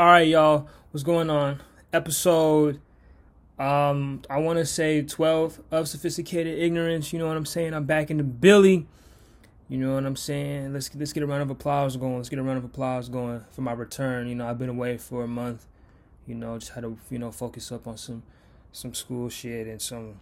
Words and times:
All 0.00 0.06
right, 0.06 0.26
y'all. 0.26 0.66
What's 0.92 1.04
going 1.04 1.28
on? 1.28 1.60
Episode 1.92 2.80
um 3.58 4.22
I 4.30 4.38
want 4.38 4.58
to 4.58 4.64
say 4.64 5.02
12 5.02 5.60
of 5.70 5.88
sophisticated 5.88 6.58
ignorance, 6.58 7.12
you 7.12 7.18
know 7.18 7.26
what 7.26 7.36
I'm 7.36 7.44
saying? 7.44 7.74
I'm 7.74 7.84
back 7.84 8.10
into 8.10 8.24
Billy. 8.24 8.86
You 9.68 9.76
know 9.76 9.96
what 9.96 10.06
I'm 10.06 10.16
saying? 10.16 10.72
Let's 10.72 10.90
let's 10.94 11.12
get 11.12 11.22
a 11.22 11.26
round 11.26 11.42
of 11.42 11.50
applause 11.50 11.98
going. 11.98 12.16
Let's 12.16 12.30
get 12.30 12.38
a 12.38 12.42
round 12.42 12.56
of 12.56 12.64
applause 12.64 13.10
going 13.10 13.44
for 13.50 13.60
my 13.60 13.72
return. 13.72 14.26
You 14.26 14.36
know, 14.36 14.48
I've 14.48 14.58
been 14.58 14.70
away 14.70 14.96
for 14.96 15.22
a 15.22 15.28
month. 15.28 15.66
You 16.26 16.34
know, 16.34 16.58
just 16.58 16.72
had 16.72 16.84
to, 16.84 16.96
you 17.10 17.18
know, 17.18 17.30
focus 17.30 17.70
up 17.70 17.86
on 17.86 17.98
some 17.98 18.22
some 18.72 18.94
school 18.94 19.28
shit 19.28 19.66
and 19.66 19.82
some 19.82 20.18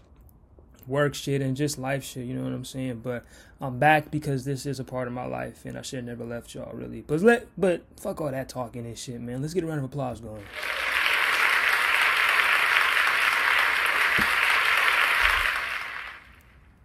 work 0.89 1.15
shit 1.15 1.43
and 1.43 1.57
just 1.57 1.79
life 1.79 2.03
shit, 2.03 2.25
you 2.25 2.35
know 2.35 2.43
what 2.43 2.53
I'm 2.53 2.65
saying? 2.65 3.01
But 3.03 3.25
I'm 3.61 3.79
back 3.79 4.11
because 4.11 4.45
this 4.45 4.67
is 4.67 4.81
a 4.81 4.85
part 4.85 5.07
of 5.07 5.15
my 5.15 5.27
life 5.27 5.65
and 5.65 5.77
I 5.77 5.83
should 5.83 5.99
have 5.99 6.07
never 6.07 6.25
left 6.25 6.55
y'all 6.55 6.73
really. 6.75 7.03
But 7.03 7.21
let 7.21 7.47
but 7.57 7.83
fuck 8.01 8.21
all 8.21 8.31
that 8.31 8.49
talking 8.49 8.87
and 8.87 8.97
shit, 8.97 9.21
man. 9.21 9.43
Let's 9.43 9.55
get 9.55 9.65
a 9.65 9.67
round 9.67 9.81
of 9.81 9.85
applause 9.85 10.21
going. 10.21 10.43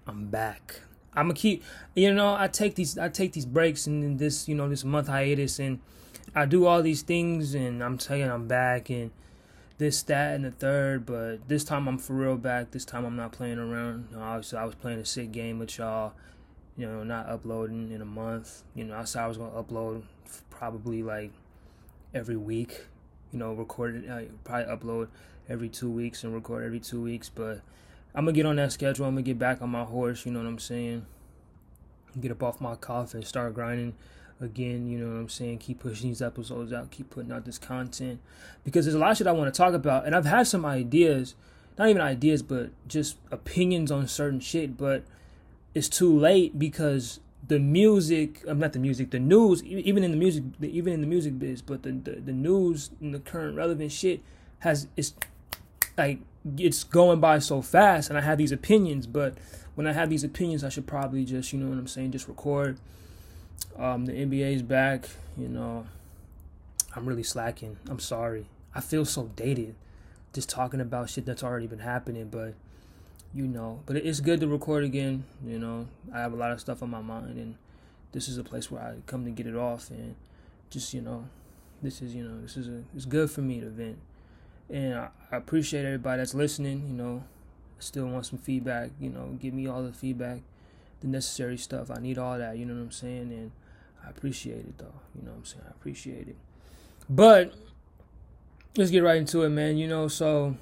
I'm 0.06 0.28
back. 0.28 0.82
I'm 1.16 1.28
gonna 1.28 1.36
keep 1.36 1.64
you 1.96 2.14
know, 2.14 2.36
I 2.36 2.48
take 2.48 2.76
these 2.76 2.98
I 2.98 3.10
take 3.10 3.34
these 3.34 3.46
breaks 3.46 3.88
and 3.88 4.20
this, 4.20 4.50
you 4.50 4.56
know, 4.56 4.68
this 4.68 4.84
month 4.84 5.08
hiatus 5.08 5.60
and 5.60 5.80
I 6.36 6.46
do 6.46 6.66
all 6.66 6.82
these 6.82 7.04
things 7.04 7.54
and 7.54 7.84
I'm 7.84 7.98
telling 7.98 8.30
I'm 8.30 8.48
back 8.48 8.90
and 8.90 9.12
this, 9.78 10.04
that, 10.04 10.36
and 10.36 10.46
the 10.46 10.52
third, 10.52 11.06
but 11.06 11.48
this 11.48 11.64
time 11.64 11.88
I'm 11.88 11.98
for 11.98 12.14
real 12.14 12.38
back. 12.38 12.72
This 12.72 12.86
time 12.86 13.06
I'm 13.06 13.16
not 13.16 13.32
playing 13.32 13.58
around. 13.58 14.08
You 14.12 14.18
know, 14.18 14.24
obviously, 14.24 14.60
I 14.60 14.66
was 14.66 14.76
playing 14.76 15.00
a 15.00 15.06
sick 15.06 15.32
game 15.32 15.60
with 15.60 15.78
y'all. 15.78 16.14
You 16.78 16.88
know, 16.88 17.04
not 17.04 17.30
uploading 17.30 17.92
in 17.92 18.02
a 18.02 18.06
month. 18.06 18.64
You 18.76 18.86
know, 18.86 18.96
I 18.96 19.04
said 19.04 19.24
I 19.24 19.28
was 19.28 19.38
gonna 19.38 19.52
upload 19.52 20.04
probably 20.50 21.04
like 21.04 21.32
every 22.14 22.38
week. 22.38 22.86
You 23.32 23.40
know, 23.40 23.54
record 23.54 24.04
it, 24.04 24.10
uh, 24.10 24.22
probably 24.44 24.76
upload 24.76 25.08
every 25.50 25.70
two 25.70 25.90
weeks 25.90 26.24
and 26.24 26.34
record 26.34 26.64
every 26.64 26.80
two 26.80 27.02
weeks. 27.02 27.30
But 27.30 27.62
I'm 28.16 28.26
gonna 28.26 28.34
get 28.34 28.46
on 28.46 28.56
that 28.58 28.72
schedule. 28.72 29.06
I'm 29.06 29.14
gonna 29.14 29.24
get 29.24 29.40
back 29.40 29.62
on 29.62 29.70
my 29.70 29.84
horse. 29.84 30.26
You 30.26 30.32
know 30.32 30.40
what 30.40 30.48
I'm 30.48 30.60
saying? 30.60 31.06
Get 32.20 32.32
up 32.32 32.44
off 32.44 32.62
my 32.62 32.76
cuff 32.76 33.14
and 33.14 33.26
start 33.26 33.54
grinding 33.54 33.96
again, 34.42 34.88
you 34.88 35.00
know 35.00 35.14
what 35.14 35.20
I'm 35.20 35.30
saying? 35.30 35.60
Keep 35.60 35.80
pushing 35.80 36.10
these 36.10 36.22
episodes 36.22 36.74
out, 36.74 36.92
keep 36.92 37.10
putting 37.10 37.32
out 37.32 37.46
this 37.46 37.58
content. 37.58 38.20
Because 38.64 38.86
there's 38.86 38.96
a 38.96 39.00
lot 39.00 39.12
of 39.12 39.18
shit 39.18 39.28
I 39.28 39.32
want 39.32 39.54
to 39.54 39.58
talk 39.58 39.74
about. 39.74 40.06
And 40.06 40.16
I've 40.16 40.26
had 40.26 40.48
some 40.48 40.66
ideas, 40.66 41.36
not 41.78 41.90
even 41.90 42.02
ideas, 42.02 42.42
but 42.42 42.72
just 42.88 43.18
opinions 43.32 43.92
on 43.92 44.08
certain 44.08 44.40
shit. 44.40 44.78
But 44.78 45.04
it's 45.74 45.90
too 45.90 46.18
late 46.18 46.58
because 46.60 47.20
the 47.48 47.60
music, 47.60 48.42
I'm 48.48 48.60
not 48.60 48.74
the 48.74 48.80
music, 48.80 49.12
the 49.12 49.20
news, 49.20 49.64
even 49.64 50.04
in 50.04 50.12
the 50.12 50.18
music, 50.18 50.44
even 50.62 50.94
in 50.94 51.02
the 51.02 51.08
music 51.08 51.40
biz, 51.40 51.62
but 51.62 51.84
the, 51.84 51.92
the, 51.92 52.12
the 52.12 52.32
news 52.32 52.90
and 53.02 53.14
the 53.14 53.20
current 53.20 53.56
relevant 53.56 53.92
shit 53.92 54.22
has, 54.60 54.88
it's 54.96 55.14
like, 55.98 56.20
it's 56.58 56.84
going 56.84 57.20
by 57.20 57.40
so 57.40 57.62
fast. 57.62 58.10
And 58.10 58.18
I 58.18 58.22
have 58.22 58.38
these 58.38 58.52
opinions, 58.52 59.08
but 59.08 59.38
when 59.76 59.88
I 59.88 59.94
have 59.94 60.10
these 60.10 60.24
opinions, 60.24 60.64
I 60.64 60.70
should 60.70 60.88
probably 60.88 61.26
just, 61.26 61.52
you 61.52 61.60
know 61.60 61.70
what 61.70 61.78
I'm 61.78 61.88
saying, 61.88 62.12
just 62.12 62.28
record 62.28 62.78
um, 63.78 64.06
the 64.06 64.14
NBA's 64.14 64.62
back. 64.62 65.10
You 65.38 65.48
know, 65.48 65.88
I'm 66.96 67.06
really 67.06 67.24
slacking. 67.24 67.78
I'm 67.90 68.00
sorry. 68.00 68.48
I 68.76 68.82
feel 68.82 69.06
so 69.06 69.30
dated 69.36 69.76
just 70.34 70.50
talking 70.50 70.82
about 70.82 71.10
shit 71.10 71.26
that's 71.26 71.44
already 71.44 71.68
been 71.68 71.80
happening, 71.80 72.28
but 72.28 72.56
you 73.34 73.48
know, 73.48 73.82
but 73.86 73.96
it's 73.96 74.20
good 74.20 74.40
to 74.42 74.48
record 74.48 74.84
again. 74.84 75.24
You 75.46 75.60
know, 75.60 75.88
I 76.14 76.20
have 76.20 76.34
a 76.34 76.36
lot 76.36 76.52
of 76.52 76.60
stuff 76.60 76.84
on 76.84 76.90
my 76.90 77.02
mind, 77.02 77.38
and 77.38 77.56
this 78.12 78.28
is 78.28 78.38
a 78.38 78.44
place 78.44 78.70
where 78.70 78.82
I 78.82 78.96
come 79.06 79.26
to 79.26 79.32
get 79.32 79.48
it 79.48 79.56
off, 79.56 79.90
and 79.90 80.16
just 80.70 80.94
you 80.94 81.02
know, 81.02 81.26
this 81.82 82.02
is 82.02 82.14
you 82.16 82.24
know, 82.24 82.42
this 82.42 82.58
is 82.58 82.68
a 82.68 82.84
it's 82.96 83.06
good 83.06 83.30
for 83.30 83.42
me 83.42 83.60
to 83.62 83.70
vent, 83.70 84.00
and 84.70 84.96
I, 84.96 85.10
I 85.32 85.38
appreciate 85.38 85.86
everybody 85.86 86.18
that's 86.18 86.34
listening. 86.34 86.88
You 86.88 86.94
know, 86.94 87.24
I 87.80 87.82
still 87.82 88.08
want 88.08 88.26
some 88.26 88.40
feedback. 88.40 88.90
You 89.00 89.10
know, 89.10 89.38
give 89.40 89.54
me 89.54 89.68
all 89.68 89.84
the 89.84 89.94
feedback, 89.94 90.42
the 91.04 91.10
necessary 91.10 91.58
stuff. 91.58 91.92
I 91.92 92.00
need 92.00 92.18
all 92.18 92.38
that. 92.38 92.58
You 92.58 92.66
know 92.66 92.74
what 92.74 92.82
I'm 92.82 92.92
saying, 92.92 93.32
and 93.32 93.52
I 94.04 94.10
appreciate 94.10 94.60
it 94.60 94.78
though. 94.78 95.02
You 95.16 95.24
know 95.24 95.32
what 95.32 95.40
I'm 95.40 95.46
saying? 95.46 95.66
I 95.68 95.72
appreciate 95.72 96.28
it. 96.28 96.38
But 97.10 97.54
let's 98.78 98.90
get 98.90 99.04
right 99.04 99.18
into 99.18 99.44
it, 99.44 99.50
man. 99.50 99.78
You 99.78 99.88
know, 99.88 100.08
so 100.08 100.56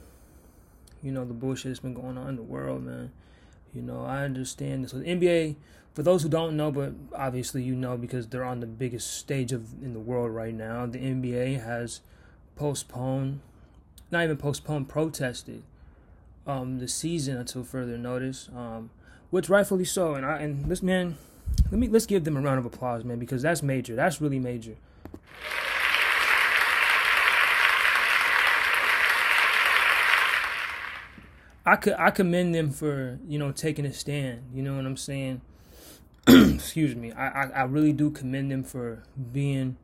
you 1.02 1.12
know 1.12 1.24
the 1.24 1.34
bullshit 1.34 1.70
that's 1.70 1.80
been 1.80 1.94
going 1.94 2.18
on 2.18 2.30
in 2.30 2.36
the 2.36 2.44
world, 2.44 2.84
man. 2.84 3.12
You 3.74 3.84
know, 3.84 4.04
I 4.04 4.24
understand 4.24 4.84
this. 4.84 4.92
So 4.92 5.00
the 5.00 5.06
NBA, 5.06 5.56
for 5.94 6.04
those 6.04 6.24
who 6.24 6.30
don't 6.30 6.58
know, 6.58 6.72
but 6.72 6.94
obviously 7.16 7.64
you 7.64 7.76
know 7.76 7.96
because 7.96 8.28
they're 8.28 8.44
on 8.44 8.60
the 8.60 8.68
biggest 8.68 9.14
stage 9.18 9.54
of 9.54 9.82
in 9.82 9.94
the 9.94 10.00
world 10.00 10.32
right 10.32 10.54
now. 10.54 10.86
The 10.88 11.00
NBA 11.00 11.64
has 11.64 12.02
postponed, 12.56 13.42
not 14.10 14.24
even 14.24 14.38
postponed, 14.38 14.90
protested 14.90 15.64
um, 16.48 16.80
the 16.80 16.88
season 16.88 17.38
until 17.38 17.64
further 17.64 17.98
notice, 17.98 18.50
um, 18.56 18.90
which 19.32 19.50
rightfully 19.50 19.86
so. 19.86 20.14
And 20.14 20.26
I 20.26 20.38
and 20.38 20.66
this 20.66 20.84
man 20.84 21.18
let 21.72 21.80
me 21.80 21.88
let's 21.88 22.06
give 22.06 22.24
them 22.24 22.38
a 22.38 22.42
round 22.42 22.60
of 22.60 22.66
applause, 22.66 23.04
man, 23.04 23.18
because 23.18 23.42
that's 23.42 23.64
major. 23.64 23.96
That's 23.96 24.22
really 24.22 24.40
major. 24.40 24.76
I 31.66 31.76
could 31.76 31.94
I 31.94 32.12
commend 32.12 32.54
them 32.54 32.72
for 32.72 33.20
you 33.28 33.40
know 33.40 33.52
taking 33.52 33.86
a 33.86 33.94
stand. 33.94 34.44
You 34.54 34.62
know 34.62 34.76
what 34.76 34.86
I'm 34.86 34.98
saying? 34.98 35.42
Excuse 36.28 36.96
me. 36.96 37.12
I, 37.12 37.44
I 37.44 37.50
I 37.50 37.64
really 37.64 37.94
do 37.94 38.12
commend 38.12 38.52
them 38.52 38.64
for 38.64 39.04
being 39.32 39.78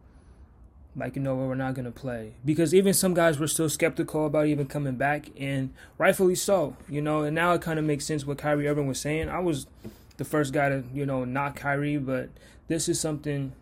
like 0.97 1.15
you 1.15 1.21
know 1.21 1.35
we're 1.35 1.53
not 1.55 1.75
gonna 1.75 1.91
play 1.91 2.33
because 2.43 2.73
even 2.73 2.93
some 2.93 3.13
guys 3.13 3.39
were 3.39 3.47
still 3.47 3.69
skeptical 3.69 4.25
about 4.25 4.47
even 4.47 4.65
coming 4.65 4.95
back 4.95 5.29
and 5.39 5.71
rightfully 5.97 6.35
so. 6.35 6.75
You 6.89 7.01
know, 7.01 7.21
and 7.21 7.35
now 7.35 7.53
it 7.53 7.61
kind 7.61 7.77
of 7.77 7.85
makes 7.85 8.05
sense 8.05 8.25
what 8.25 8.39
Kyrie 8.39 8.67
Irving 8.67 8.87
was 8.87 8.99
saying. 8.99 9.29
I 9.29 9.39
was 9.39 9.67
the 10.17 10.25
first 10.25 10.51
guy 10.51 10.69
to, 10.69 10.83
you 10.91 11.05
know, 11.05 11.23
knock 11.23 11.55
Kyrie, 11.55 11.97
but 11.97 12.29
this 12.67 12.89
is 12.89 12.99
something 12.99 13.53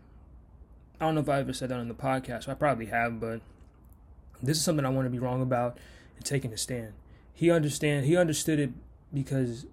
I 1.00 1.06
don't 1.06 1.16
know 1.16 1.22
if 1.22 1.30
I 1.30 1.40
ever 1.40 1.52
said 1.52 1.70
that 1.70 1.80
on 1.80 1.90
the 1.90 1.94
podcast. 1.94 2.48
I 2.48 2.54
probably 2.54 2.86
have, 2.86 3.20
but 3.20 3.42
this 4.42 4.58
is 4.58 4.64
something 4.64 4.86
I 4.86 4.90
want 4.90 5.06
to 5.06 5.10
be 5.10 5.20
wrong 5.20 5.42
about 5.42 5.78
and 6.16 6.26
taking 6.26 6.54
a 6.54 6.58
stand. 6.58 6.94
He 7.34 7.52
understand 7.52 8.06
he 8.06 8.16
understood 8.16 8.60
it 8.60 8.72
because 9.14 9.66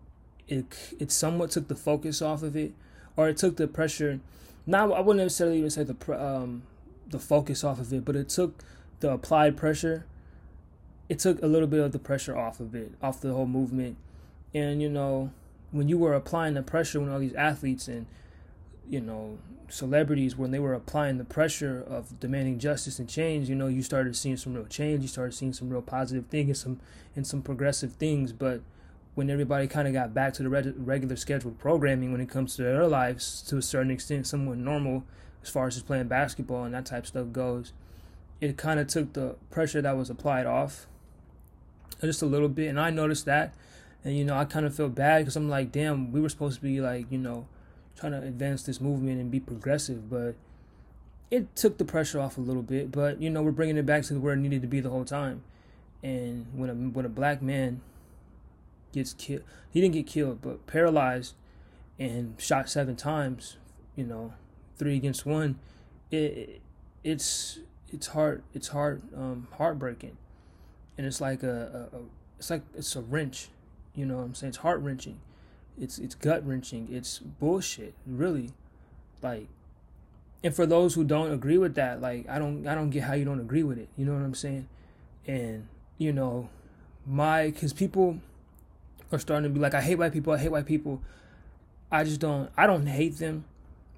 it 0.48 0.94
it 0.98 1.12
somewhat 1.12 1.52
took 1.52 1.68
the 1.68 1.76
focus 1.76 2.20
off 2.20 2.42
of 2.42 2.56
it, 2.56 2.72
or 3.16 3.28
it 3.28 3.36
took 3.36 3.56
the 3.56 3.68
pressure. 3.68 4.18
Not 4.66 4.90
I 4.90 5.00
wouldn't 5.00 5.24
necessarily 5.24 5.58
even 5.58 5.70
say 5.70 5.84
the 5.84 5.96
um 6.20 6.64
the 7.12 7.18
focus 7.18 7.62
off 7.62 7.78
of 7.78 7.92
it, 7.92 8.04
but 8.04 8.16
it 8.16 8.28
took 8.28 8.62
the 9.00 9.10
applied 9.10 9.56
pressure. 9.56 10.04
It 11.08 11.18
took 11.18 11.42
a 11.42 11.46
little 11.46 11.68
bit 11.68 11.80
of 11.80 11.92
the 11.92 11.98
pressure 11.98 12.36
off 12.36 12.60
of 12.60 12.74
it, 12.74 12.92
off 13.02 13.20
the 13.20 13.32
whole 13.32 13.46
movement, 13.46 13.96
and 14.54 14.82
you 14.82 14.88
know 14.88 15.30
when 15.70 15.88
you 15.88 15.98
were 15.98 16.14
applying 16.14 16.54
the 16.54 16.62
pressure 16.62 17.00
when 17.00 17.10
all 17.10 17.18
these 17.18 17.34
athletes 17.34 17.88
and 17.88 18.06
you 18.88 19.00
know 19.00 19.38
celebrities 19.68 20.36
when 20.36 20.50
they 20.50 20.58
were 20.58 20.74
applying 20.74 21.16
the 21.16 21.24
pressure 21.24 21.82
of 21.88 22.20
demanding 22.20 22.58
justice 22.58 22.98
and 22.98 23.08
change 23.08 23.48
you 23.48 23.54
know 23.54 23.66
you 23.66 23.82
started 23.82 24.14
seeing 24.14 24.36
some 24.36 24.52
real 24.52 24.66
change 24.66 25.00
you 25.00 25.08
started 25.08 25.32
seeing 25.32 25.52
some 25.52 25.70
real 25.70 25.80
positive 25.80 26.26
things 26.26 26.48
and 26.48 26.56
some 26.56 26.80
and 27.16 27.26
some 27.26 27.40
progressive 27.40 27.92
things 27.94 28.32
but 28.32 28.60
when 29.14 29.30
everybody 29.30 29.66
kind 29.66 29.88
of 29.88 29.94
got 29.94 30.12
back 30.12 30.34
to 30.34 30.42
the 30.42 30.48
regular 30.50 31.16
scheduled 31.16 31.58
programming 31.58 32.12
when 32.12 32.20
it 32.20 32.28
comes 32.28 32.54
to 32.56 32.62
their 32.62 32.86
lives 32.86 33.42
to 33.42 33.56
a 33.56 33.62
certain 33.62 33.90
extent 33.90 34.26
somewhat 34.26 34.58
normal 34.58 35.04
as 35.42 35.48
far 35.48 35.66
as 35.66 35.74
just 35.74 35.86
playing 35.86 36.08
basketball 36.08 36.64
and 36.64 36.74
that 36.74 36.86
type 36.86 37.02
of 37.02 37.08
stuff 37.08 37.32
goes 37.32 37.72
it 38.40 38.56
kind 38.56 38.80
of 38.80 38.86
took 38.86 39.12
the 39.12 39.36
pressure 39.50 39.80
that 39.82 39.96
was 39.96 40.10
applied 40.10 40.46
off 40.46 40.86
just 42.00 42.22
a 42.22 42.26
little 42.26 42.48
bit 42.48 42.68
and 42.68 42.80
i 42.80 42.90
noticed 42.90 43.24
that 43.24 43.54
and 44.04 44.16
you 44.16 44.24
know 44.24 44.36
I 44.36 44.44
kind 44.44 44.66
of 44.66 44.74
feel 44.74 44.88
bad 44.88 45.20
because 45.20 45.36
I'm 45.36 45.48
like, 45.48 45.72
damn, 45.72 46.12
we 46.12 46.20
were 46.20 46.28
supposed 46.28 46.56
to 46.56 46.62
be 46.62 46.80
like, 46.80 47.10
you 47.10 47.18
know, 47.18 47.46
trying 47.96 48.12
to 48.12 48.22
advance 48.22 48.62
this 48.62 48.80
movement 48.80 49.20
and 49.20 49.30
be 49.30 49.40
progressive, 49.40 50.10
but 50.10 50.34
it 51.30 51.54
took 51.56 51.78
the 51.78 51.84
pressure 51.84 52.20
off 52.20 52.36
a 52.36 52.40
little 52.40 52.62
bit. 52.62 52.90
But 52.90 53.20
you 53.20 53.30
know, 53.30 53.42
we're 53.42 53.52
bringing 53.52 53.76
it 53.76 53.86
back 53.86 54.04
to 54.04 54.18
where 54.18 54.34
it 54.34 54.38
needed 54.38 54.62
to 54.62 54.68
be 54.68 54.80
the 54.80 54.90
whole 54.90 55.04
time. 55.04 55.42
And 56.02 56.46
when 56.54 56.70
a 56.70 56.74
when 56.74 57.06
a 57.06 57.10
black 57.10 57.42
man 57.42 57.80
gets 58.92 59.14
killed, 59.14 59.42
he 59.70 59.80
didn't 59.80 59.94
get 59.94 60.06
killed, 60.06 60.42
but 60.42 60.66
paralyzed 60.66 61.34
and 61.98 62.34
shot 62.38 62.68
seven 62.68 62.96
times, 62.96 63.56
you 63.94 64.04
know, 64.04 64.32
three 64.82 64.96
against 64.96 65.24
one. 65.24 65.58
It 66.10 66.60
it's 67.04 67.58
it's 67.90 68.08
hard 68.08 68.42
it's 68.52 68.68
hard 68.68 69.02
um, 69.16 69.48
heartbreaking, 69.56 70.16
and 70.98 71.06
it's 71.06 71.20
like 71.20 71.42
a, 71.42 71.88
a, 71.92 71.96
a 71.96 72.00
it's 72.38 72.50
like 72.50 72.62
it's 72.74 72.96
a 72.96 73.00
wrench 73.00 73.48
you 73.94 74.06
know 74.06 74.16
what 74.16 74.24
I'm 74.24 74.34
saying? 74.34 74.50
It's 74.50 74.58
heart 74.58 74.80
wrenching. 74.80 75.20
It's 75.78 75.98
it's 75.98 76.14
gut 76.14 76.46
wrenching. 76.46 76.88
It's 76.90 77.18
bullshit, 77.18 77.94
really. 78.06 78.50
Like 79.20 79.48
and 80.42 80.54
for 80.54 80.66
those 80.66 80.94
who 80.94 81.04
don't 81.04 81.30
agree 81.30 81.58
with 81.58 81.74
that, 81.76 82.00
like 82.00 82.28
I 82.28 82.38
don't 82.38 82.66
I 82.66 82.74
don't 82.74 82.90
get 82.90 83.04
how 83.04 83.14
you 83.14 83.24
don't 83.24 83.40
agree 83.40 83.62
with 83.62 83.78
it. 83.78 83.88
You 83.96 84.06
know 84.06 84.14
what 84.14 84.22
I'm 84.22 84.34
saying? 84.34 84.68
And 85.26 85.68
you 85.98 86.12
know, 86.12 86.48
my 87.06 87.50
cuz 87.50 87.72
people 87.72 88.18
are 89.10 89.18
starting 89.18 89.44
to 89.44 89.54
be 89.54 89.60
like 89.60 89.74
I 89.74 89.82
hate 89.82 89.96
white 89.96 90.12
people, 90.12 90.32
I 90.32 90.38
hate 90.38 90.50
white 90.50 90.66
people. 90.66 91.02
I 91.90 92.04
just 92.04 92.20
don't 92.20 92.50
I 92.56 92.66
don't 92.66 92.86
hate 92.86 93.18
them, 93.18 93.44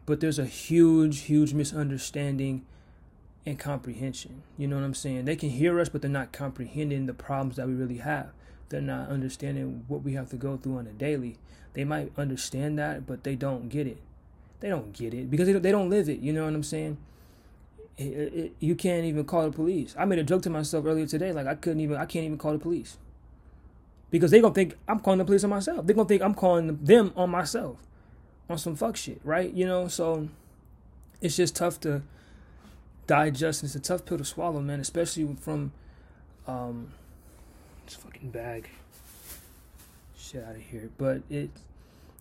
but 0.06 0.20
there's 0.20 0.38
a 0.38 0.46
huge 0.46 1.22
huge 1.22 1.54
misunderstanding 1.54 2.64
and 3.46 3.58
comprehension. 3.58 4.42
You 4.56 4.68
know 4.68 4.76
what 4.76 4.84
I'm 4.84 4.94
saying? 4.94 5.26
They 5.26 5.36
can 5.36 5.50
hear 5.50 5.78
us, 5.80 5.88
but 5.88 6.02
they're 6.02 6.10
not 6.10 6.32
comprehending 6.32 7.06
the 7.06 7.14
problems 7.14 7.56
that 7.56 7.66
we 7.66 7.74
really 7.74 7.98
have. 7.98 8.30
They're 8.68 8.80
not 8.80 9.08
understanding 9.08 9.84
what 9.88 10.02
we 10.02 10.14
have 10.14 10.30
to 10.30 10.36
go 10.36 10.56
through 10.56 10.78
on 10.78 10.86
a 10.86 10.92
daily. 10.92 11.38
They 11.74 11.84
might 11.84 12.12
understand 12.16 12.78
that, 12.78 13.06
but 13.06 13.24
they 13.24 13.34
don't 13.34 13.68
get 13.68 13.86
it. 13.86 13.98
They 14.60 14.68
don't 14.68 14.92
get 14.92 15.12
it 15.12 15.30
because 15.30 15.46
they 15.46 15.70
don't, 15.70 15.90
live 15.90 16.08
it. 16.08 16.20
You 16.20 16.32
know 16.32 16.44
what 16.44 16.54
I'm 16.54 16.62
saying? 16.62 16.96
It, 17.98 18.02
it, 18.02 18.52
you 18.60 18.74
can't 18.74 19.04
even 19.04 19.24
call 19.24 19.44
the 19.44 19.50
police. 19.54 19.94
I 19.98 20.04
made 20.04 20.18
a 20.18 20.24
joke 20.24 20.42
to 20.42 20.50
myself 20.50 20.84
earlier 20.86 21.06
today, 21.06 21.32
like 21.32 21.46
I 21.46 21.54
couldn't 21.54 21.80
even, 21.80 21.96
I 21.96 22.06
can't 22.06 22.24
even 22.24 22.38
call 22.38 22.52
the 22.52 22.58
police 22.58 22.96
because 24.10 24.30
they're 24.30 24.40
gonna 24.40 24.54
think 24.54 24.76
I'm 24.88 25.00
calling 25.00 25.18
the 25.18 25.24
police 25.24 25.44
on 25.44 25.50
myself. 25.50 25.86
They're 25.86 25.94
gonna 25.94 26.08
think 26.08 26.22
I'm 26.22 26.34
calling 26.34 26.78
them 26.82 27.12
on 27.16 27.30
myself 27.30 27.78
on 28.48 28.58
some 28.58 28.76
fuck 28.76 28.96
shit, 28.96 29.20
right? 29.24 29.52
You 29.52 29.66
know, 29.66 29.88
so 29.88 30.28
it's 31.20 31.36
just 31.36 31.56
tough 31.56 31.80
to 31.80 32.02
digest. 33.06 33.64
It's 33.64 33.74
a 33.74 33.80
tough 33.80 34.04
pill 34.04 34.18
to 34.18 34.24
swallow, 34.24 34.60
man, 34.60 34.80
especially 34.80 35.34
from 35.40 35.72
um 36.46 36.92
this 37.86 37.96
fucking 37.96 38.30
bag. 38.30 38.68
Shit 40.18 40.44
out 40.44 40.56
of 40.56 40.62
here. 40.62 40.90
But 40.98 41.22
it 41.30 41.50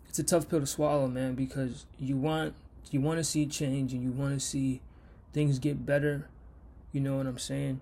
it's 0.07 0.19
a 0.19 0.23
tough 0.23 0.49
pill 0.49 0.59
to 0.59 0.67
swallow, 0.67 1.07
man, 1.07 1.35
because 1.35 1.85
you 1.99 2.17
want 2.17 2.53
you 2.91 3.01
want 3.01 3.17
to 3.17 3.23
see 3.23 3.45
change 3.45 3.93
and 3.93 4.03
you 4.03 4.11
want 4.11 4.33
to 4.33 4.39
see 4.39 4.81
things 5.33 5.59
get 5.59 5.85
better. 5.85 6.27
You 6.91 7.01
know 7.01 7.17
what 7.17 7.25
I'm 7.25 7.39
saying? 7.39 7.81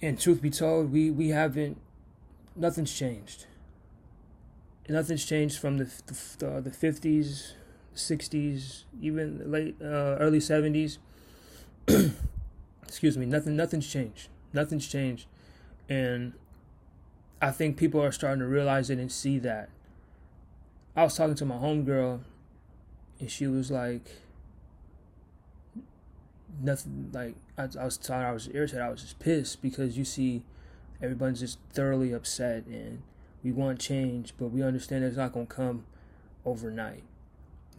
And 0.00 0.20
truth 0.20 0.40
be 0.40 0.50
told, 0.50 0.92
we 0.92 1.10
we 1.10 1.30
haven't 1.30 1.78
nothing's 2.54 2.92
changed. 2.92 3.46
Nothing's 4.88 5.24
changed 5.24 5.58
from 5.58 5.78
the 5.78 5.90
the, 6.38 6.60
the 6.60 6.70
50s, 6.70 7.52
60s, 7.94 8.84
even 9.00 9.50
late 9.50 9.76
uh, 9.80 10.16
early 10.20 10.38
70s. 10.38 10.98
Excuse 12.84 13.18
me. 13.18 13.26
Nothing. 13.26 13.56
Nothing's 13.56 13.86
changed. 13.86 14.28
Nothing's 14.52 14.86
changed, 14.86 15.26
and 15.88 16.34
I 17.42 17.50
think 17.50 17.76
people 17.76 18.02
are 18.02 18.12
starting 18.12 18.40
to 18.40 18.46
realize 18.46 18.90
it 18.90 18.98
and 18.98 19.10
see 19.10 19.38
that. 19.40 19.68
I 20.94 21.02
was 21.04 21.16
talking 21.16 21.34
to 21.34 21.44
my 21.44 21.56
homegirl, 21.56 22.20
and 23.20 23.30
she 23.30 23.46
was 23.46 23.70
like, 23.70 24.08
nothing. 26.62 27.10
Like 27.12 27.34
I, 27.58 27.68
I 27.78 27.84
was 27.84 27.96
tired. 27.96 28.26
I 28.26 28.32
was 28.32 28.48
irritated. 28.52 28.82
I 28.82 28.90
was 28.90 29.02
just 29.02 29.18
pissed 29.18 29.62
because 29.62 29.98
you 29.98 30.04
see 30.04 30.44
everybody's 31.02 31.40
just 31.40 31.58
thoroughly 31.72 32.12
upset 32.12 32.66
and 32.66 33.02
we 33.46 33.52
want 33.52 33.78
change, 33.78 34.34
but 34.36 34.48
we 34.48 34.60
understand 34.60 35.04
it's 35.04 35.16
not 35.16 35.32
going 35.32 35.46
to 35.46 35.54
come 35.54 35.84
overnight. 36.44 37.04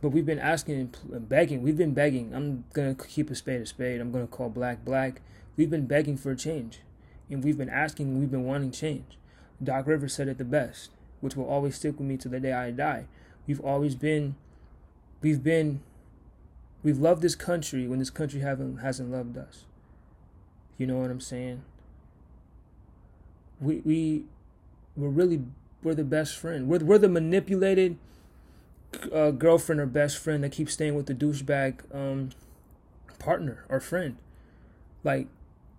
But 0.01 0.09
we've 0.09 0.25
been 0.25 0.39
asking 0.39 0.95
and 1.11 1.27
begging. 1.27 1.61
We've 1.61 1.75
been 1.75 1.93
begging. 1.93 2.33
I'm 2.33 2.63
going 2.71 2.95
to 2.95 3.05
keep 3.05 3.29
a 3.29 3.35
spade 3.35 3.59
a 3.59 3.65
spade. 3.65 3.99
I'm 3.99 4.09
going 4.09 4.25
to 4.25 4.31
call 4.31 4.47
black 4.47 4.85
black. 4.85 5.19
We've 5.57 5.69
been 5.69 5.85
begging 5.85 6.15
for 6.15 6.31
a 6.31 6.37
change. 6.37 6.79
And 7.29 7.43
we've 7.43 7.57
been 7.57 7.69
asking, 7.69 8.17
we've 8.17 8.31
been 8.31 8.45
wanting 8.45 8.71
change. 8.71 9.17
Doc 9.61 9.87
Rivers 9.87 10.13
said 10.13 10.29
it 10.29 10.37
the 10.37 10.45
best, 10.45 10.91
which 11.19 11.35
will 11.35 11.49
always 11.49 11.75
stick 11.75 11.99
with 11.99 12.07
me 12.07 12.15
to 12.15 12.29
the 12.29 12.39
day 12.39 12.53
I 12.53 12.71
die. 12.71 13.07
We've 13.45 13.59
always 13.59 13.95
been, 13.95 14.35
we've 15.21 15.43
been, 15.43 15.81
we've 16.81 16.99
loved 16.99 17.21
this 17.21 17.35
country 17.35 17.89
when 17.89 17.99
this 17.99 18.09
country 18.09 18.39
haven't 18.39 18.77
hasn't 18.77 19.11
loved 19.11 19.37
us. 19.37 19.65
You 20.77 20.87
know 20.87 20.99
what 20.99 21.11
I'm 21.11 21.19
saying? 21.19 21.63
we 23.59 23.81
we 23.83 24.23
we're 24.97 25.09
really 25.09 25.43
we're 25.83 25.93
the 25.93 26.03
best 26.03 26.35
friend. 26.35 26.67
We're 26.67 26.79
we're 26.79 26.97
the 26.97 27.07
manipulated 27.07 27.97
uh, 29.13 29.31
girlfriend 29.31 29.79
or 29.79 29.85
best 29.85 30.17
friend 30.17 30.43
that 30.43 30.51
keeps 30.51 30.73
staying 30.73 30.95
with 30.95 31.05
the 31.05 31.13
douchebag 31.13 31.95
um, 31.95 32.31
partner 33.19 33.63
or 33.69 33.79
friend. 33.79 34.17
Like 35.03 35.27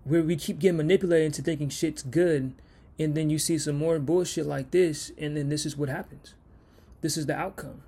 where 0.04 0.22
we 0.22 0.36
keep 0.36 0.60
getting 0.60 0.78
manipulated 0.78 1.26
into 1.26 1.42
thinking 1.42 1.68
shit's 1.68 2.02
good, 2.02 2.54
and 2.98 3.14
then 3.14 3.28
you 3.28 3.38
see 3.38 3.58
some 3.58 3.76
more 3.76 3.98
bullshit 3.98 4.46
like 4.46 4.70
this, 4.70 5.10
and 5.18 5.36
then 5.36 5.48
this 5.48 5.66
is 5.66 5.76
what 5.76 5.88
happens. 5.88 6.34
This 7.00 7.16
is 7.16 7.26
the 7.26 7.36
outcome. 7.36 7.82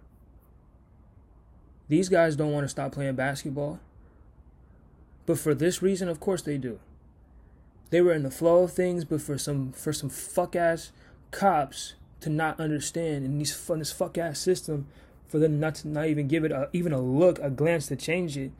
These 1.88 2.09
guys 2.09 2.37
don't 2.37 2.53
want 2.53 2.65
to 2.65 2.69
stop 2.69 2.93
playing 2.93 3.15
basketball. 3.15 3.81
But 5.26 5.38
for 5.38 5.55
this 5.55 5.81
reason, 5.81 6.09
of 6.09 6.19
course 6.19 6.43
they 6.43 6.59
do 6.59 6.81
they 7.91 8.00
were 8.00 8.15
in 8.15 8.23
the 8.23 8.31
flow 8.31 8.62
of 8.62 8.73
things, 8.73 9.05
but 9.05 9.21
for 9.21 9.37
some 9.37 9.73
for 9.73 9.93
some 9.93 10.09
fuck 10.09 10.56
ass 10.56 10.93
cops 11.31 11.94
to 12.21 12.31
not 12.31 12.61
understand 12.61 13.25
in 13.25 13.38
these 13.38 13.67
this 13.67 13.93
fuck 13.93 14.19
ass 14.19 14.38
system, 14.38 14.87
for 15.29 15.38
them 15.38 15.61
not 15.61 15.77
to 15.77 15.88
not 15.88 16.06
even 16.06 16.29
give 16.29 16.44
it 16.44 16.53
a, 16.53 16.69
even 16.73 16.93
a 16.93 17.00
look, 17.00 17.38
a 17.38 17.50
glance 17.50 17.87
to 17.87 17.97
change 17.97 18.37
it, 18.37 18.50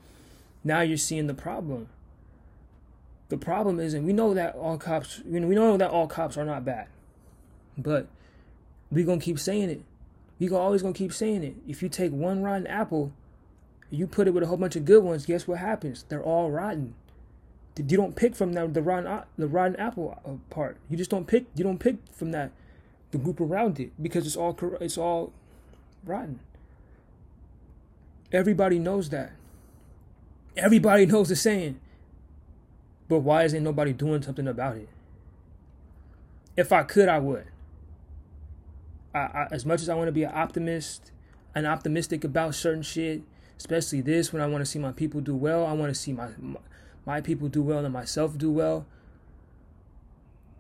now 0.65 0.81
you're 0.81 0.97
seeing 0.97 1.27
the 1.27 1.35
problem. 1.35 1.89
The 3.29 3.37
problem 3.37 3.79
isn't 3.79 4.05
we 4.05 4.13
know 4.13 4.35
that 4.35 4.57
all 4.57 4.77
cops 4.77 5.23
you 5.25 5.39
know 5.39 5.47
we 5.47 5.55
know 5.55 5.77
that 5.77 5.91
all 5.91 6.07
cops 6.07 6.37
are 6.37 6.45
not 6.45 6.65
bad, 6.65 6.89
but 7.79 8.07
we 8.91 9.05
gonna 9.05 9.21
keep 9.21 9.39
saying 9.39 9.71
it. 9.71 9.83
We 10.39 10.49
always 10.51 10.83
gonna 10.83 10.95
keep 10.95 11.13
saying 11.13 11.45
it. 11.45 11.57
If 11.69 11.83
you 11.83 11.89
take 11.89 12.13
one 12.13 12.43
rotten 12.43 12.67
apple, 12.67 13.13
you 13.91 14.07
put 14.07 14.27
it 14.27 14.33
with 14.33 14.43
a 14.43 14.47
whole 14.47 14.57
bunch 14.57 14.77
of 14.77 14.85
good 14.85 15.05
ones, 15.05 15.27
guess 15.27 15.47
what 15.47 15.59
happens? 15.59 16.05
They're 16.09 16.23
all 16.23 16.51
rotten 16.51 16.95
you 17.89 17.97
don't 17.97 18.17
pick 18.17 18.35
from 18.35 18.53
that 18.55 18.75
the 18.75 18.83
rotten 18.83 19.23
the 19.39 19.47
rotten 19.47 19.77
apple 19.77 20.21
uh, 20.25 20.33
part. 20.53 20.77
You 20.89 20.97
just 20.97 21.11
don't 21.11 21.27
pick. 21.27 21.47
You 21.55 21.65
don't 21.65 21.79
pick 21.79 21.97
from 22.13 22.33
that 22.33 22.51
the 23.11 23.19
group 23.19 23.41
around 23.41 23.81
it 23.81 23.93
because 24.01 24.27
it's 24.27 24.37
all 24.37 24.57
it's 24.81 24.99
all 24.99 25.33
rotten. 26.05 26.41
Everybody 28.33 28.79
knows 28.79 29.11
that. 29.11 29.33
Everybody 30.57 31.07
knows 31.07 31.29
the 31.29 31.37
saying. 31.37 31.81
But 33.09 33.21
why 33.21 33.45
isn't 33.45 33.65
nobody 33.65 33.93
doing 33.93 34.23
something 34.23 34.47
about 34.47 34.77
it? 34.77 34.89
If 36.57 36.73
I 36.73 36.85
could, 36.85 37.09
I 37.09 37.19
would. 37.19 37.47
I, 39.13 39.19
I, 39.19 39.49
as 39.51 39.67
much 39.67 39.83
as 39.83 39.89
I 39.89 39.95
want 39.95 40.09
to 40.09 40.13
be 40.13 40.23
an 40.23 40.31
optimist 40.33 41.11
and 41.55 41.67
optimistic 41.67 42.23
about 42.23 42.55
certain 42.55 42.83
shit, 42.83 43.23
especially 43.59 44.01
this, 44.01 44.33
when 44.33 44.41
I 44.41 44.47
want 44.47 44.63
to 44.63 44.67
see 44.67 44.79
my 44.79 44.93
people 44.93 45.21
do 45.21 45.35
well, 45.35 45.67
I 45.67 45.73
want 45.73 45.93
to 45.93 46.01
see 46.01 46.13
my, 46.13 46.29
my 46.39 46.61
my 47.07 47.21
people 47.21 47.49
do 47.49 47.63
well 47.63 47.85
and 47.85 47.93
myself 47.93 48.37
do 48.37 48.51
well, 48.51 48.87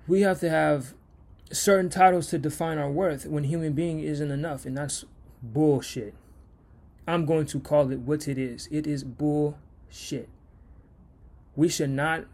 we 0.08 0.22
have 0.22 0.40
to 0.40 0.50
have 0.50 0.94
certain 1.52 1.90
titles 1.90 2.28
to 2.28 2.38
define 2.38 2.78
our 2.78 2.90
worth 2.90 3.26
when 3.26 3.44
human 3.44 3.72
being 3.72 4.00
isn't 4.00 4.30
enough, 4.30 4.64
and 4.64 4.76
that's 4.76 5.04
bullshit. 5.42 6.14
I'm 7.06 7.26
going 7.26 7.46
to 7.46 7.60
call 7.60 7.90
it 7.90 8.00
what 8.00 8.28
it 8.28 8.38
is. 8.38 8.68
It 8.70 8.86
is 8.86 9.02
bullshit. 9.04 10.28
We 11.56 11.68
should 11.68 11.90
not 11.90 12.24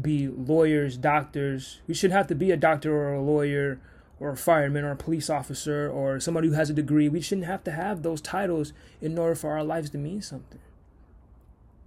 be 0.00 0.28
lawyers, 0.28 0.96
doctors. 0.96 1.80
We 1.86 1.94
should 1.94 2.10
have 2.10 2.26
to 2.28 2.34
be 2.34 2.50
a 2.50 2.56
doctor 2.56 2.94
or 2.94 3.14
a 3.14 3.22
lawyer 3.22 3.78
or 4.18 4.30
a 4.30 4.36
fireman 4.36 4.84
or 4.84 4.92
a 4.92 4.96
police 4.96 5.28
officer 5.28 5.88
or 5.88 6.18
somebody 6.20 6.48
who 6.48 6.54
has 6.54 6.70
a 6.70 6.74
degree. 6.74 7.08
We 7.08 7.20
shouldn't 7.20 7.46
have 7.46 7.64
to 7.64 7.72
have 7.72 8.02
those 8.02 8.20
titles 8.20 8.72
in 9.00 9.18
order 9.18 9.34
for 9.34 9.50
our 9.50 9.64
lives 9.64 9.90
to 9.90 9.98
mean 9.98 10.22
something. 10.22 10.60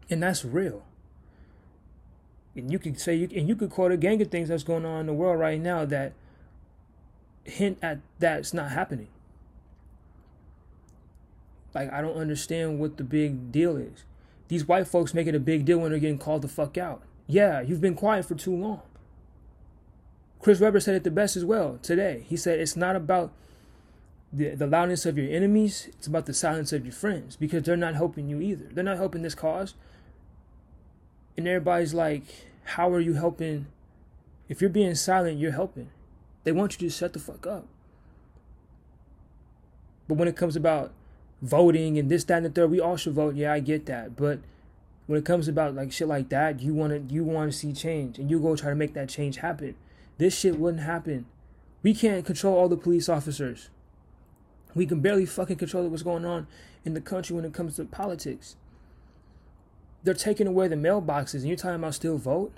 And 0.10 0.22
that's 0.22 0.46
real 0.46 0.84
and 2.58 2.72
you 2.72 2.80
could 2.80 3.00
say 3.00 3.16
you 3.16 3.30
and 3.36 3.48
you 3.48 3.56
could 3.56 3.70
quote 3.70 3.92
a 3.92 3.98
gang 3.98 4.22
of 4.22 4.30
things 4.30 4.50
that's 4.50 4.63
going 4.63 4.86
on 4.86 5.02
in 5.02 5.06
the 5.06 5.13
world 5.13 5.40
right 5.40 5.62
now 5.62 5.86
that 5.86 6.13
hint 7.48 7.77
at 7.82 8.00
that's 8.20 8.54
not 8.54 8.72
happening. 8.72 9.08
Like 11.74 11.92
I 11.92 12.01
don't 12.01 12.18
understand 12.18 12.80
what 12.80 12.98
the 12.98 13.04
big 13.04 13.51
deal 13.51 13.77
is. 13.77 14.04
These 14.48 14.68
white 14.68 14.88
folks 14.88 15.13
make 15.13 15.27
it 15.27 15.36
a 15.36 15.39
big 15.39 15.66
deal 15.66 15.80
when 15.80 15.92
they're 15.92 16.00
getting 16.00 16.18
called 16.18 16.42
the 16.42 16.48
fuck 16.48 16.77
out. 16.77 17.01
Yeah, 17.27 17.62
you've 17.62 17.82
been 17.82 17.96
quiet 17.96 18.25
for 18.25 18.36
too 18.36 18.56
long. 18.56 18.82
Chris 20.39 20.60
Webber 20.60 20.80
said 20.80 20.96
it 20.96 21.04
the 21.04 21.12
best 21.12 21.36
as 21.36 21.44
well 21.44 21.80
today. 21.82 22.24
He 22.27 22.38
said 22.38 22.60
it's 22.60 22.77
not 22.77 22.96
about 22.96 23.32
the, 24.32 24.56
the 24.56 24.68
loudness 24.68 25.06
of 25.06 25.18
your 25.18 25.30
enemies, 25.34 25.88
it's 25.89 26.08
about 26.08 26.25
the 26.25 26.34
silence 26.34 26.74
of 26.74 26.86
your 26.86 26.94
friends 26.94 27.36
because 27.36 27.63
they're 27.63 27.77
not 27.77 27.96
helping 27.96 28.30
you 28.30 28.42
either. 28.42 28.66
They're 28.72 28.84
not 28.84 28.98
helping 28.98 29.22
this 29.22 29.36
cause. 29.36 29.74
And 31.36 31.48
everybody's 31.48 31.94
like, 31.94 32.24
how 32.63 32.92
are 32.92 33.00
you 33.00 33.13
helping? 33.13 33.68
If 34.50 34.62
you're 34.62 34.70
being 34.70 34.96
silent, 34.96 35.39
you're 35.39 35.51
helping. 35.51 35.89
They 36.48 36.54
want 36.54 36.80
you 36.80 36.88
to 36.88 36.96
shut 36.96 37.12
the 37.12 37.20
fuck 37.20 37.46
up. 37.46 37.66
But 40.08 40.13
when 40.16 40.30
it 40.30 40.38
comes 40.38 40.56
about 40.56 40.94
voting 41.42 42.00
and 42.00 42.10
this, 42.10 42.24
that, 42.24 42.38
and 42.38 42.46
the 42.46 42.50
third, 42.50 42.72
we 42.72 42.80
all 42.80 42.96
should 42.96 43.16
vote. 43.16 43.36
Yeah, 43.36 43.51
I 43.51 43.60
get 43.60 43.86
that. 43.88 44.16
But 44.16 44.39
when 45.08 45.20
it 45.20 45.25
comes 45.25 45.50
about 45.50 45.75
like 45.75 45.92
shit 45.92 46.08
like 46.08 46.30
that, 46.30 46.62
you 46.62 46.74
want 46.74 47.10
to 47.10 47.13
you 47.13 47.25
want 47.25 47.51
to 47.51 47.58
see 47.58 47.74
change, 47.74 48.18
and 48.18 48.32
you 48.32 48.39
go 48.39 48.56
try 48.56 48.70
to 48.70 48.77
make 48.77 48.94
that 48.94 49.10
change 49.10 49.39
happen. 49.39 49.75
This 50.20 50.39
shit 50.39 50.58
wouldn't 50.58 50.84
happen. 50.84 51.25
We 51.84 51.94
can't 51.94 52.25
control 52.25 52.58
all 52.58 52.70
the 52.70 52.77
police 52.77 53.10
officers. 53.10 53.68
We 54.74 54.86
can 54.86 55.01
barely 55.01 55.25
fucking 55.25 55.58
control 55.58 55.86
what's 55.89 56.01
going 56.01 56.24
on 56.24 56.48
in 56.86 56.94
the 56.94 57.01
country 57.01 57.36
when 57.36 57.44
it 57.44 57.54
comes 57.54 57.75
to 57.75 57.84
politics 57.84 58.56
they're 60.04 60.13
taking 60.13 60.48
away 60.48 60.70
the 60.70 60.77
mailboxes 60.77 61.39
and 61.39 61.48
you're 61.48 61.58
talking 61.58 61.75
about 61.75 61.94
still 61.94 62.18
vote? 62.18 62.54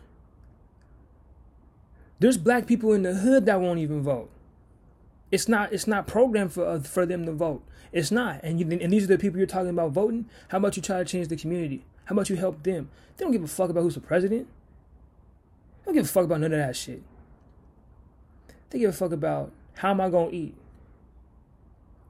There's 2.19 2.37
black 2.37 2.67
people 2.67 2.93
in 2.93 3.03
the 3.03 3.13
hood 3.13 3.45
that 3.45 3.61
won't 3.61 3.79
even 3.79 4.01
vote. 4.01 4.29
It's 5.31 5.47
not 5.47 5.71
it's 5.71 5.87
not 5.87 6.07
programmed 6.07 6.53
for 6.53 6.65
uh, 6.65 6.79
for 6.79 7.05
them 7.05 7.25
to 7.25 7.31
vote. 7.31 7.63
It's 7.91 8.11
not. 8.11 8.41
And 8.43 8.59
you, 8.59 8.79
and 8.79 8.91
these 8.91 9.05
are 9.05 9.07
the 9.07 9.17
people 9.17 9.37
you're 9.37 9.47
talking 9.47 9.69
about 9.69 9.91
voting. 9.91 10.25
How 10.49 10.57
about 10.57 10.75
you 10.75 10.81
try 10.81 10.97
to 10.97 11.05
change 11.05 11.27
the 11.27 11.37
community? 11.37 11.85
How 12.05 12.13
about 12.13 12.29
you 12.29 12.35
help 12.35 12.63
them? 12.63 12.89
They 13.15 13.25
don't 13.25 13.31
give 13.31 13.43
a 13.43 13.47
fuck 13.47 13.69
about 13.69 13.81
who's 13.81 13.95
the 13.95 14.01
president. 14.01 14.47
They 15.79 15.85
don't 15.85 15.95
give 15.95 16.05
a 16.05 16.07
fuck 16.07 16.25
about 16.25 16.41
none 16.41 16.51
of 16.51 16.59
that 16.59 16.75
shit. 16.75 17.01
They 18.69 18.79
give 18.79 18.89
a 18.89 18.93
fuck 18.93 19.11
about 19.11 19.51
how 19.75 19.91
am 19.91 20.01
I 20.01 20.09
gonna 20.09 20.31
eat? 20.31 20.55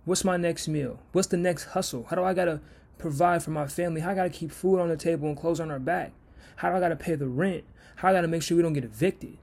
What's 0.05 0.23
my 0.23 0.37
next 0.37 0.67
meal? 0.67 0.99
What's 1.11 1.27
the 1.27 1.37
next 1.37 1.65
hustle? 1.65 2.07
How 2.09 2.15
do 2.15 2.23
I 2.23 2.33
gotta 2.33 2.61
provide 2.97 3.43
for 3.43 3.51
my 3.51 3.67
family? 3.67 4.01
How 4.01 4.11
I 4.11 4.15
gotta 4.15 4.29
keep 4.29 4.51
food 4.51 4.79
on 4.79 4.89
the 4.89 4.97
table 4.97 5.27
and 5.27 5.37
clothes 5.37 5.59
on 5.59 5.69
our 5.69 5.79
back? 5.79 6.13
How 6.57 6.69
do 6.71 6.77
I 6.77 6.79
gotta 6.79 6.95
pay 6.95 7.15
the 7.15 7.27
rent? 7.27 7.63
How 7.97 8.09
I 8.09 8.13
gotta 8.13 8.27
make 8.27 8.41
sure 8.41 8.57
we 8.57 8.63
don't 8.63 8.73
get 8.73 8.83
evicted? 8.83 9.37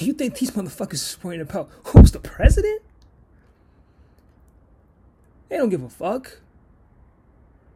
You 0.00 0.12
think 0.12 0.38
these 0.38 0.52
motherfuckers 0.52 0.94
is 0.94 1.18
worrying 1.22 1.40
about 1.40 1.70
who's 1.84 2.12
the 2.12 2.20
president? 2.20 2.82
They 5.48 5.56
don't 5.56 5.70
give 5.70 5.82
a 5.82 5.88
fuck. 5.88 6.40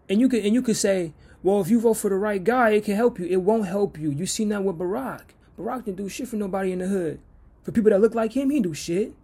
And 0.09 0.21
you 0.21 0.29
could 0.29 0.45
and 0.45 0.55
you 0.55 0.63
could 0.63 0.77
say, 0.77 1.15
well, 1.43 1.61
if 1.61 1.69
you 1.69 1.81
vote 1.81 1.95
for 1.95 2.11
the 2.11 2.17
right 2.17 2.43
guy, 2.43 2.71
it 2.71 2.85
can 2.85 2.95
help 2.95 3.19
you. 3.19 3.27
It 3.27 3.43
won't 3.43 3.67
help 3.67 3.99
you. 3.99 4.11
You 4.11 4.27
seen 4.27 4.51
that 4.51 4.63
with 4.63 4.79
Barack. 4.79 5.31
Barack 5.59 5.85
didn't 5.85 5.97
do 5.97 6.09
shit 6.09 6.29
for 6.29 6.37
nobody 6.37 6.73
in 6.73 6.79
the 6.79 6.87
hood. 6.87 7.19
For 7.63 7.73
people 7.73 7.91
that 7.91 8.01
look 8.01 8.15
like 8.15 8.35
him, 8.35 8.51
he 8.51 8.61
do 8.61 8.75
shit. 8.75 9.15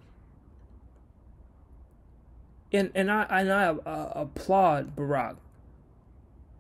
And 2.73 2.91
and 2.95 3.11
I 3.11 3.23
and 3.31 3.53
I 3.53 3.67
uh, 3.67 4.13
applaud 4.15 4.97
Barack, 4.97 5.37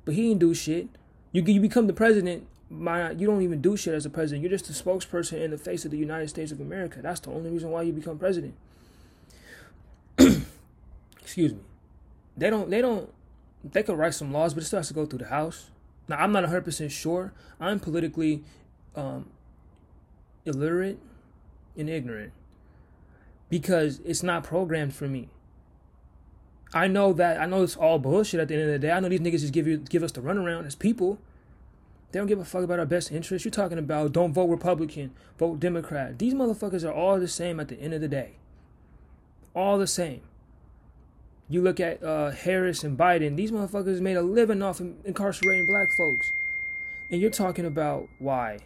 but 0.04 0.14
he 0.14 0.28
didn't 0.28 0.40
do 0.40 0.54
shit. 0.54 0.88
You 1.32 1.42
you 1.42 1.60
become 1.60 1.86
the 1.86 1.92
president. 1.92 2.46
My, 2.70 3.12
you 3.12 3.26
don't 3.26 3.42
even 3.42 3.60
do 3.62 3.76
shit 3.76 3.94
as 3.94 4.04
a 4.04 4.10
president. 4.10 4.42
You're 4.42 4.56
just 4.56 4.68
a 4.68 4.72
spokesperson 4.72 5.40
in 5.40 5.50
the 5.50 5.58
face 5.58 5.84
of 5.84 5.90
the 5.90 5.96
United 5.96 6.28
States 6.28 6.52
of 6.52 6.60
America. 6.60 7.00
That's 7.00 7.20
the 7.20 7.30
only 7.30 7.50
reason 7.50 7.70
why 7.70 7.82
you 7.82 7.92
become 7.92 8.18
president. 8.18 8.54
Excuse 10.18 11.54
me. 11.54 11.60
They 12.36 12.50
don't. 12.50 12.70
They 12.70 12.80
don't. 12.80 13.10
They 13.64 13.82
could 13.82 13.96
write 13.96 14.14
some 14.14 14.32
laws, 14.32 14.54
but 14.54 14.62
it 14.62 14.66
still 14.66 14.78
has 14.78 14.88
to 14.88 14.94
go 14.94 15.06
through 15.06 15.20
the 15.20 15.26
House. 15.26 15.70
Now 16.08 16.16
I'm 16.16 16.32
not 16.32 16.42
100 16.42 16.64
percent 16.64 16.92
sure. 16.92 17.32
I'm 17.58 17.80
politically 17.80 18.44
um, 18.94 19.30
illiterate 20.44 20.98
and 21.76 21.88
ignorant 21.88 22.32
because 23.48 24.00
it's 24.04 24.22
not 24.22 24.44
programmed 24.44 24.94
for 24.94 25.06
me. 25.06 25.28
I 26.74 26.86
know 26.86 27.12
that 27.14 27.40
I 27.40 27.46
know 27.46 27.62
it's 27.62 27.76
all 27.76 27.98
bullshit 27.98 28.40
at 28.40 28.48
the 28.48 28.54
end 28.54 28.64
of 28.64 28.68
the 28.70 28.78
day. 28.78 28.90
I 28.90 29.00
know 29.00 29.08
these 29.08 29.20
niggas 29.20 29.40
just 29.40 29.52
give 29.52 29.66
you 29.66 29.78
give 29.78 30.02
us 30.02 30.12
the 30.12 30.20
runaround 30.20 30.66
as 30.66 30.74
people. 30.74 31.18
They 32.10 32.18
don't 32.18 32.26
give 32.26 32.38
a 32.38 32.44
fuck 32.44 32.62
about 32.62 32.78
our 32.78 32.86
best 32.86 33.12
interests. 33.12 33.44
You're 33.44 33.52
talking 33.52 33.78
about 33.78 34.12
don't 34.12 34.32
vote 34.32 34.46
Republican, 34.46 35.12
vote 35.38 35.60
Democrat. 35.60 36.18
These 36.18 36.34
motherfuckers 36.34 36.88
are 36.88 36.92
all 36.92 37.20
the 37.20 37.28
same 37.28 37.60
at 37.60 37.68
the 37.68 37.78
end 37.78 37.92
of 37.92 38.00
the 38.00 38.08
day. 38.08 38.36
All 39.54 39.78
the 39.78 39.86
same. 39.86 40.22
You 41.50 41.62
look 41.62 41.80
at 41.80 42.02
uh, 42.02 42.30
Harris 42.30 42.84
and 42.84 42.96
Biden, 42.96 43.36
these 43.36 43.50
motherfuckers 43.50 44.00
made 44.00 44.16
a 44.16 44.22
living 44.22 44.62
off 44.62 44.80
of 44.80 44.94
incarcerating 45.04 45.66
black 45.66 45.88
folks. 45.96 46.32
And 47.10 47.20
you're 47.20 47.30
talking 47.30 47.64
about 47.64 48.08
why? 48.18 48.58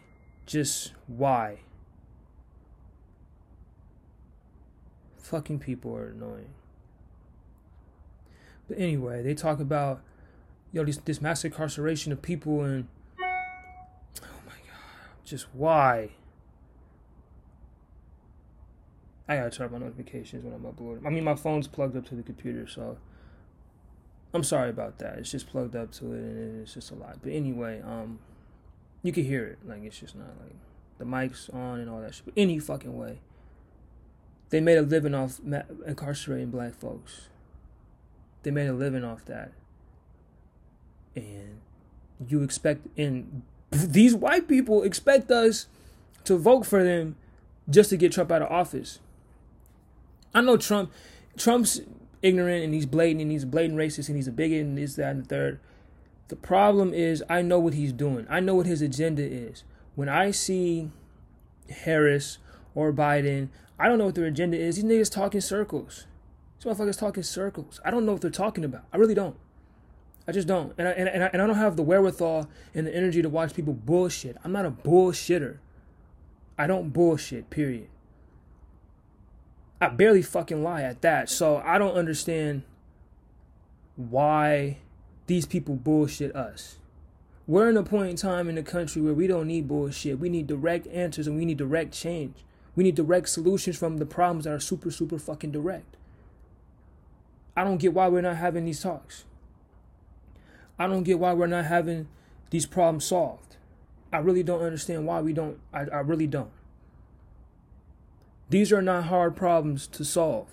Just 0.47 0.93
why? 1.07 1.59
Fucking 5.19 5.61
people 5.61 5.97
are 5.97 6.09
annoying. 6.09 6.51
But 8.69 8.79
anyway, 8.79 9.23
they 9.23 9.35
talk 9.35 9.61
about 9.61 10.01
you 10.73 10.81
know 10.81 10.87
this, 10.87 10.97
this 10.99 11.21
mass 11.21 11.45
incarceration 11.45 12.13
of 12.13 12.23
people 12.23 12.63
and 12.63 12.89
just 15.25 15.47
why? 15.53 16.11
I 19.29 19.37
gotta 19.37 19.51
turn 19.51 19.67
off 19.67 19.73
my 19.73 19.79
notifications 19.79 20.45
when 20.45 20.53
I'm 20.53 20.67
uploading. 20.67 21.07
I 21.07 21.11
mean, 21.11 21.25
my 21.25 21.37
phone's 21.37 21.69
plugged 21.69 21.97
up 21.97 22.07
to 22.09 22.15
the 22.15 22.23
computer, 22.23 22.67
so 22.67 22.99
I'm 24.35 24.43
sorry 24.43 24.71
about 24.71 24.99
that. 24.99 25.19
It's 25.19 25.31
just 25.31 25.49
plugged 25.49 25.77
up 25.77 25.93
to 25.93 26.13
it, 26.13 26.19
and 26.19 26.63
it's 26.63 26.75
just 26.75 26.91
a 26.91 26.95
lot. 26.95 27.19
But 27.23 27.33
anyway, 27.33 27.83
um, 27.83 28.19
you 29.03 29.13
can 29.13 29.25
hear 29.25 29.45
it. 29.45 29.59
Like 29.67 29.83
it's 29.85 29.99
just 29.99 30.17
not 30.17 30.29
like 30.43 30.57
the 30.99 31.05
mic's 31.05 31.49
on 31.51 31.81
and 31.81 31.89
all 31.89 32.01
that 32.01 32.15
shit. 32.15 32.25
But 32.25 32.35
any 32.37 32.59
fucking 32.59 32.97
way, 32.97 33.21
they 34.51 34.61
made 34.61 34.77
a 34.77 34.83
living 34.83 35.15
off 35.15 35.41
incarcerating 35.87 36.51
black 36.51 36.75
folks. 36.75 37.29
They 38.43 38.51
made 38.51 38.67
a 38.67 38.73
living 38.73 39.05
off 39.05 39.25
that, 39.27 39.53
and 41.15 41.61
you 42.27 42.43
expect 42.43 42.87
and 42.99 43.43
these 43.73 44.15
white 44.15 44.49
people 44.49 44.83
expect 44.83 45.31
us 45.31 45.67
to 46.25 46.37
vote 46.37 46.67
for 46.67 46.85
them 46.85 47.17
just 47.69 47.91
to 47.91 47.97
get 47.97 48.13
Trump 48.13 48.31
out 48.31 48.43
of 48.43 48.51
office. 48.51 49.01
I 50.35 50.41
know 50.41 50.57
Trump. 50.57 50.93
Trump's 51.37 51.81
ignorant 52.21 52.63
and 52.65 52.75
he's 52.75 52.87
blatant 52.87 53.23
and 53.23 53.31
he's 53.31 53.43
a 53.43 53.47
blatant 53.47 53.79
racist 53.79 54.09
and 54.09 54.17
he's 54.17 54.29
a 54.29 54.33
bigot 54.33 54.61
and 54.61 54.77
this, 54.77 54.95
that, 54.97 55.11
and 55.11 55.25
the 55.25 55.29
third. 55.29 55.61
The 56.29 56.37
problem 56.37 56.95
is 56.95 57.23
I 57.29 57.43
know 57.43 57.59
what 57.59 57.75
he's 57.75 57.93
doing. 57.93 58.27
I 58.31 58.41
know 58.41 58.55
what 58.55 58.67
his 58.67 58.83
agenda 58.83 59.23
is. 59.23 59.65
When 59.95 60.09
I 60.09 60.31
see 60.31 60.91
Harris 61.69 62.39
or 62.75 62.93
Biden, 62.93 63.49
I 63.79 63.89
don't 63.89 63.99
know 63.99 64.07
what 64.07 64.15
their 64.15 64.27
agenda 64.27 64.59
is. 64.59 64.77
These 64.77 64.85
niggas 64.85 65.13
talking 65.13 65.41
circles. 65.41 66.07
These 66.59 66.73
motherfuckers 66.73 66.99
talking 66.99 67.23
circles. 67.23 67.81
I 67.85 67.91
don't 67.91 68.07
know 68.07 68.13
what 68.13 68.21
they're 68.21 68.31
talking 68.31 68.65
about. 68.65 68.85
I 68.93 68.99
really 68.99 69.15
don't. 69.15 69.37
I 70.27 70.33
just 70.33 70.47
don't. 70.47 70.73
And 70.79 70.89
I, 70.89 70.91
and, 70.93 71.09
and, 71.09 71.25
I, 71.25 71.31
and 71.33 71.43
I 71.43 71.47
don't 71.47 71.57
have 71.57 71.77
the 71.77 71.83
wherewithal 71.83 72.49
and 72.75 72.87
the 72.87 72.95
energy 72.95 73.23
to 73.23 73.29
watch 73.29 73.55
people 73.55 73.73
bullshit. 73.73 74.37
I'm 74.45 74.53
not 74.53 74.65
a 74.65 74.71
bullshitter. 74.71 75.59
I 76.59 76.67
don't 76.67 76.91
bullshit, 76.91 77.51
period. 77.51 77.89
I 79.81 79.89
barely 79.89 80.23
fucking 80.23 80.63
lie 80.63 80.83
at 80.83 81.03
that. 81.03 81.29
So 81.29 81.57
I 81.65 81.79
don't 81.79 81.97
understand 81.97 82.63
why 83.97 84.79
these 85.27 85.45
people 85.45 85.75
bullshit 85.75 86.35
us. 86.37 86.77
We're 87.49 87.69
in 87.69 87.77
a 87.77 87.83
point 87.83 88.11
in 88.11 88.17
time 88.17 88.49
in 88.49 88.55
the 88.55 88.63
country 88.63 89.03
where 89.03 89.15
we 89.15 89.27
don't 89.27 89.49
need 89.49 89.67
bullshit. 89.67 90.21
We 90.21 90.29
need 90.29 90.47
direct 90.47 90.87
answers 90.87 91.27
and 91.27 91.37
we 91.37 91.45
need 91.45 91.59
direct 91.59 91.93
change. 91.93 92.37
We 92.77 92.85
need 92.85 92.95
direct 92.95 93.29
solutions 93.29 93.77
from 93.77 93.99
the 93.99 94.07
problems 94.07 94.45
that 94.45 94.53
are 94.53 94.61
super, 94.61 94.91
super 94.91 95.19
fucking 95.19 95.51
direct. 95.51 95.97
I 97.57 97.65
don't 97.65 97.79
get 97.79 97.93
why 97.93 98.09
we're 98.09 98.23
not 98.23 98.37
having 98.37 98.65
these 98.65 98.81
talks. 98.81 99.25
I 100.83 100.89
don't 100.89 101.05
get 101.05 101.21
why 101.21 101.33
we're 101.33 101.47
not 101.47 101.67
having 101.67 102.09
these 102.51 102.67
problems 102.67 103.05
solved. 103.05 103.57
I 104.13 104.19
really 104.19 104.43
don't 104.43 104.63
understand 104.63 105.07
why 105.07 105.21
we 105.21 105.33
don't. 105.33 105.61
I, 105.73 105.83
I 105.83 106.01
really 106.01 106.27
don't. 106.27 106.51
These 108.51 108.73
are 108.73 108.83
not 108.83 109.05
hard 109.05 109.37
problems 109.37 109.87
to 109.87 110.05
solve. 110.05 110.49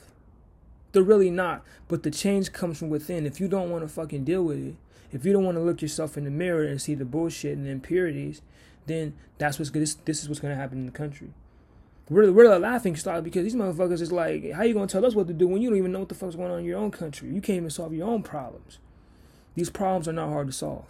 They're 0.92 1.02
really 1.02 1.32
not. 1.32 1.66
But 1.88 2.04
the 2.04 2.12
change 2.12 2.54
comes 2.54 2.78
from 2.78 2.90
within. 2.90 3.26
If 3.26 3.40
you 3.40 3.48
don't 3.48 3.72
want 3.72 3.84
to 3.84 3.88
fucking 3.88 4.24
deal 4.24 4.44
with 4.44 4.64
it, 4.64 4.76
if 5.12 5.26
you 5.26 5.34
don't 5.34 5.46
want 5.46 5.58
to 5.58 5.64
look 5.64 5.82
yourself 5.82 6.16
in 6.16 6.26
the 6.26 6.30
mirror 6.30 6.64
and 6.64 6.80
see 6.80 6.94
the 6.94 7.06
bullshit 7.06 7.58
and 7.58 7.66
the 7.66 7.72
impurities, 7.72 8.44
then 8.86 9.16
that's 9.40 9.58
what's 9.58 9.72
good. 9.72 9.82
This, 9.82 9.96
this 9.96 10.22
is 10.22 10.30
what's 10.30 10.40
going 10.40 10.54
to 10.54 10.62
happen 10.62 10.78
in 10.78 10.86
the 10.86 10.92
country. 10.92 11.34
We're, 12.08 12.32
we're 12.32 12.52
a 12.52 12.60
laughing 12.60 12.96
stock 12.96 13.24
because 13.24 13.44
these 13.44 13.56
motherfuckers 13.56 14.00
is 14.00 14.12
like, 14.12 14.52
how 14.52 14.62
you 14.62 14.76
going 14.76 14.88
to 14.88 14.92
tell 14.92 15.06
us 15.06 15.16
what 15.16 15.26
to 15.28 15.34
do 15.34 15.48
when 15.48 15.62
you 15.64 15.70
don't 15.70 15.80
even 15.80 15.92
know 15.92 16.00
what 16.00 16.10
the 16.10 16.16
fuck's 16.16 16.36
going 16.36 16.52
on 16.52 16.60
in 16.60 16.66
your 16.66 16.78
own 16.78 16.92
country? 16.92 17.30
You 17.30 17.42
can't 17.42 17.58
even 17.58 17.72
solve 17.72 17.94
your 17.94 18.08
own 18.08 18.22
problems. 18.22 18.78
These 19.60 19.70
problems 19.70 20.08
are 20.08 20.14
not 20.14 20.30
hard 20.30 20.48
to 20.48 20.54
solve. 20.54 20.86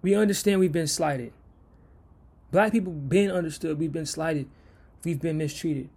We 0.00 0.14
understand 0.14 0.60
we've 0.60 0.70
been 0.70 0.86
slighted. 0.86 1.32
Black 2.52 2.70
people 2.70 2.92
been 2.92 3.32
understood. 3.32 3.76
We've 3.76 3.90
been 3.90 4.06
slighted. 4.06 4.48
We've 5.04 5.20
been 5.20 5.38
mistreated. 5.38 5.88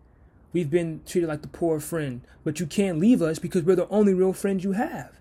We've 0.53 0.72
been 0.72 1.01
treated 1.05 1.27
like 1.27 1.43
the 1.43 1.48
poor 1.48 1.79
friend. 1.79 2.22
But 2.43 2.60
you 2.60 2.65
can't 2.65 2.98
leave 2.98 3.22
us 3.22 3.38
because 3.38 3.62
we're 3.62 3.75
the 3.75 3.88
only 3.89 4.15
real 4.15 4.33
friend 4.33 4.63
you 4.63 4.72
have. 4.72 5.19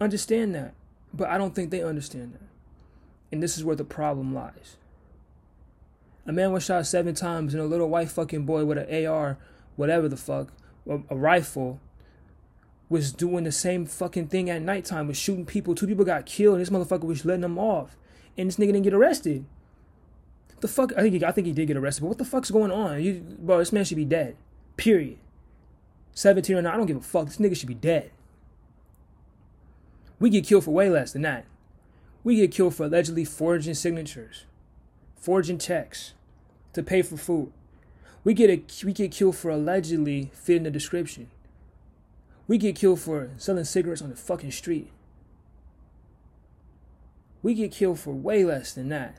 Understand 0.00 0.54
that. 0.54 0.74
But 1.12 1.28
I 1.28 1.38
don't 1.38 1.56
think 1.56 1.72
they 1.72 1.82
understand 1.82 2.34
that. 2.34 2.48
And 3.32 3.42
this 3.42 3.58
is 3.58 3.64
where 3.64 3.74
the 3.74 3.82
problem 3.82 4.32
lies. 4.32 4.76
A 6.24 6.30
man 6.30 6.52
was 6.52 6.62
shot 6.62 6.86
seven 6.86 7.16
times 7.16 7.52
and 7.52 7.60
a 7.60 7.66
little 7.66 7.88
white 7.88 8.12
fucking 8.12 8.46
boy 8.46 8.64
with 8.64 8.78
an 8.78 9.06
AR, 9.06 9.38
whatever 9.74 10.08
the 10.08 10.16
fuck, 10.16 10.52
a 10.90 11.16
rifle, 11.16 11.80
was 12.88 13.12
doing 13.12 13.44
the 13.44 13.52
same 13.52 13.86
fucking 13.86 14.28
thing 14.28 14.50
at 14.50 14.60
nighttime, 14.60 15.06
was 15.06 15.16
shooting 15.16 15.46
people. 15.46 15.74
Two 15.74 15.86
people 15.86 16.04
got 16.04 16.26
killed 16.26 16.56
and 16.56 16.60
this 16.60 16.70
motherfucker 16.70 17.04
was 17.04 17.24
letting 17.24 17.42
them 17.42 17.58
off 17.58 17.96
and 18.36 18.48
this 18.48 18.56
nigga 18.56 18.72
didn't 18.72 18.82
get 18.82 18.94
arrested. 18.94 19.44
The 20.60 20.68
fuck? 20.68 20.92
I 20.96 21.02
think 21.02 21.14
he, 21.14 21.24
I 21.24 21.32
think 21.32 21.46
he 21.46 21.52
did 21.52 21.66
get 21.66 21.76
arrested, 21.76 22.02
but 22.02 22.08
what 22.08 22.18
the 22.18 22.24
fuck's 22.24 22.50
going 22.50 22.70
on? 22.70 23.02
You, 23.02 23.24
bro, 23.38 23.58
this 23.58 23.72
man 23.72 23.84
should 23.84 23.96
be 23.96 24.04
dead. 24.04 24.36
Period. 24.76 25.18
17 26.12 26.56
or 26.56 26.62
not, 26.62 26.74
I 26.74 26.76
don't 26.76 26.86
give 26.86 26.96
a 26.96 27.00
fuck. 27.00 27.26
This 27.26 27.38
nigga 27.38 27.56
should 27.56 27.68
be 27.68 27.74
dead. 27.74 28.10
We 30.18 30.28
get 30.28 30.46
killed 30.46 30.64
for 30.64 30.72
way 30.72 30.90
less 30.90 31.12
than 31.12 31.22
that. 31.22 31.46
We 32.24 32.36
get 32.36 32.52
killed 32.52 32.74
for 32.74 32.84
allegedly 32.84 33.24
forging 33.24 33.74
signatures, 33.74 34.44
forging 35.16 35.58
checks 35.58 36.12
to 36.74 36.82
pay 36.82 37.00
for 37.00 37.16
food. 37.16 37.52
We 38.22 38.34
get 38.34 38.50
a, 38.50 38.84
we 38.84 38.92
get 38.92 39.12
killed 39.12 39.36
for 39.36 39.50
allegedly 39.50 40.30
fitting 40.34 40.64
the 40.64 40.70
description. 40.70 41.30
We 42.46 42.58
get 42.58 42.76
killed 42.76 43.00
for 43.00 43.30
selling 43.36 43.64
cigarettes 43.64 44.02
on 44.02 44.10
the 44.10 44.16
fucking 44.16 44.50
street. 44.50 44.90
We 47.42 47.54
get 47.54 47.72
killed 47.72 47.98
for 47.98 48.12
way 48.12 48.44
less 48.44 48.72
than 48.72 48.88
that. 48.90 49.16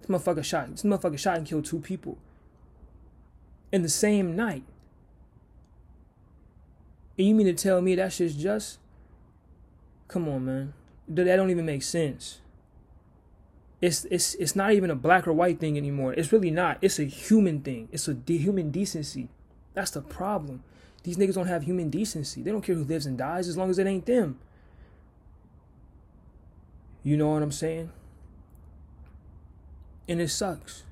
This 0.00 0.08
motherfucker 0.08 0.44
shot. 0.44 0.70
This 0.70 0.82
motherfucker 0.82 1.18
shot 1.18 1.38
and 1.38 1.46
killed 1.46 1.64
two 1.64 1.80
people 1.80 2.16
in 3.72 3.82
the 3.82 3.88
same 3.88 4.36
night. 4.36 4.62
And 7.18 7.26
you 7.26 7.34
mean 7.34 7.46
to 7.46 7.54
tell 7.54 7.80
me 7.80 7.94
that 7.96 8.12
shit's 8.12 8.34
just? 8.34 8.78
Come 10.08 10.28
on, 10.28 10.44
man. 10.44 10.72
That 11.08 11.36
don't 11.36 11.50
even 11.50 11.66
make 11.66 11.82
sense. 11.82 12.40
It's 13.84 14.06
it's 14.06 14.34
it's 14.36 14.56
not 14.56 14.72
even 14.72 14.90
a 14.90 14.94
black 14.94 15.28
or 15.28 15.34
white 15.34 15.60
thing 15.60 15.76
anymore. 15.76 16.14
It's 16.14 16.32
really 16.32 16.50
not. 16.50 16.78
It's 16.80 16.98
a 16.98 17.04
human 17.04 17.60
thing. 17.60 17.90
It's 17.92 18.08
a 18.08 18.14
de- 18.14 18.38
human 18.38 18.70
decency. 18.70 19.28
That's 19.74 19.90
the 19.90 20.00
problem. 20.00 20.64
These 21.02 21.18
niggas 21.18 21.34
don't 21.34 21.48
have 21.48 21.64
human 21.64 21.90
decency. 21.90 22.40
They 22.40 22.50
don't 22.50 22.62
care 22.62 22.76
who 22.76 22.84
lives 22.84 23.04
and 23.04 23.18
dies 23.18 23.46
as 23.46 23.58
long 23.58 23.68
as 23.68 23.78
it 23.78 23.86
ain't 23.86 24.06
them. 24.06 24.38
You 27.02 27.18
know 27.18 27.28
what 27.28 27.42
I'm 27.42 27.52
saying? 27.52 27.90
And 30.08 30.18
it 30.18 30.30
sucks. 30.30 30.84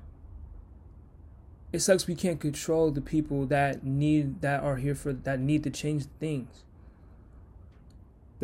It 1.71 1.79
sucks 1.79 2.05
we 2.05 2.13
can't 2.13 2.39
control 2.39 2.91
the 2.91 3.01
people 3.01 3.47
that 3.47 3.83
need 3.83 4.41
that 4.41 4.61
are 4.61 4.75
here 4.75 4.93
for 4.93 5.13
that 5.13 5.39
need 5.39 5.63
to 5.63 5.71
change 5.71 6.05
things. 6.19 6.63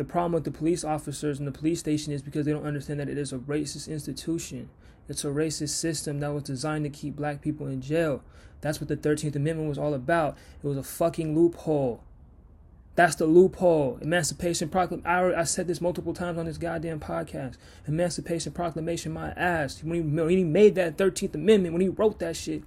The 0.00 0.04
problem 0.04 0.32
with 0.32 0.44
the 0.44 0.50
police 0.50 0.82
officers 0.82 1.38
and 1.38 1.46
the 1.46 1.52
police 1.52 1.78
station 1.78 2.10
is 2.10 2.22
because 2.22 2.46
they 2.46 2.52
don't 2.52 2.64
understand 2.64 3.00
that 3.00 3.10
it 3.10 3.18
is 3.18 3.34
a 3.34 3.38
racist 3.38 3.86
institution. 3.86 4.70
It's 5.10 5.26
a 5.26 5.28
racist 5.28 5.76
system 5.78 6.20
that 6.20 6.32
was 6.32 6.42
designed 6.42 6.84
to 6.84 6.90
keep 6.90 7.16
black 7.16 7.42
people 7.42 7.66
in 7.66 7.82
jail. 7.82 8.22
That's 8.62 8.80
what 8.80 8.88
the 8.88 8.96
13th 8.96 9.36
Amendment 9.36 9.68
was 9.68 9.76
all 9.76 9.92
about. 9.92 10.38
It 10.64 10.66
was 10.66 10.78
a 10.78 10.82
fucking 10.82 11.34
loophole. 11.34 12.02
That's 12.94 13.14
the 13.16 13.26
loophole. 13.26 13.98
Emancipation 14.00 14.70
Proclamation. 14.70 15.06
I, 15.06 15.44
said 15.44 15.66
this 15.66 15.82
multiple 15.82 16.14
times 16.14 16.38
on 16.38 16.46
this 16.46 16.56
goddamn 16.56 17.00
podcast. 17.00 17.58
Emancipation 17.86 18.52
Proclamation, 18.52 19.12
my 19.12 19.32
ass. 19.32 19.84
When 19.84 19.96
he, 19.96 20.00
when 20.00 20.30
he 20.30 20.44
made 20.44 20.76
that 20.76 20.96
13th 20.96 21.34
Amendment, 21.34 21.74
when 21.74 21.82
he 21.82 21.90
wrote 21.90 22.20
that 22.20 22.38
shit, 22.38 22.62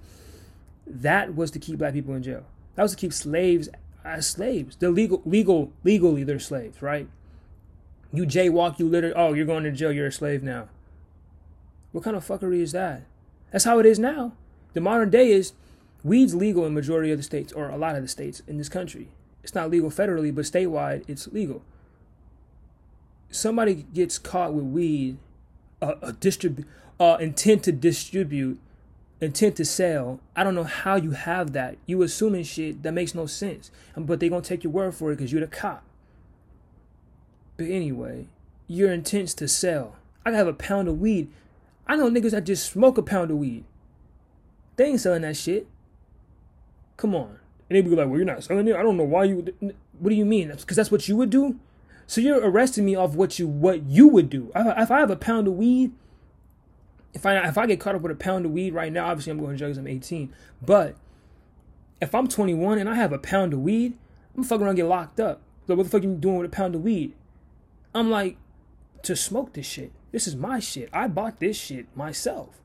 that 0.86 1.34
was 1.34 1.50
to 1.50 1.58
keep 1.58 1.80
black 1.80 1.94
people 1.94 2.14
in 2.14 2.22
jail. 2.22 2.44
That 2.76 2.84
was 2.84 2.92
to 2.92 2.96
keep 2.96 3.12
slaves 3.12 3.68
as 4.04 4.24
slaves. 4.24 4.76
They're 4.76 4.90
legal, 4.90 5.20
legal, 5.24 5.72
legally 5.82 6.22
they're 6.22 6.38
slaves, 6.38 6.80
right? 6.80 7.08
You 8.14 8.24
jaywalk, 8.24 8.78
you 8.78 8.88
litter. 8.88 9.12
Oh, 9.16 9.32
you're 9.32 9.44
going 9.44 9.64
to 9.64 9.72
jail. 9.72 9.92
You're 9.92 10.06
a 10.06 10.12
slave 10.12 10.42
now. 10.42 10.68
What 11.90 12.04
kind 12.04 12.16
of 12.16 12.26
fuckery 12.26 12.60
is 12.60 12.70
that? 12.72 13.02
That's 13.50 13.64
how 13.64 13.80
it 13.80 13.86
is 13.86 13.98
now. 13.98 14.32
The 14.72 14.80
modern 14.80 15.10
day 15.10 15.30
is 15.32 15.52
weed's 16.04 16.34
legal 16.34 16.64
in 16.64 16.74
majority 16.74 17.10
of 17.10 17.18
the 17.18 17.24
states 17.24 17.52
or 17.52 17.68
a 17.68 17.76
lot 17.76 17.96
of 17.96 18.02
the 18.02 18.08
states 18.08 18.40
in 18.46 18.56
this 18.56 18.68
country. 18.68 19.08
It's 19.42 19.54
not 19.54 19.70
legal 19.70 19.90
federally, 19.90 20.32
but 20.34 20.44
statewide 20.44 21.04
it's 21.08 21.26
legal. 21.28 21.62
Somebody 23.30 23.86
gets 23.92 24.18
caught 24.18 24.54
with 24.54 24.64
weed, 24.64 25.18
a 25.82 26.12
distrib- 26.12 26.64
uh, 27.00 27.16
intent 27.20 27.64
to 27.64 27.72
distribute, 27.72 28.60
intent 29.20 29.56
to 29.56 29.64
sell. 29.64 30.20
I 30.36 30.44
don't 30.44 30.54
know 30.54 30.64
how 30.64 30.94
you 30.94 31.10
have 31.12 31.52
that. 31.52 31.78
You 31.84 32.02
assuming 32.02 32.44
shit 32.44 32.84
that 32.84 32.92
makes 32.92 33.14
no 33.14 33.26
sense, 33.26 33.72
but 33.96 34.20
they're 34.20 34.30
gonna 34.30 34.42
take 34.42 34.62
your 34.62 34.72
word 34.72 34.94
for 34.94 35.10
it 35.10 35.16
because 35.16 35.32
you're 35.32 35.40
the 35.40 35.48
cop. 35.48 35.82
But 37.56 37.66
anyway, 37.66 38.26
your 38.66 38.92
intent's 38.92 39.34
to 39.34 39.48
sell. 39.48 39.96
I 40.24 40.32
have 40.32 40.46
a 40.46 40.52
pound 40.52 40.88
of 40.88 41.00
weed. 41.00 41.30
I 41.86 41.96
know 41.96 42.10
niggas 42.10 42.30
that 42.30 42.44
just 42.44 42.70
smoke 42.70 42.98
a 42.98 43.02
pound 43.02 43.30
of 43.30 43.36
weed. 43.36 43.64
They 44.76 44.86
ain't 44.86 45.00
selling 45.00 45.22
that 45.22 45.36
shit. 45.36 45.66
Come 46.96 47.14
on. 47.14 47.38
And 47.68 47.76
they 47.76 47.80
be 47.80 47.90
like, 47.90 48.08
well, 48.08 48.16
you're 48.16 48.24
not 48.24 48.42
selling 48.44 48.66
it. 48.68 48.76
I 48.76 48.82
don't 48.82 48.96
know 48.96 49.04
why 49.04 49.24
you. 49.24 49.54
What 49.98 50.10
do 50.10 50.16
you 50.16 50.24
mean? 50.24 50.48
Because 50.48 50.76
that's 50.76 50.90
what 50.90 51.08
you 51.08 51.16
would 51.16 51.30
do. 51.30 51.58
So 52.06 52.20
you're 52.20 52.40
arresting 52.40 52.84
me 52.84 52.94
off 52.94 53.14
what 53.14 53.38
you 53.38 53.46
what 53.46 53.84
you 53.84 54.08
would 54.08 54.28
do. 54.28 54.50
If 54.54 54.90
I 54.90 54.98
have 54.98 55.10
a 55.10 55.16
pound 55.16 55.48
of 55.48 55.54
weed, 55.54 55.92
if 57.14 57.24
I 57.24 57.36
if 57.48 57.56
I 57.56 57.66
get 57.66 57.80
caught 57.80 57.94
up 57.94 58.02
with 58.02 58.12
a 58.12 58.16
pound 58.16 58.44
of 58.44 58.52
weed 58.52 58.74
right 58.74 58.92
now, 58.92 59.06
obviously 59.06 59.30
I'm 59.30 59.38
going 59.38 59.52
to 59.52 59.56
jail 59.56 59.68
because 59.68 59.78
I'm 59.78 59.86
18. 59.86 60.32
But 60.60 60.96
if 62.00 62.14
I'm 62.14 62.28
21 62.28 62.78
and 62.78 62.88
I 62.88 62.94
have 62.94 63.12
a 63.12 63.18
pound 63.18 63.52
of 63.54 63.60
weed, 63.60 63.96
I'm 64.36 64.44
fucking 64.44 64.66
around 64.66 64.74
get 64.74 64.86
locked 64.86 65.20
up. 65.20 65.40
So 65.66 65.74
what 65.74 65.84
the 65.84 65.90
fuck 65.90 66.02
are 66.02 66.04
you 66.04 66.14
doing 66.14 66.38
with 66.38 66.52
a 66.52 66.54
pound 66.54 66.74
of 66.74 66.82
weed? 66.82 67.14
I'm 67.94 68.10
like, 68.10 68.36
to 69.02 69.14
smoke 69.14 69.52
this 69.52 69.66
shit. 69.66 69.92
This 70.12 70.26
is 70.26 70.34
my 70.34 70.60
shit. 70.60 70.88
I 70.92 71.08
bought 71.08 71.40
this 71.40 71.56
shit 71.56 71.86
myself. 71.96 72.60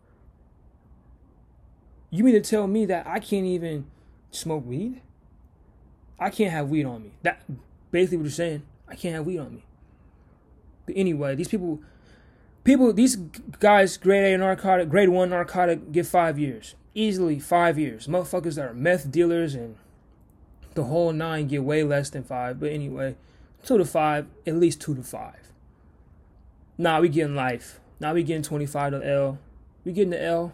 You 2.10 2.24
mean 2.24 2.34
to 2.34 2.42
tell 2.42 2.66
me 2.66 2.86
that 2.86 3.06
I 3.06 3.20
can't 3.20 3.46
even 3.46 3.86
smoke 4.32 4.66
weed? 4.66 5.02
I 6.20 6.30
can't 6.30 6.52
have 6.52 6.70
weed 6.70 6.86
on 6.86 7.04
me. 7.04 7.12
That 7.22 7.44
basically 7.92 8.18
what 8.18 8.24
you're 8.24 8.32
saying. 8.32 8.64
I 8.88 8.96
can't 8.96 9.16
have 9.16 9.26
weed 9.26 9.40
on 9.40 9.56
me. 9.56 9.66
But 10.86 10.98
anyway, 10.98 11.36
these 11.36 11.48
people, 11.48 11.80
people, 12.64 12.92
these 12.94 13.16
guys, 13.16 13.98
grade 13.98 14.34
A 14.34 14.38
narcotic, 14.38 14.90
grade 14.90 15.10
one 15.10 15.30
narcotic, 15.30 15.92
get 15.92 16.08
five 16.08 16.40
years 16.40 16.76
easily. 16.96 17.40
Five 17.40 17.78
years. 17.78 18.08
Motherfuckers 18.08 18.56
that 18.56 18.66
are 18.66 18.74
meth 18.74 19.12
dealers 19.12 19.56
and 19.56 19.76
the 20.74 20.86
whole 20.86 21.12
nine 21.12 21.48
get 21.48 21.64
way 21.64 21.84
less 21.84 22.10
than 22.10 22.24
five. 22.24 22.60
But 22.60 22.72
anyway, 22.72 23.16
two 23.64 23.78
to 23.78 23.86
five, 23.86 24.28
at 24.46 24.56
least 24.56 24.82
two 24.82 24.96
to 24.96 25.04
five. 25.04 25.52
Nah, 26.78 27.02
we 27.02 27.10
getting 27.10 27.36
life. 27.36 27.80
Now 28.00 28.10
nah, 28.10 28.14
we 28.14 28.24
getting 28.24 28.44
25 28.44 28.94
to 28.94 29.06
L. 29.06 29.40
We 29.84 29.92
getting 29.92 30.12
the 30.12 30.24
L. 30.24 30.54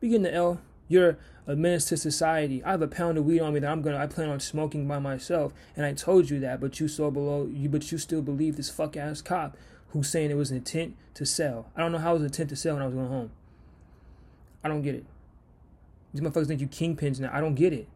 We 0.00 0.08
getting 0.08 0.22
the 0.22 0.34
L. 0.34 0.60
You're 0.86 1.18
a 1.46 1.56
menace 1.56 1.86
to 1.86 1.96
society. 1.96 2.62
I 2.62 2.70
have 2.70 2.82
a 2.82 2.88
pound 2.88 3.18
of 3.18 3.24
weed 3.24 3.40
on 3.40 3.52
me 3.52 3.60
that 3.60 3.70
I'm 3.70 3.82
gonna 3.82 3.98
I 3.98 4.06
plan 4.06 4.28
on 4.28 4.40
smoking 4.40 4.86
by 4.86 4.98
myself. 4.98 5.52
And 5.76 5.84
I 5.84 5.92
told 5.92 6.30
you 6.30 6.38
that, 6.40 6.60
but 6.60 6.78
you 6.78 6.88
saw 6.88 7.10
below 7.10 7.48
you 7.52 7.68
but 7.68 7.90
you 7.90 7.98
still 7.98 8.22
believe 8.22 8.56
this 8.56 8.70
fuck 8.70 8.96
ass 8.96 9.20
cop 9.20 9.56
who's 9.88 10.08
saying 10.08 10.30
it 10.30 10.36
was 10.36 10.50
intent 10.50 10.96
to 11.14 11.26
sell. 11.26 11.66
I 11.76 11.80
don't 11.80 11.92
know 11.92 11.98
how 11.98 12.12
it 12.12 12.20
was 12.20 12.24
intent 12.24 12.50
to 12.50 12.56
sell 12.56 12.74
when 12.74 12.82
I 12.82 12.86
was 12.86 12.94
going 12.94 13.08
home. 13.08 13.30
I 14.62 14.68
don't 14.68 14.82
get 14.82 14.94
it. 14.94 15.04
These 16.12 16.22
motherfuckers 16.22 16.46
think 16.46 16.60
you 16.60 16.68
kingpins 16.68 17.18
now. 17.18 17.30
I 17.32 17.40
don't 17.40 17.54
get 17.54 17.72
it. 17.72 17.88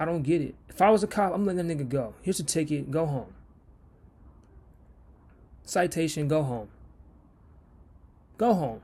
I 0.00 0.06
don't 0.06 0.22
get 0.22 0.40
it. 0.40 0.54
If 0.70 0.80
I 0.80 0.88
was 0.88 1.02
a 1.04 1.06
cop, 1.06 1.34
I'm 1.34 1.44
letting 1.44 1.68
that 1.68 1.78
nigga 1.78 1.86
go. 1.86 2.14
Here's 2.22 2.40
a 2.40 2.44
ticket, 2.44 2.90
go 2.90 3.04
home. 3.04 3.34
Citation, 5.62 6.26
go 6.26 6.42
home. 6.42 6.68
Go 8.38 8.54
home. 8.54 8.80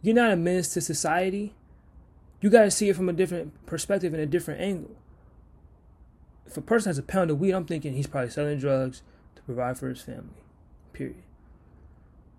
You're 0.00 0.14
not 0.14 0.30
a 0.30 0.36
menace 0.36 0.72
to 0.74 0.80
society. 0.80 1.54
You 2.40 2.48
got 2.48 2.62
to 2.62 2.70
see 2.70 2.88
it 2.88 2.96
from 2.96 3.10
a 3.10 3.12
different 3.12 3.66
perspective 3.66 4.14
and 4.14 4.22
a 4.22 4.26
different 4.26 4.62
angle. 4.62 4.96
If 6.46 6.56
a 6.56 6.62
person 6.62 6.88
has 6.88 6.96
a 6.96 7.02
pound 7.02 7.30
of 7.30 7.38
weed, 7.38 7.52
I'm 7.52 7.66
thinking 7.66 7.92
he's 7.92 8.06
probably 8.06 8.30
selling 8.30 8.58
drugs 8.58 9.02
to 9.36 9.42
provide 9.42 9.76
for 9.76 9.90
his 9.90 10.00
family. 10.00 10.42
Period. 10.94 11.22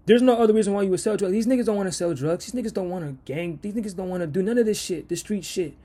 There's 0.07 0.23
no 0.23 0.41
other 0.41 0.53
reason 0.53 0.73
why 0.73 0.81
you 0.81 0.89
would 0.89 0.99
sell 0.99 1.15
drugs. 1.15 1.33
These 1.33 1.45
niggas 1.45 1.65
don't 1.65 1.77
want 1.77 1.87
to 1.87 1.93
sell 1.93 2.15
drugs. 2.15 2.51
These 2.51 2.59
niggas 2.59 2.73
don't 2.73 2.89
want 2.89 3.05
to 3.05 3.31
gang. 3.31 3.59
These 3.61 3.75
niggas 3.75 3.95
don't 3.95 4.09
want 4.09 4.21
to 4.21 4.27
do 4.27 4.41
none 4.41 4.57
of 4.57 4.65
this 4.65 4.81
shit, 4.81 5.07
this 5.07 5.19
street 5.19 5.45
shit. 5.45 5.75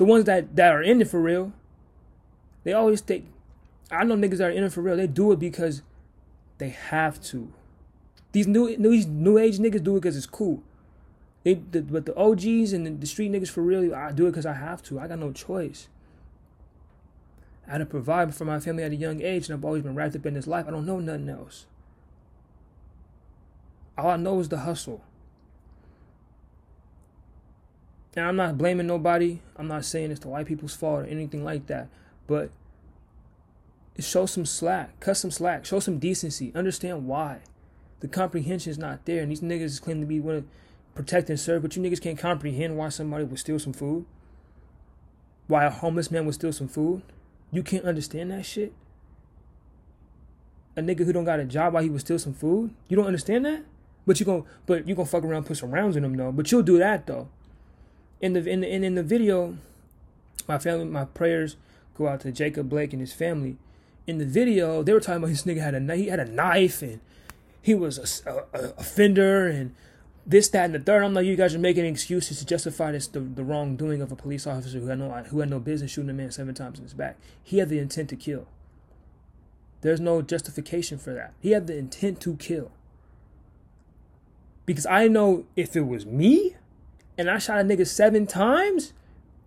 The 0.00 0.06
ones 0.06 0.24
that, 0.24 0.56
that 0.56 0.72
are 0.72 0.82
in 0.82 1.02
it 1.02 1.08
for 1.08 1.20
real, 1.20 1.52
they 2.64 2.72
always 2.72 3.02
think. 3.02 3.26
I 3.90 4.02
know 4.02 4.16
niggas 4.16 4.38
that 4.38 4.48
are 4.48 4.50
in 4.50 4.64
it 4.64 4.72
for 4.72 4.80
real. 4.80 4.96
They 4.96 5.06
do 5.06 5.30
it 5.30 5.38
because 5.38 5.82
they 6.56 6.70
have 6.70 7.22
to. 7.24 7.52
These 8.32 8.46
new 8.46 8.74
new 8.78 9.04
new 9.04 9.36
age 9.36 9.58
niggas 9.58 9.84
do 9.84 9.98
it 9.98 10.00
because 10.00 10.16
it's 10.16 10.24
cool. 10.24 10.62
They, 11.44 11.52
the, 11.52 11.82
but 11.82 12.06
the 12.06 12.16
OGs 12.16 12.72
and 12.72 12.86
the, 12.86 12.92
the 12.92 13.06
street 13.06 13.30
niggas 13.30 13.50
for 13.50 13.60
real, 13.60 13.94
I 13.94 14.12
do 14.12 14.26
it 14.26 14.30
because 14.30 14.46
I 14.46 14.54
have 14.54 14.82
to. 14.84 14.98
I 14.98 15.06
got 15.06 15.18
no 15.18 15.32
choice. 15.32 15.88
I 17.68 17.72
had 17.72 17.78
to 17.78 17.84
provide 17.84 18.34
for 18.34 18.46
my 18.46 18.58
family 18.58 18.84
at 18.84 18.92
a 18.92 18.96
young 18.96 19.20
age, 19.20 19.50
and 19.50 19.58
I've 19.58 19.66
always 19.66 19.82
been 19.82 19.94
wrapped 19.94 20.16
up 20.16 20.24
in 20.24 20.32
this 20.32 20.46
life. 20.46 20.64
I 20.66 20.70
don't 20.70 20.86
know 20.86 21.00
nothing 21.00 21.28
else. 21.28 21.66
All 23.98 24.08
I 24.08 24.16
know 24.16 24.40
is 24.40 24.48
the 24.48 24.60
hustle. 24.60 25.04
And 28.16 28.26
I'm 28.26 28.36
not 28.36 28.58
blaming 28.58 28.86
nobody. 28.86 29.40
I'm 29.56 29.68
not 29.68 29.84
saying 29.84 30.10
it's 30.10 30.20
the 30.20 30.28
white 30.28 30.46
people's 30.46 30.74
fault 30.74 31.02
or 31.02 31.04
anything 31.04 31.44
like 31.44 31.66
that. 31.66 31.88
But 32.26 32.50
show 33.98 34.26
some 34.26 34.46
slack, 34.46 34.98
cut 35.00 35.16
some 35.16 35.30
slack, 35.30 35.64
show 35.64 35.80
some 35.80 35.98
decency, 35.98 36.52
understand 36.54 37.06
why 37.06 37.40
the 38.00 38.08
comprehension 38.08 38.70
is 38.70 38.78
not 38.78 39.04
there. 39.04 39.22
And 39.22 39.30
these 39.30 39.42
niggas 39.42 39.80
claim 39.80 40.00
to 40.00 40.06
be 40.06 40.20
want 40.20 40.44
to 40.44 40.50
protect 40.94 41.30
and 41.30 41.38
serve, 41.38 41.62
but 41.62 41.76
you 41.76 41.82
niggas 41.82 42.00
can't 42.00 42.18
comprehend 42.18 42.76
why 42.76 42.88
somebody 42.88 43.24
would 43.24 43.38
steal 43.38 43.58
some 43.58 43.72
food. 43.72 44.04
Why 45.46 45.64
a 45.64 45.70
homeless 45.70 46.10
man 46.10 46.26
would 46.26 46.34
steal 46.34 46.52
some 46.52 46.68
food. 46.68 47.02
You 47.52 47.62
can't 47.62 47.84
understand 47.84 48.30
that 48.30 48.46
shit. 48.46 48.72
A 50.76 50.80
nigga 50.80 51.04
who 51.04 51.12
don't 51.12 51.24
got 51.24 51.40
a 51.40 51.44
job 51.44 51.74
why 51.74 51.82
he 51.82 51.90
would 51.90 52.00
steal 52.00 52.18
some 52.18 52.34
food. 52.34 52.72
You 52.88 52.96
don't 52.96 53.06
understand 53.06 53.44
that. 53.44 53.64
But 54.06 54.18
you 54.18 54.26
going 54.26 54.44
but 54.66 54.88
you 54.88 54.94
gonna 54.94 55.06
fuck 55.06 55.24
around, 55.24 55.44
put 55.46 55.58
some 55.58 55.70
rounds 55.72 55.96
in 55.96 56.04
him 56.04 56.16
though. 56.16 56.32
But 56.32 56.50
you'll 56.50 56.62
do 56.62 56.78
that 56.78 57.06
though. 57.06 57.28
In 58.20 58.34
the 58.34 58.46
in 58.46 58.60
the 58.60 58.68
in, 58.72 58.84
in 58.84 58.94
the 58.94 59.02
video, 59.02 59.56
my 60.46 60.58
family, 60.58 60.84
my 60.84 61.04
prayers 61.04 61.56
go 61.96 62.08
out 62.08 62.20
to 62.20 62.32
Jacob 62.32 62.68
Blake 62.68 62.92
and 62.92 63.00
his 63.00 63.12
family. 63.12 63.56
In 64.06 64.18
the 64.18 64.26
video, 64.26 64.82
they 64.82 64.92
were 64.92 65.00
talking 65.00 65.22
about 65.22 65.28
this 65.28 65.44
nigga 65.44 65.60
had 65.60 65.74
a 65.74 65.96
he 65.96 66.08
had 66.08 66.20
a 66.20 66.24
knife 66.24 66.82
and 66.82 67.00
he 67.62 67.74
was 67.74 68.22
a, 68.26 68.30
a, 68.30 68.44
a 68.52 68.72
offender 68.78 69.46
and 69.46 69.74
this, 70.26 70.48
that, 70.50 70.66
and 70.66 70.74
the 70.74 70.78
third. 70.78 71.02
I'm 71.02 71.14
like, 71.14 71.26
you 71.26 71.34
guys 71.34 71.54
are 71.54 71.58
making 71.58 71.86
excuses 71.86 72.38
to 72.38 72.46
justify 72.46 72.92
this 72.92 73.06
the, 73.06 73.20
the 73.20 73.42
wrongdoing 73.42 74.02
of 74.02 74.12
a 74.12 74.16
police 74.16 74.46
officer 74.46 74.78
who 74.78 74.86
had 74.86 74.98
no 74.98 75.10
who 75.24 75.40
had 75.40 75.50
no 75.50 75.58
business 75.58 75.90
shooting 75.90 76.10
a 76.10 76.14
man 76.14 76.30
seven 76.30 76.54
times 76.54 76.78
in 76.78 76.84
his 76.84 76.94
back. 76.94 77.16
He 77.42 77.58
had 77.58 77.68
the 77.68 77.78
intent 77.78 78.10
to 78.10 78.16
kill. 78.16 78.46
There's 79.80 80.00
no 80.00 80.20
justification 80.20 80.98
for 80.98 81.14
that. 81.14 81.32
He 81.40 81.52
had 81.52 81.66
the 81.66 81.76
intent 81.76 82.20
to 82.20 82.36
kill. 82.36 82.70
Because 84.66 84.84
I 84.86 85.08
know 85.08 85.46
if 85.56 85.74
it 85.74 85.86
was 85.86 86.04
me 86.04 86.56
and 87.20 87.30
I 87.30 87.36
shot 87.36 87.60
a 87.60 87.62
nigga 87.62 87.86
seven 87.86 88.26
times, 88.26 88.94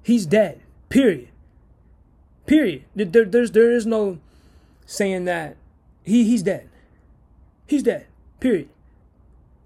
he's 0.04 0.28
dead. 0.28 0.62
Period. 0.90 1.30
Period. 2.46 2.84
There, 2.96 3.26
there's 3.26 3.50
there 3.50 3.72
is 3.72 3.88
no 3.88 4.20
saying 4.86 5.26
that 5.26 5.58
he 6.04 6.24
he's 6.24 6.44
dead. 6.44 6.70
He's 7.66 7.82
dead. 7.82 8.06
Period. 8.40 8.70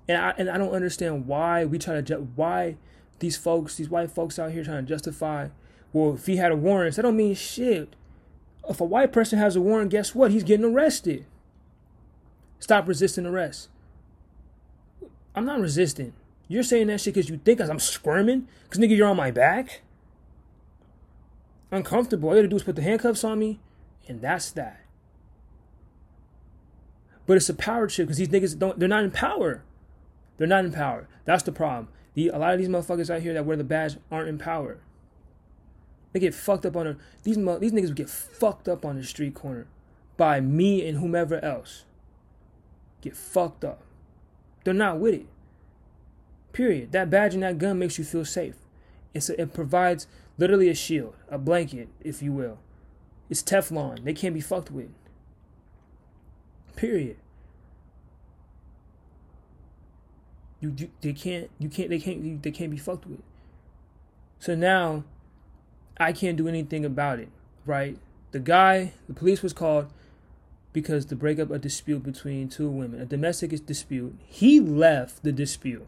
And 0.08 0.18
I 0.18 0.34
and 0.38 0.50
I 0.50 0.58
don't 0.58 0.72
understand 0.74 1.28
why 1.28 1.66
we 1.66 1.78
try 1.78 1.96
to 1.96 2.02
ju- 2.02 2.30
why 2.36 2.78
these 3.20 3.36
folks, 3.36 3.76
these 3.76 3.90
white 3.90 4.10
folks 4.10 4.40
out 4.40 4.54
here 4.54 4.64
trying 4.64 4.86
to 4.86 4.90
justify. 4.90 5.50
Well, 5.92 6.16
if 6.16 6.28
he 6.28 6.38
had 6.38 6.54
a 6.54 6.56
warrant, 6.56 6.96
that 6.96 7.02
don't 7.02 7.18
mean 7.18 7.36
shit. 7.36 7.94
If 8.70 8.80
a 8.80 8.86
white 8.86 9.12
person 9.12 9.38
has 9.38 9.58
a 9.58 9.62
warrant, 9.62 9.92
guess 9.92 10.16
what? 10.16 10.32
He's 10.32 10.44
getting 10.44 10.66
arrested. 10.66 11.26
Stop 12.60 12.88
resisting 12.88 13.26
arrest. 13.26 13.68
I'm 15.36 15.46
not 15.46 15.60
resisting. 15.60 16.14
You're 16.48 16.64
saying 16.64 16.88
that 16.88 17.02
shit 17.02 17.14
because 17.14 17.30
you 17.30 17.38
think 17.38 17.60
I'm 17.60 17.80
squirming? 17.80 18.48
Because 18.64 18.80
nigga, 18.80 18.96
you're 18.96 19.08
on 19.08 19.18
my 19.18 19.32
back? 19.32 19.82
Uncomfortable. 21.72 22.30
All 22.30 22.36
you 22.36 22.42
gotta 22.42 22.50
do 22.50 22.56
is 22.56 22.64
put 22.64 22.76
the 22.76 22.82
handcuffs 22.82 23.24
on 23.24 23.40
me, 23.40 23.60
and 24.08 24.22
that's 24.22 24.52
that. 24.52 24.82
But 27.26 27.36
it's 27.36 27.50
a 27.50 27.54
power 27.54 27.88
trip 27.88 28.08
because 28.08 28.18
these 28.18 28.30
niggas 28.30 28.58
don't, 28.58 28.80
they're 28.80 28.88
not 28.88 29.04
in 29.04 29.12
power. 29.12 29.64
They're 30.38 30.48
not 30.48 30.64
in 30.64 30.72
power. 30.72 31.10
That's 31.26 31.44
the 31.44 31.52
problem. 31.52 31.90
The, 32.14 32.30
a 32.30 32.38
lot 32.38 32.54
of 32.54 32.60
these 32.60 32.70
motherfuckers 32.70 33.14
out 33.14 33.22
here 33.22 33.34
that 33.34 33.46
wear 33.46 33.58
the 33.58 33.66
badge 33.66 33.98
aren't 34.10 34.30
in 34.30 34.38
power. 34.38 34.78
They 36.14 36.22
get 36.22 36.34
fucked 36.34 36.66
up 36.66 36.78
on 36.78 36.88
a, 36.88 36.98
these 37.24 37.36
these 37.36 37.74
niggas 37.74 37.94
get 37.94 38.10
fucked 38.10 38.70
up 38.70 38.86
on 38.86 38.96
the 38.96 39.04
street 39.04 39.36
corner 39.36 39.68
by 40.16 40.40
me 40.40 40.88
and 40.88 40.98
whomever 40.98 41.44
else. 41.44 41.84
Get 43.02 43.16
fucked 43.16 43.66
up. 43.66 43.82
They're 44.64 44.74
not 44.74 45.00
with 45.00 45.14
it. 45.14 45.26
Period. 46.58 46.92
That 46.92 47.12
badge 47.12 47.36
and 47.36 47.44
that 47.44 47.60
gun 47.60 47.78
makes 47.78 48.00
you 48.00 48.04
feel 48.04 48.26
safe. 48.26 48.56
It's 49.14 49.30
a, 49.30 49.40
it 49.40 49.54
provides 49.54 50.08
literally 50.40 50.70
a 50.70 50.74
shield, 50.74 51.14
a 51.30 51.38
blanket, 51.38 51.88
if 52.02 52.24
you 52.24 52.34
will. 52.34 52.58
It's 53.30 53.44
Teflon. 53.44 54.04
They 54.04 54.16
can't 54.16 54.34
be 54.34 54.42
fucked 54.42 54.72
with. 54.72 54.90
Period. 56.76 57.18
You, 60.60 60.74
you 60.76 60.90
they 61.02 61.14
can't 61.14 61.52
you 61.60 61.70
can't 61.70 61.92
they 61.92 62.00
can't 62.00 62.42
they 62.42 62.50
can't 62.50 62.72
be 62.72 62.78
fucked 62.78 63.06
with. 63.06 63.22
So 64.40 64.56
now 64.56 65.04
I 66.00 66.12
can't 66.12 66.38
do 66.38 66.48
anything 66.48 66.84
about 66.84 67.20
it, 67.20 67.30
right? 67.68 68.00
The 68.32 68.40
guy, 68.40 68.94
the 69.08 69.14
police 69.14 69.44
was 69.44 69.54
called 69.54 69.94
because 70.74 71.06
to 71.06 71.16
break 71.16 71.38
up 71.38 71.52
a 71.52 71.60
dispute 71.60 72.02
between 72.02 72.50
two 72.50 72.68
women, 72.68 73.00
a 73.00 73.06
domestic 73.06 73.64
dispute. 73.68 74.18
He 74.26 74.60
left 74.60 75.22
the 75.22 75.32
dispute. 75.32 75.86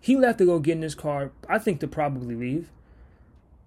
He 0.00 0.16
left 0.16 0.38
to 0.38 0.46
go 0.46 0.58
get 0.58 0.76
in 0.76 0.82
his 0.82 0.94
car, 0.94 1.30
I 1.48 1.58
think 1.58 1.80
to 1.80 1.86
probably 1.86 2.34
leave. 2.34 2.70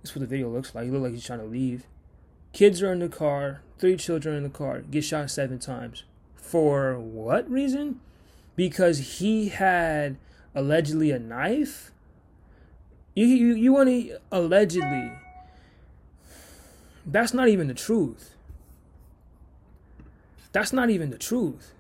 That's 0.02 0.16
what 0.16 0.22
the 0.22 0.28
video 0.28 0.50
looks 0.50 0.74
like. 0.74 0.86
He 0.86 0.92
looked 0.92 1.04
like 1.04 1.14
he's 1.14 1.26
trying 1.26 1.40
to 1.40 1.46
leave. 1.46 1.86
Kids 2.52 2.82
are 2.82 2.92
in 2.92 3.00
the 3.00 3.08
car, 3.10 3.62
three 3.78 3.98
children 3.98 4.36
in 4.36 4.44
the 4.44 4.50
car, 4.50 4.82
get 4.82 5.04
shot 5.04 5.30
seven 5.30 5.60
times. 5.60 6.04
For 6.36 7.00
what 7.00 7.50
reason? 7.50 8.00
Because 8.56 9.20
he 9.20 9.50
had 9.50 10.18
allegedly 10.54 11.12
a 11.12 11.20
knife? 11.20 11.92
You 13.16 13.28
you, 13.28 13.54
you 13.54 13.74
want 13.74 13.90
to 13.90 14.18
allegedly. 14.32 15.12
That's 17.06 17.34
not 17.34 17.48
even 17.48 17.68
the 17.68 17.74
truth. 17.74 18.36
That's 20.52 20.74
not 20.74 20.90
even 20.90 21.10
the 21.10 21.18
truth. 21.18 21.74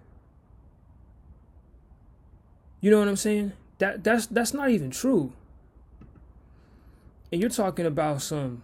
You 2.82 2.92
know 2.92 3.00
what 3.00 3.08
I'm 3.08 3.16
saying? 3.16 3.54
That 3.84 4.02
that's 4.02 4.28
that's 4.28 4.54
not 4.54 4.70
even 4.70 4.92
true. 4.92 5.34
And 7.34 7.42
you're 7.42 7.50
talking 7.50 7.86
about 7.86 8.22
some 8.22 8.64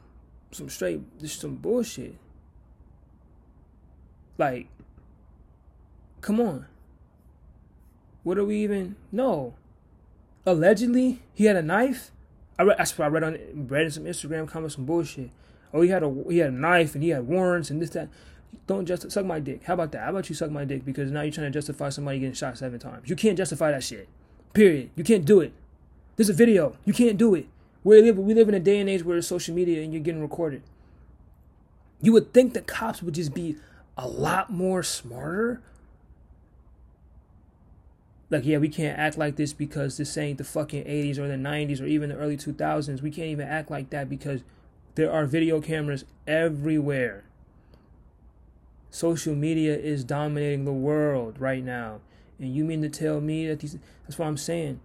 some 0.49 0.69
straight 0.69 1.01
just 1.19 1.41
some 1.41 1.57
bullshit. 1.57 2.15
Like 4.37 4.67
come 6.21 6.39
on. 6.39 6.67
What 8.23 8.37
are 8.37 8.45
we 8.45 8.63
even 8.63 8.95
no 9.11 9.55
allegedly 10.45 11.19
he 11.33 11.43
had 11.43 11.57
a 11.57 11.61
knife. 11.61 12.11
I 12.57 12.63
read, 12.63 12.79
I 12.79 13.07
read 13.07 13.23
on 13.25 13.37
read 13.53 13.87
in 13.87 13.91
some 13.91 14.05
Instagram 14.05 14.47
comments 14.47 14.75
some 14.75 14.85
bullshit. 14.85 15.31
Oh, 15.73 15.81
he 15.81 15.89
had 15.89 16.01
a 16.01 16.23
he 16.29 16.37
had 16.37 16.51
a 16.51 16.55
knife 16.55 16.95
and 16.95 17.03
he 17.03 17.09
had 17.09 17.27
warrants 17.27 17.69
and 17.69 17.81
this 17.81 17.89
that. 17.89 18.07
Don't 18.67 18.85
just 18.85 19.11
suck 19.11 19.25
my 19.25 19.41
dick. 19.41 19.63
How 19.65 19.73
about 19.73 19.91
that? 19.91 20.03
How 20.05 20.11
about 20.11 20.29
you 20.29 20.33
suck 20.35 20.49
my 20.49 20.63
dick 20.63 20.85
because 20.85 21.11
now 21.11 21.23
you're 21.23 21.33
trying 21.33 21.51
to 21.51 21.51
justify 21.51 21.89
somebody 21.89 22.19
getting 22.19 22.33
shot 22.33 22.57
seven 22.57 22.79
times. 22.79 23.09
You 23.09 23.17
can't 23.17 23.37
justify 23.37 23.71
that 23.71 23.83
shit. 23.83 24.07
Period. 24.53 24.89
You 24.95 25.03
can't 25.03 25.25
do 25.25 25.39
it. 25.39 25.53
There's 26.15 26.29
a 26.29 26.33
video. 26.33 26.75
You 26.85 26.93
can't 26.93 27.17
do 27.17 27.35
it. 27.35 27.47
We 27.83 28.01
live 28.01 28.17
we 28.17 28.33
live 28.33 28.49
in 28.49 28.55
a 28.55 28.59
day 28.59 28.79
and 28.79 28.89
age 28.89 29.03
where 29.03 29.17
it's 29.17 29.27
social 29.27 29.55
media 29.55 29.81
and 29.81 29.93
you're 29.93 30.03
getting 30.03 30.21
recorded. 30.21 30.63
You 32.01 32.13
would 32.13 32.33
think 32.33 32.53
the 32.53 32.61
cops 32.61 33.01
would 33.01 33.15
just 33.15 33.33
be 33.33 33.57
a 33.97 34.07
lot 34.07 34.49
more 34.49 34.81
smarter 34.83 35.61
like 38.29 38.45
yeah 38.45 38.57
we 38.57 38.69
can't 38.69 38.97
act 38.97 39.17
like 39.17 39.35
this 39.35 39.53
because 39.53 39.97
this 39.97 40.17
ain't 40.17 40.37
the 40.37 40.43
fucking 40.43 40.83
80s 40.83 41.17
or 41.17 41.27
the 41.27 41.35
90s 41.35 41.81
or 41.81 41.85
even 41.85 42.09
the 42.09 42.15
early 42.15 42.37
2000s 42.37 43.01
we 43.01 43.11
can't 43.11 43.27
even 43.27 43.47
act 43.47 43.69
like 43.69 43.89
that 43.89 44.09
because 44.09 44.41
there 44.95 45.11
are 45.11 45.25
video 45.25 45.59
cameras 45.59 46.05
everywhere 46.27 47.23
social 48.89 49.35
media 49.35 49.75
is 49.75 50.03
dominating 50.03 50.65
the 50.65 50.71
world 50.71 51.39
right 51.39 51.63
now 51.63 51.99
and 52.39 52.55
you 52.55 52.63
mean 52.63 52.81
to 52.81 52.89
tell 52.89 53.21
me 53.21 53.47
that 53.47 53.59
these 53.59 53.77
that's 54.05 54.17
what 54.17 54.27
i'm 54.27 54.37
saying 54.37 54.79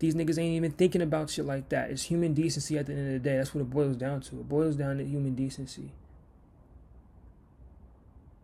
these 0.00 0.14
niggas 0.14 0.38
ain't 0.38 0.54
even 0.54 0.70
thinking 0.70 1.02
about 1.02 1.30
shit 1.30 1.44
like 1.44 1.68
that 1.68 1.90
it's 1.90 2.04
human 2.04 2.34
decency 2.34 2.78
at 2.78 2.86
the 2.86 2.92
end 2.92 3.06
of 3.06 3.12
the 3.12 3.28
day 3.28 3.36
that's 3.36 3.54
what 3.54 3.60
it 3.60 3.70
boils 3.70 3.96
down 3.96 4.20
to 4.20 4.36
it 4.40 4.48
boils 4.48 4.76
down 4.76 4.98
to 4.98 5.04
human 5.04 5.34
decency 5.34 5.90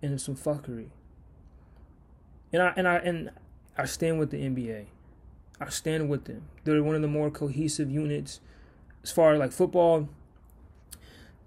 and 0.02 0.20
some 0.20 0.36
fuckery 0.36 0.88
and 2.52 2.62
i 2.62 2.72
and 2.76 2.86
i 2.86 2.96
and 2.96 3.30
I 3.76 3.86
stand 3.86 4.18
with 4.18 4.30
the 4.30 4.38
NBA. 4.38 4.86
I 5.60 5.68
stand 5.68 6.08
with 6.08 6.24
them. 6.24 6.42
They're 6.64 6.82
one 6.82 6.94
of 6.94 7.02
the 7.02 7.08
more 7.08 7.30
cohesive 7.30 7.90
units 7.90 8.40
as 9.02 9.10
far 9.10 9.32
as 9.32 9.38
like 9.38 9.52
football. 9.52 10.08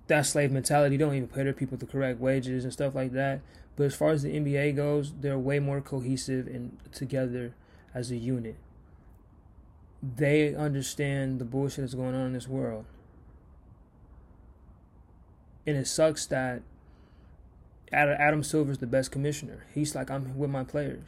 That 0.07 0.25
slave 0.25 0.51
mentality. 0.51 0.97
They 0.97 1.03
don't 1.03 1.15
even 1.15 1.27
pay 1.27 1.43
their 1.43 1.53
people 1.53 1.77
the 1.77 1.85
correct 1.85 2.19
wages 2.19 2.63
and 2.63 2.71
stuff 2.71 2.95
like 2.95 3.11
that. 3.13 3.41
But 3.77 3.85
as 3.85 3.95
far 3.95 4.09
as 4.09 4.23
the 4.23 4.37
NBA 4.37 4.75
goes, 4.75 5.13
they're 5.21 5.37
way 5.37 5.59
more 5.59 5.79
cohesive 5.79 6.47
and 6.47 6.77
together 6.91 7.53
as 7.93 8.11
a 8.11 8.17
unit. 8.17 8.57
They 10.03 10.53
understand 10.53 11.39
the 11.39 11.45
bullshit 11.45 11.83
that's 11.83 11.93
going 11.93 12.15
on 12.15 12.27
in 12.27 12.33
this 12.33 12.47
world. 12.47 12.85
And 15.65 15.77
it 15.77 15.87
sucks 15.87 16.25
that 16.25 16.63
Adam 17.93 18.43
Silver's 18.43 18.79
the 18.79 18.87
best 18.87 19.11
commissioner. 19.11 19.65
He's 19.73 19.95
like, 19.95 20.09
I'm 20.09 20.37
with 20.37 20.49
my 20.49 20.63
players. 20.63 21.05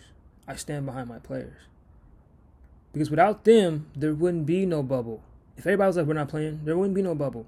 I 0.47 0.55
stand 0.55 0.85
behind 0.85 1.09
my 1.09 1.19
players. 1.19 1.57
Because 2.93 3.09
without 3.09 3.45
them, 3.45 3.87
there 3.95 4.13
wouldn't 4.13 4.45
be 4.45 4.65
no 4.65 4.83
bubble. 4.83 5.23
If 5.57 5.65
everybody 5.65 5.87
was 5.87 5.97
like, 5.97 6.05
we're 6.05 6.13
not 6.13 6.29
playing, 6.29 6.61
there 6.65 6.77
wouldn't 6.77 6.95
be 6.95 7.01
no 7.01 7.15
bubble. 7.15 7.45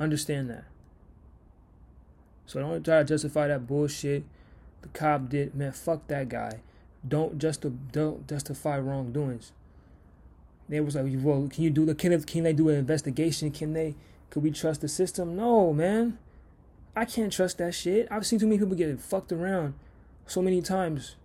Understand 0.00 0.50
that. 0.50 0.64
So 2.46 2.58
don't 2.58 2.84
try 2.84 2.98
to 2.98 3.04
justify 3.04 3.46
that 3.46 3.66
bullshit. 3.66 4.24
The 4.82 4.88
cop 4.88 5.28
did, 5.28 5.54
man. 5.54 5.72
Fuck 5.72 6.08
that 6.08 6.28
guy. 6.28 6.60
Don't 7.06 7.38
just 7.38 7.64
don't 7.92 8.26
justify 8.26 8.78
wrongdoings. 8.78 9.52
They 10.68 10.80
was 10.80 10.94
like, 10.94 11.06
well, 11.18 11.48
can 11.52 11.64
you 11.64 11.70
do 11.70 11.84
the 11.84 11.94
can, 11.94 12.20
can 12.22 12.44
they 12.44 12.52
do 12.52 12.68
an 12.68 12.76
investigation? 12.76 13.50
Can 13.50 13.74
they? 13.74 13.94
Could 14.30 14.42
we 14.42 14.50
trust 14.50 14.80
the 14.80 14.88
system? 14.88 15.36
No, 15.36 15.72
man. 15.72 16.18
I 16.96 17.04
can't 17.04 17.32
trust 17.32 17.58
that 17.58 17.74
shit. 17.74 18.08
I've 18.10 18.26
seen 18.26 18.38
too 18.38 18.46
many 18.46 18.58
people 18.58 18.76
get 18.76 19.00
fucked 19.00 19.32
around 19.32 19.74
so 20.26 20.40
many 20.42 20.62
times, 20.62 21.16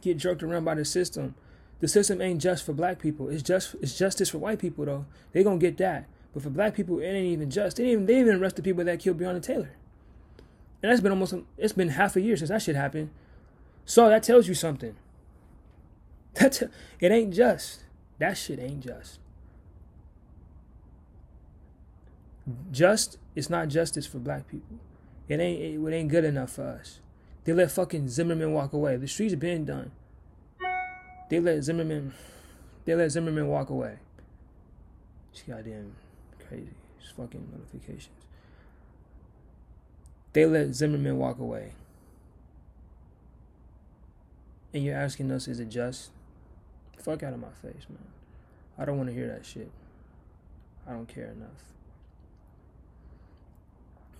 get 0.00 0.18
jerked 0.18 0.42
around 0.42 0.64
by 0.64 0.74
the 0.74 0.84
system. 0.84 1.34
The 1.80 1.88
system 1.88 2.20
ain't 2.20 2.40
just 2.40 2.64
for 2.64 2.72
black 2.72 2.98
people. 2.98 3.28
It's 3.28 3.42
just 3.42 3.74
it's 3.80 3.98
justice 3.98 4.30
for 4.30 4.38
white 4.38 4.58
people 4.58 4.84
though. 4.84 5.06
They 5.32 5.42
gonna 5.42 5.58
get 5.58 5.78
that. 5.78 6.06
But 6.32 6.42
for 6.42 6.50
black 6.50 6.74
people, 6.74 6.98
it 7.00 7.06
ain't 7.06 7.26
even 7.26 7.50
just. 7.50 7.76
They 7.76 7.90
even 7.90 8.06
they 8.06 8.20
even 8.20 8.40
arrest 8.40 8.56
the 8.56 8.62
people 8.62 8.84
that 8.84 9.00
killed 9.00 9.18
Breonna 9.18 9.42
Taylor. 9.42 9.70
And 10.82 10.90
that's 10.90 11.00
been 11.00 11.12
almost 11.12 11.34
it's 11.58 11.72
been 11.72 11.90
half 11.90 12.16
a 12.16 12.20
year 12.20 12.36
since 12.36 12.50
that 12.50 12.62
shit 12.62 12.76
happened. 12.76 13.10
So 13.84 14.08
that 14.08 14.22
tells 14.22 14.48
you 14.48 14.54
something. 14.54 14.96
That's 16.34 16.62
it 16.62 17.12
ain't 17.12 17.34
just. 17.34 17.84
That 18.18 18.38
shit 18.38 18.58
ain't 18.58 18.80
just. 18.80 19.18
Just 22.70 23.18
it's 23.34 23.50
not 23.50 23.68
justice 23.68 24.06
for 24.06 24.18
black 24.18 24.48
people. 24.48 24.78
It 25.28 25.40
ain't 25.40 25.60
it, 25.60 25.94
ain't 25.94 26.08
good 26.08 26.24
enough 26.24 26.52
for 26.52 26.64
us. 26.64 27.00
They 27.44 27.52
let 27.52 27.70
fucking 27.70 28.08
Zimmerman 28.08 28.52
walk 28.52 28.72
away. 28.72 28.96
The 28.96 29.08
streets 29.08 29.34
been 29.34 29.64
done. 29.64 29.92
They 31.28 31.40
let 31.40 31.62
Zimmerman 31.62 32.12
they 32.84 32.94
let 32.94 33.10
Zimmerman 33.10 33.48
walk 33.48 33.68
away. 33.70 33.98
It's 35.32 35.42
goddamn 35.42 35.94
crazy. 36.52 36.74
Fucking 37.16 37.48
notifications. 37.52 38.08
They 40.32 40.46
let 40.46 40.74
Zimmerman 40.74 41.18
walk 41.18 41.38
away. 41.38 41.72
And 44.72 44.82
you're 44.82 44.96
asking 44.96 45.30
us, 45.30 45.46
is 45.46 45.60
it 45.60 45.68
just? 45.68 46.10
Fuck 46.98 47.22
out 47.22 47.34
of 47.34 47.40
my 47.40 47.50
face, 47.60 47.86
man. 47.90 47.98
I 48.78 48.86
don't 48.86 48.96
want 48.96 49.10
to 49.10 49.14
hear 49.14 49.28
that 49.28 49.44
shit. 49.44 49.70
I 50.88 50.92
don't 50.92 51.06
care 51.06 51.26
enough. 51.26 51.64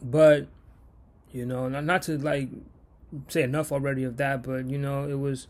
But, 0.03 0.49
you 1.33 1.47
know, 1.47 1.69
not, 1.69 1.85
not 1.85 2.03
to 2.03 2.19
like 2.19 2.49
say 3.29 3.43
enough 3.43 3.73
already 3.73 4.05
of 4.05 4.19
that, 4.19 4.43
but 4.43 4.69
you 4.69 4.79
know, 4.79 5.09
it 5.09 5.19
was 5.19 5.47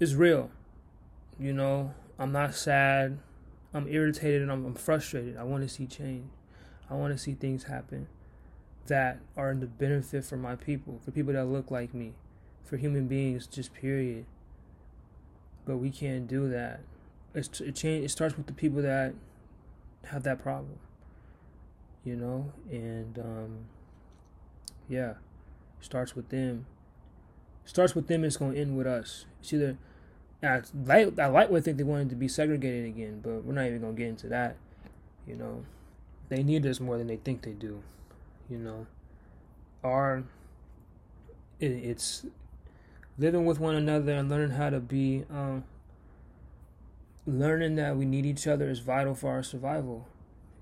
it's 0.00 0.14
real. 0.14 0.50
You 1.38 1.52
know, 1.52 1.94
I'm 2.18 2.32
not 2.32 2.54
sad. 2.54 3.18
I'm 3.74 3.88
irritated 3.88 4.40
and 4.40 4.52
I'm, 4.52 4.64
I'm 4.64 4.74
frustrated. 4.74 5.36
I 5.36 5.42
want 5.42 5.64
to 5.64 5.68
see 5.68 5.86
change. 5.86 6.30
I 6.88 6.94
want 6.94 7.12
to 7.12 7.18
see 7.18 7.34
things 7.34 7.64
happen 7.64 8.06
that 8.86 9.18
are 9.36 9.50
in 9.50 9.60
the 9.60 9.66
benefit 9.66 10.24
for 10.24 10.36
my 10.36 10.54
people, 10.54 11.00
for 11.04 11.10
people 11.10 11.32
that 11.32 11.46
look 11.46 11.70
like 11.70 11.92
me, 11.92 12.12
for 12.64 12.76
human 12.76 13.08
beings, 13.08 13.46
just 13.46 13.74
period. 13.74 14.26
But 15.66 15.78
we 15.78 15.90
can't 15.90 16.28
do 16.28 16.48
that. 16.50 16.80
It's, 17.34 17.60
it 17.60 17.74
change. 17.74 18.04
It 18.04 18.10
starts 18.10 18.36
with 18.36 18.46
the 18.46 18.52
people 18.52 18.80
that 18.82 19.14
have 20.04 20.22
that 20.22 20.40
problem, 20.40 20.78
you 22.04 22.14
know, 22.14 22.52
and 22.70 23.18
um, 23.18 23.58
yeah, 24.88 25.14
starts 25.80 26.14
with 26.14 26.28
them. 26.28 26.66
Starts 27.64 27.94
with 27.94 28.06
them. 28.06 28.22
It's 28.24 28.36
gonna 28.36 28.56
end 28.56 28.76
with 28.76 28.86
us. 28.86 29.24
It's 29.40 29.52
either 29.52 29.78
I 30.44 30.62
like 30.84 31.18
I 31.18 31.26
like 31.26 31.50
think 31.62 31.76
they 31.76 31.84
wanted 31.84 32.10
to 32.10 32.16
be 32.16 32.28
segregated 32.28 32.86
again, 32.86 33.20
but 33.22 33.44
we're 33.44 33.54
not 33.54 33.66
even 33.66 33.80
gonna 33.80 33.92
get 33.94 34.08
into 34.08 34.28
that. 34.28 34.56
You 35.26 35.36
know, 35.36 35.64
they 36.28 36.42
need 36.42 36.66
us 36.66 36.80
more 36.80 36.98
than 36.98 37.06
they 37.06 37.16
think 37.16 37.42
they 37.42 37.52
do. 37.52 37.82
You 38.48 38.58
know, 38.58 38.86
our 39.82 40.24
it, 41.60 41.66
it's 41.66 42.26
living 43.18 43.44
with 43.44 43.60
one 43.60 43.74
another 43.74 44.12
and 44.12 44.28
learning 44.28 44.56
how 44.56 44.70
to 44.70 44.80
be 44.80 45.24
um, 45.30 45.64
learning 47.26 47.76
that 47.76 47.96
we 47.96 48.04
need 48.04 48.26
each 48.26 48.46
other 48.46 48.68
is 48.68 48.80
vital 48.80 49.14
for 49.14 49.30
our 49.30 49.42
survival. 49.42 50.06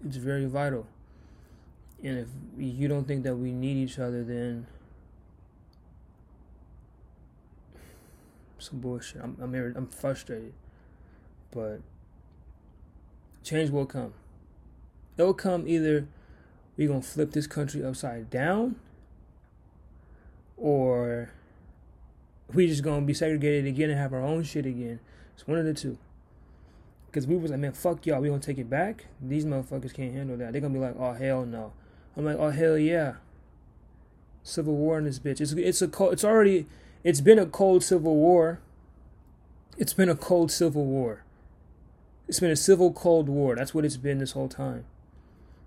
It's 0.05 0.16
very 0.16 0.47
vital. 0.47 0.87
And 2.03 2.18
if 2.18 2.29
you 2.59 2.88
don't 2.88 3.07
think 3.07 3.23
that 3.25 3.37
we 3.37 3.53
need 3.53 3.77
each 3.77 3.99
other, 3.99 4.25
then 4.25 4.66
some 8.62 8.81
bullshit. 8.81 9.22
I'm 9.22 9.37
I'm, 9.40 9.55
I'm 9.55 9.87
frustrated, 9.87 10.53
but 11.51 11.81
change 13.42 13.70
will 13.70 13.87
come. 13.87 14.14
It'll 15.16 15.35
come 15.35 15.68
either 15.68 16.07
we 16.77 16.87
gonna 16.87 17.03
flip 17.03 17.33
this 17.33 17.46
country 17.46 17.85
upside 17.85 18.31
down, 18.31 18.77
or 20.57 21.31
we 22.53 22.66
just 22.66 22.83
gonna 22.83 23.05
be 23.05 23.14
segregated 23.14 23.66
again 23.66 23.90
and 23.90 23.98
have 23.98 24.12
our 24.12 24.22
own 24.22 24.42
shit 24.42 24.66
again. 24.66 25.01
It's 25.35 25.46
one 25.46 25.59
of 25.59 25.64
the 25.64 25.75
two. 25.75 25.98
Cause 27.12 27.27
we 27.27 27.37
was 27.37 27.51
like, 27.51 27.61
man, 27.61 27.72
fuck 27.72 28.07
y'all. 28.07 28.22
We 28.22 28.29
gonna 28.29 28.40
take 28.40 28.59
it 28.59 28.70
back. 28.70 29.05
These 29.20 29.44
motherfuckers 29.44 29.92
can't 29.92 30.14
handle 30.14 30.37
that. 30.38 30.53
They're 30.53 30.62
gonna 30.62 30.72
be 30.72 30.81
like, 30.81 30.96
oh 30.98 31.12
hell 31.12 31.44
no. 31.44 31.72
I'm 32.16 32.25
like, 32.25 32.38
oh 32.38 32.51
hell 32.51 32.79
yeah. 32.79 33.14
Civil 34.42 34.75
war 34.75 34.98
in 34.98 35.05
this 35.05 35.18
bitch. 35.18 35.40
It's 35.40 35.53
it's 35.53 35.83
a 35.83 36.05
it's 36.11 36.25
already 36.25 36.66
it's 37.05 37.21
been 37.21 37.38
a 37.38 37.47
cold 37.47 37.83
civil 37.83 38.15
war. 38.17 38.61
It's 39.77 39.93
been 39.93 40.09
a 40.09 40.15
cold 40.15 40.51
civil 40.51 40.85
war. 40.85 41.25
It's 42.29 42.41
been 42.41 42.51
a 42.51 42.57
civil 42.57 42.93
cold 42.93 43.29
war. 43.29 43.57
That's 43.57 43.75
what 43.75 43.85
it's 43.85 43.97
been 43.97 44.19
this 44.19 44.33
whole 44.33 44.49
time. 44.49 44.85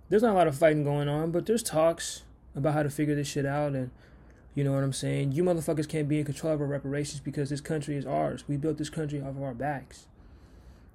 There's 0.09 0.21
not 0.21 0.31
a 0.31 0.35
lot 0.35 0.47
of 0.47 0.57
fighting 0.57 0.83
going 0.83 1.09
on, 1.09 1.31
but 1.31 1.45
there's 1.45 1.63
talks 1.63 2.23
about 2.55 2.73
how 2.73 2.83
to 2.83 2.89
figure 2.89 3.15
this 3.15 3.27
shit 3.27 3.45
out 3.45 3.73
and 3.73 3.91
you 4.53 4.63
know 4.63 4.71
what 4.71 4.83
I'm 4.83 4.93
saying? 4.93 5.33
You 5.33 5.43
motherfuckers 5.43 5.87
can't 5.87 6.07
be 6.07 6.19
in 6.19 6.25
control 6.25 6.53
of 6.53 6.61
our 6.61 6.67
reparations 6.67 7.19
because 7.19 7.49
this 7.49 7.59
country 7.59 7.97
is 7.97 8.05
ours. 8.05 8.45
We 8.47 8.55
built 8.55 8.77
this 8.77 8.89
country 8.89 9.21
off 9.21 9.35
of 9.35 9.43
our 9.43 9.53
backs. 9.53 10.05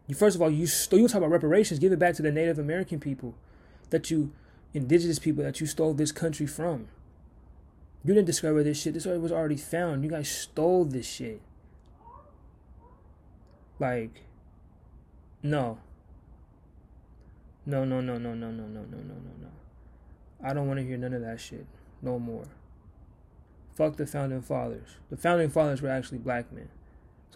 You 0.06 0.14
first 0.14 0.34
of 0.34 0.40
all, 0.40 0.50
you 0.50 0.66
you 0.92 1.08
talk 1.08 1.18
about 1.18 1.30
reparations, 1.30 1.78
give 1.78 1.92
it 1.92 1.98
back 1.98 2.14
to 2.14 2.22
the 2.22 2.32
Native 2.32 2.58
American 2.58 2.98
people 2.98 3.34
that 3.90 4.10
you 4.10 4.32
indigenous 4.72 5.18
people 5.18 5.44
that 5.44 5.60
you 5.60 5.66
stole 5.66 5.92
this 5.92 6.10
country 6.10 6.46
from. 6.46 6.88
You 8.04 8.14
didn't 8.14 8.26
discover 8.26 8.62
this 8.62 8.80
shit. 8.80 8.94
This 8.94 9.04
was 9.04 9.32
already 9.32 9.56
found. 9.56 10.04
You 10.04 10.10
guys 10.10 10.28
stole 10.28 10.84
this 10.84 11.06
shit. 11.06 11.42
Like, 13.78 14.22
no. 15.42 15.78
No, 17.66 17.84
no, 17.84 18.00
no, 18.00 18.18
no, 18.18 18.34
no, 18.34 18.50
no, 18.50 18.66
no, 18.66 18.80
no, 18.80 18.82
no, 18.82 18.96
no, 18.96 19.32
no. 19.40 19.48
I 20.42 20.54
don't 20.54 20.66
want 20.66 20.80
to 20.80 20.86
hear 20.86 20.96
none 20.96 21.12
of 21.12 21.22
that 21.22 21.40
shit. 21.40 21.66
No 22.00 22.18
more. 22.18 22.46
Fuck 23.74 23.96
the 23.96 24.06
founding 24.06 24.42
fathers. 24.42 24.96
The 25.10 25.16
founding 25.16 25.50
fathers 25.50 25.82
were 25.82 25.90
actually 25.90 26.18
black 26.18 26.50
men. 26.52 26.68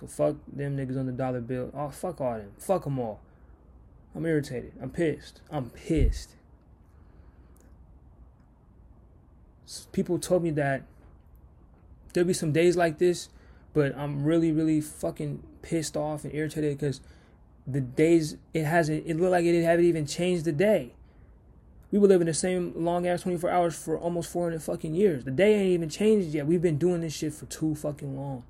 So 0.00 0.06
fuck 0.06 0.36
them 0.50 0.76
niggas 0.76 0.98
on 0.98 1.06
the 1.06 1.12
dollar 1.12 1.40
bill. 1.40 1.70
Oh, 1.74 1.90
fuck 1.90 2.20
all 2.20 2.38
them. 2.38 2.52
Fuck 2.58 2.84
them 2.84 2.98
all. 2.98 3.20
I'm 4.14 4.26
irritated. 4.26 4.72
I'm 4.80 4.90
pissed. 4.90 5.40
I'm 5.50 5.70
pissed. 5.70 6.36
People 9.92 10.18
told 10.18 10.42
me 10.42 10.50
that 10.52 10.82
there'll 12.12 12.26
be 12.26 12.34
some 12.34 12.52
days 12.52 12.76
like 12.76 12.98
this, 12.98 13.28
but 13.72 13.96
I'm 13.96 14.24
really, 14.24 14.52
really 14.52 14.80
fucking 14.80 15.42
pissed 15.62 15.96
off 15.96 16.24
and 16.24 16.34
irritated 16.34 16.78
because 16.78 17.00
the 17.66 17.80
days 17.80 18.36
it 18.52 18.64
hasn't. 18.64 19.06
It 19.06 19.18
looked 19.18 19.32
like 19.32 19.44
it 19.44 19.62
haven't 19.64 19.84
even 19.84 20.06
changed 20.06 20.44
the 20.44 20.52
day. 20.52 20.92
We 21.90 21.98
were 21.98 22.08
living 22.08 22.26
the 22.26 22.34
same 22.34 22.72
long 22.74 23.06
ass 23.06 23.22
24 23.22 23.50
hours 23.50 23.74
for 23.76 23.96
almost 23.96 24.30
400 24.30 24.62
fucking 24.62 24.94
years. 24.94 25.24
The 25.24 25.30
day 25.30 25.54
ain't 25.54 25.70
even 25.70 25.88
changed 25.88 26.34
yet. 26.34 26.46
We've 26.46 26.60
been 26.60 26.78
doing 26.78 27.02
this 27.02 27.14
shit 27.14 27.32
for 27.32 27.46
too 27.46 27.74
fucking 27.74 28.16
long. 28.16 28.42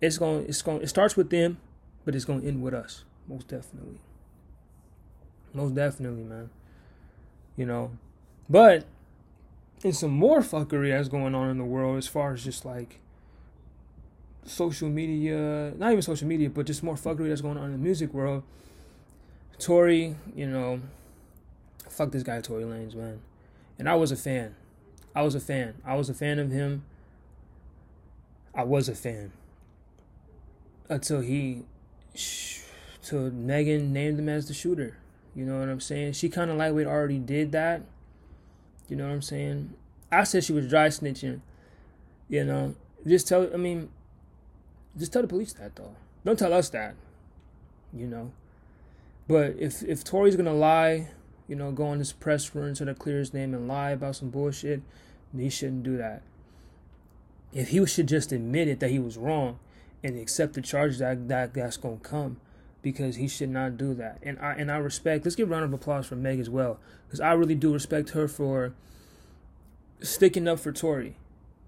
It's 0.00 0.18
going. 0.18 0.46
It's 0.46 0.62
going. 0.62 0.82
It 0.82 0.88
starts 0.88 1.16
with 1.16 1.30
them, 1.30 1.58
but 2.04 2.14
it's 2.14 2.24
going 2.24 2.42
to 2.42 2.48
end 2.48 2.62
with 2.62 2.74
us. 2.74 3.04
Most 3.28 3.48
definitely. 3.48 3.98
Most 5.52 5.74
definitely, 5.74 6.24
man. 6.24 6.50
You 7.56 7.66
know, 7.66 7.92
but 8.48 8.84
and 9.84 9.94
some 9.94 10.10
more 10.10 10.40
fuckery 10.40 10.90
that's 10.90 11.08
going 11.08 11.34
on 11.34 11.50
in 11.50 11.58
the 11.58 11.64
world 11.64 11.98
as 11.98 12.06
far 12.06 12.32
as 12.32 12.42
just 12.42 12.64
like 12.64 13.00
social 14.44 14.88
media, 14.88 15.72
not 15.76 15.92
even 15.92 16.02
social 16.02 16.26
media, 16.26 16.50
but 16.50 16.66
just 16.66 16.82
more 16.82 16.94
fuckery 16.94 17.28
that's 17.28 17.42
going 17.42 17.58
on 17.58 17.66
in 17.66 17.72
the 17.72 17.78
music 17.78 18.12
world. 18.14 18.42
Tory, 19.58 20.16
you 20.34 20.46
know, 20.46 20.80
fuck 21.88 22.10
this 22.10 22.22
guy 22.22 22.40
Tory 22.40 22.64
Lanez, 22.64 22.94
man. 22.94 23.20
And 23.78 23.88
I 23.88 23.94
was 23.94 24.10
a 24.10 24.16
fan. 24.16 24.54
I 25.14 25.22
was 25.22 25.34
a 25.34 25.40
fan. 25.40 25.74
I 25.84 25.96
was 25.96 26.08
a 26.08 26.14
fan 26.14 26.38
of 26.38 26.50
him. 26.50 26.84
I 28.54 28.62
was 28.62 28.88
a 28.88 28.94
fan 28.94 29.32
until 30.88 31.20
he, 31.20 31.64
till 33.02 33.30
Megan 33.30 33.92
named 33.92 34.18
him 34.18 34.28
as 34.28 34.46
the 34.48 34.54
shooter. 34.54 34.96
You 35.34 35.44
know 35.44 35.58
what 35.58 35.68
I'm 35.68 35.80
saying? 35.80 36.12
She 36.12 36.28
kind 36.28 36.50
of 36.50 36.56
lightweight 36.56 36.86
already 36.86 37.18
did 37.18 37.52
that. 37.52 37.82
You 38.88 38.96
know 38.96 39.04
what 39.04 39.12
I'm 39.12 39.22
saying? 39.22 39.74
I 40.12 40.24
said 40.24 40.44
she 40.44 40.52
was 40.52 40.68
dry 40.68 40.88
snitching. 40.88 41.40
You 42.28 42.44
know, 42.44 42.74
just 43.06 43.26
tell. 43.26 43.50
I 43.52 43.56
mean, 43.56 43.88
just 44.96 45.12
tell 45.12 45.22
the 45.22 45.28
police 45.28 45.52
that 45.54 45.74
though. 45.76 45.96
Don't 46.24 46.38
tell 46.38 46.52
us 46.52 46.68
that. 46.70 46.94
You 47.92 48.06
know. 48.06 48.32
But 49.26 49.56
if 49.58 49.82
if 49.82 50.04
Tory's 50.04 50.36
gonna 50.36 50.54
lie, 50.54 51.08
you 51.48 51.56
know, 51.56 51.72
go 51.72 51.86
on 51.86 51.98
his 51.98 52.12
press 52.12 52.54
run 52.54 52.74
to 52.74 52.94
clear 52.94 53.18
his 53.18 53.34
name 53.34 53.54
and 53.54 53.66
lie 53.66 53.90
about 53.90 54.16
some 54.16 54.30
bullshit, 54.30 54.82
he 55.36 55.50
shouldn't 55.50 55.82
do 55.82 55.96
that. 55.96 56.22
If 57.52 57.68
he 57.68 57.84
should 57.86 58.08
just 58.08 58.32
admit 58.32 58.68
it 58.68 58.80
that 58.80 58.90
he 58.90 58.98
was 58.98 59.16
wrong 59.16 59.58
and 60.02 60.18
accept 60.18 60.54
the 60.54 60.60
charges 60.60 60.98
that, 60.98 61.28
that 61.28 61.54
that's 61.54 61.76
gonna 61.76 61.96
come 61.96 62.36
because 62.84 63.16
he 63.16 63.26
should 63.26 63.48
not 63.48 63.78
do 63.78 63.94
that. 63.94 64.18
And 64.22 64.38
I 64.38 64.52
and 64.52 64.70
I 64.70 64.76
respect. 64.76 65.24
Let's 65.24 65.34
give 65.34 65.48
a 65.48 65.50
round 65.50 65.64
of 65.64 65.72
applause 65.72 66.06
for 66.06 66.14
Meg 66.14 66.38
as 66.38 66.50
well, 66.50 66.78
because 67.06 67.18
I 67.18 67.32
really 67.32 67.54
do 67.56 67.72
respect 67.72 68.10
her 68.10 68.28
for 68.28 68.74
sticking 70.00 70.46
up 70.46 70.60
for 70.60 70.70
Tory 70.70 71.16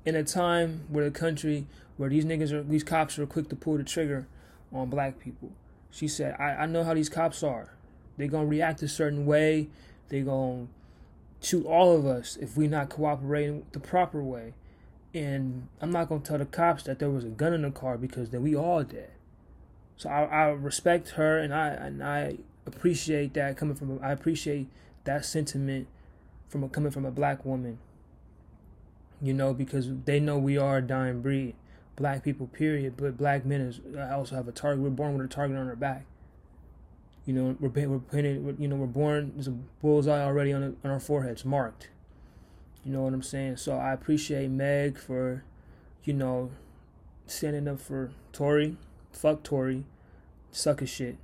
in 0.05 0.15
a 0.15 0.23
time 0.23 0.83
where 0.89 1.07
the 1.07 1.11
country 1.11 1.67
where 1.97 2.11
these 2.11 2.27
niggas 2.27 2.53
are 2.53 2.63
these 2.63 2.85
cops 2.85 3.19
are 3.19 3.27
quick 3.27 3.49
to 3.49 3.57
pull 3.57 3.79
the 3.79 3.83
trigger 3.83 4.29
on 4.73 4.91
black 4.91 5.19
people. 5.19 5.51
She 5.91 6.07
said, 6.07 6.37
I, 6.39 6.51
I 6.51 6.67
know 6.67 6.85
how 6.85 6.93
these 6.93 7.09
cops 7.09 7.43
are. 7.43 7.73
They're 8.19 8.29
gonna 8.29 8.47
react 8.47 8.83
a 8.83 8.89
certain 8.89 9.25
way. 9.25 9.69
They're 10.11 10.23
gonna 10.23 10.67
shoot 11.41 11.65
all 11.65 11.97
of 11.97 12.05
us 12.05 12.37
if 12.37 12.59
we 12.59 12.69
not 12.69 12.91
cooperating 12.91 13.65
the 13.73 13.81
proper 13.81 14.23
way. 14.23 14.53
And 15.15 15.69
I'm 15.81 15.91
not 15.91 16.11
gonna 16.11 16.21
tell 16.21 16.37
the 16.37 16.45
cops 16.45 16.83
that 16.83 16.99
there 16.99 17.09
was 17.09 17.25
a 17.25 17.29
gun 17.29 17.55
in 17.55 17.63
the 17.63 17.71
car 17.71 17.97
because 17.97 18.29
then 18.29 18.43
we 18.43 18.55
all 18.55 18.85
dead. 18.85 19.13
So 19.97 20.11
I, 20.11 20.25
I 20.25 20.45
respect 20.51 21.11
her 21.11 21.39
and 21.39 21.55
I 21.55 21.69
and 21.69 22.03
I 22.03 22.37
appreciate 22.67 23.35
that 23.35 23.57
coming 23.57 23.75
from 23.75 23.99
I 24.03 24.13
appreciate 24.13 24.69
that 25.05 25.25
sentiment 25.25 25.87
from 26.49 26.65
a, 26.65 26.69
coming 26.69 26.91
from 26.91 27.05
a 27.05 27.11
black 27.11 27.45
woman. 27.45 27.79
You 29.23 29.33
know, 29.33 29.55
because 29.55 29.89
they 30.05 30.21
know 30.21 30.37
we 30.37 30.59
are 30.59 30.79
a 30.79 30.83
dying 30.83 31.23
breed, 31.23 31.55
black 31.97 32.23
people, 32.23 32.47
period. 32.47 32.99
But 32.99 33.17
black 33.17 33.47
men 33.47 33.63
is 33.63 33.81
also 34.13 34.37
have 34.37 34.47
a 34.47 34.53
target. 34.53 34.83
We're 34.83 34.91
born 34.91 35.17
with 35.17 35.25
a 35.25 35.29
target 35.29 35.57
on 35.57 35.69
our 35.69 35.77
back. 35.77 36.05
You 37.25 37.33
know, 37.33 37.57
we're 37.59 37.89
we're 37.89 37.99
painted. 37.99 38.57
You 38.59 38.69
know, 38.69 38.77
we're 38.77 38.87
born. 38.87 39.33
There's 39.35 39.49
a 39.49 39.57
bullseye 39.81 40.23
already 40.23 40.53
on, 40.53 40.77
on 40.85 40.91
our 40.91 41.01
foreheads, 41.01 41.47
marked. 41.47 41.89
You 42.85 42.93
know 42.93 43.03
what 43.03 43.15
I'm 43.15 43.23
saying? 43.23 43.57
So 43.57 43.77
I 43.79 43.93
appreciate 43.93 44.49
Meg 44.51 44.99
for, 44.99 45.43
you 46.05 46.13
know, 46.13 46.53
standing 47.27 47.67
up 47.67 47.81
for 47.81 48.11
Tory 48.33 48.77
fuck 49.17 49.43
Tory, 49.43 49.85
suck 50.51 50.81
his 50.81 50.91
shit. 50.91 51.17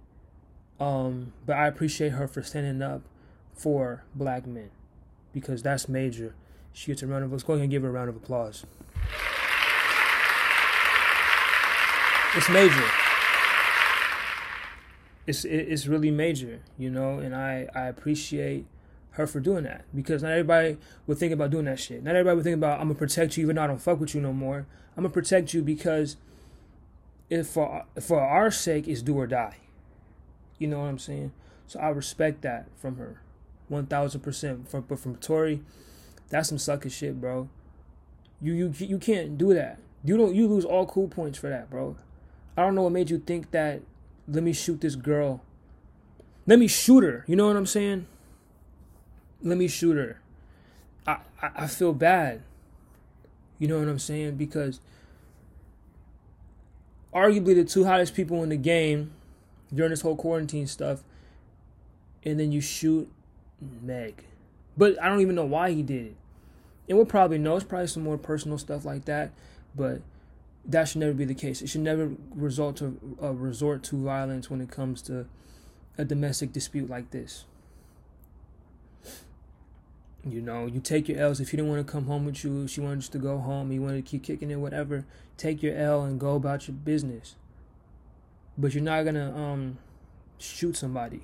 Um, 0.81 1.33
but 1.47 1.57
I 1.57 1.67
appreciate 1.67 2.13
her 2.13 2.27
for 2.27 2.43
standing 2.43 2.83
up 2.83 3.03
for 3.55 4.03
black 4.15 4.47
men 4.47 4.71
because 5.33 5.63
that's 5.63 5.89
major. 5.89 6.35
She 6.73 6.91
gets 6.91 7.03
a 7.03 7.07
round 7.07 7.25
of 7.25 7.33
let's 7.33 7.45
go 7.45 7.53
ahead 7.53 7.63
and 7.63 7.71
give 7.71 7.83
her 7.83 7.89
a 7.89 7.93
round 7.93 8.09
of 8.09 8.17
applause. 8.17 8.65
It's 12.35 12.49
major. 12.49 12.85
It's 15.27 15.45
it's 15.45 15.87
really 15.87 16.11
major, 16.11 16.61
you 16.79 16.91
know, 16.91 17.19
and 17.19 17.35
I 17.35 17.69
I 17.75 17.87
appreciate 17.87 18.67
her 19.13 19.27
for 19.27 19.41
doing 19.41 19.65
that 19.65 19.85
because 19.95 20.23
not 20.23 20.33
everybody 20.33 20.79
would 21.07 21.19
think 21.19 21.33
about 21.33 21.51
doing 21.51 21.67
that 21.67 21.79
shit. 21.79 22.03
Not 22.03 22.17
everybody 22.17 22.37
would 22.37 22.45
think 22.45 22.57
about 22.57 22.81
I'm 22.81 22.89
gonna 22.89 22.99
protect 22.99 23.37
you 23.37 23.45
even 23.45 23.57
though 23.57 23.63
I 23.63 23.67
don't 23.67 23.81
fuck 23.81 24.01
with 24.01 24.15
you 24.15 24.21
no 24.21 24.33
more. 24.33 24.67
I'm 24.97 25.05
gonna 25.05 25.11
protect 25.11 25.53
you 25.53 25.63
because 25.63 26.17
if 27.33 27.47
for 27.47 27.87
for 27.99 28.21
our 28.21 28.51
sake 28.51 28.87
it's 28.87 29.01
do 29.01 29.17
or 29.17 29.27
die. 29.27 29.57
You 30.59 30.69
know 30.69 30.81
what 30.81 30.89
I'm 30.89 30.99
saying? 30.99 31.33
So 31.67 31.81
I 31.81 31.89
respect 31.89 32.43
that 32.43 32.67
from 32.77 32.97
her, 32.97 33.23
one 33.69 33.87
thousand 33.87 34.21
percent. 34.21 34.69
From 34.69 34.83
but 34.83 34.99
from 34.99 35.17
Tory, 35.17 35.63
that's 36.29 36.51
some 36.51 36.59
sucker 36.59 36.91
shit, 36.91 37.21
bro. 37.21 37.49
You 38.43 38.53
you 38.53 38.75
you 38.79 38.99
can't 38.99 39.39
do 39.39 39.55
that. 39.55 39.79
You 40.05 40.19
don't 40.19 40.35
you 40.35 40.47
lose 40.47 40.67
all 40.67 40.85
cool 40.85 41.09
points 41.09 41.39
for 41.39 41.49
that, 41.49 41.71
bro. 41.71 41.97
I 42.55 42.63
don't 42.63 42.75
know 42.75 42.83
what 42.83 42.93
made 42.93 43.09
you 43.09 43.19
think 43.19 43.51
that. 43.53 43.81
Let 44.29 44.43
me 44.43 44.53
shoot 44.53 44.83
this 44.83 44.95
girl. 44.95 45.43
Let 46.47 46.59
me 46.59 46.69
shoot 46.69 47.03
her. 47.03 47.25
You 47.27 47.35
know 47.35 47.47
what 47.47 47.57
I'm 47.57 47.67
saying? 47.67 48.07
Let 49.43 49.57
me 49.57 49.69
shoot 49.69 49.97
her. 49.97 50.21
I 51.07 51.17
I, 51.41 51.51
I 51.65 51.67
feel 51.67 51.95
bad. 51.95 52.43
You 53.59 53.69
know 53.69 53.79
what 53.79 53.89
I'm 53.89 53.99
saying? 53.99 54.37
Because 54.37 54.81
arguably 57.15 57.55
the 57.55 57.65
two 57.65 57.85
hottest 57.85 58.15
people 58.15 58.43
in 58.43 58.49
the 58.49 58.57
game 58.57 59.13
during 59.73 59.91
this 59.91 60.01
whole 60.01 60.17
quarantine 60.17 60.67
stuff, 60.67 61.03
and 62.25 62.39
then 62.39 62.53
you 62.53 62.61
shoot 62.61 63.11
Meg. 63.83 64.25
But 64.77 65.01
I 65.03 65.09
don't 65.09 65.21
even 65.21 65.35
know 65.35 65.45
why 65.45 65.71
he 65.71 65.83
did 65.83 66.07
it. 66.07 66.17
And 66.89 66.99
we'll 66.99 67.07
probably 67.07 67.39
know 67.39 67.57
it's 67.57 67.65
probably 67.65 67.87
some 67.87 68.03
more 68.03 68.19
personal 68.19 68.59
stuff 68.59 68.85
like 68.85 69.05
that, 69.05 69.31
but 69.75 70.03
that 70.65 70.89
should 70.89 71.01
never 71.01 71.13
be 71.13 71.25
the 71.25 71.35
case. 71.35 71.63
It 71.63 71.69
should 71.69 71.81
never 71.81 72.13
result 72.35 72.77
to 72.79 72.99
uh, 73.23 73.33
resort 73.33 73.83
to 73.85 73.97
violence 73.97 74.51
when 74.51 74.61
it 74.61 74.71
comes 74.71 75.03
to 75.03 75.27
a 75.99 76.05
domestic 76.05 76.53
dispute 76.53 76.89
like 76.89 77.11
this. 77.11 77.45
You 80.25 80.41
know, 80.41 80.67
you 80.67 80.81
take 80.81 81.09
your 81.09 81.19
L's. 81.19 81.41
If 81.41 81.53
you 81.53 81.57
didn't 81.57 81.71
want 81.71 81.85
to 81.85 81.91
come 81.93 82.07
home 82.07 82.25
with 82.27 82.45
you, 82.45 82.69
she 82.69 82.81
wanted 82.81 83.11
to 83.11 83.19
go 83.19 83.39
home, 83.39 83.73
you 83.73 83.83
wanted 83.83 84.05
to 84.05 84.11
keep 84.11 84.23
kicking 84.23 84.51
it, 84.51 84.57
whatever, 84.57 85.05
take 85.37 85.63
your 85.63 85.77
L 85.77 86.03
and 86.03 86.21
go 86.21 86.37
about 86.37 86.69
your 86.69 86.77
business. 86.77 87.35
But 88.57 88.73
you're 88.73 88.85
not 88.85 89.05
gonna 89.05 89.37
um 89.37 89.79
shoot 90.39 90.77
somebody. 90.77 91.23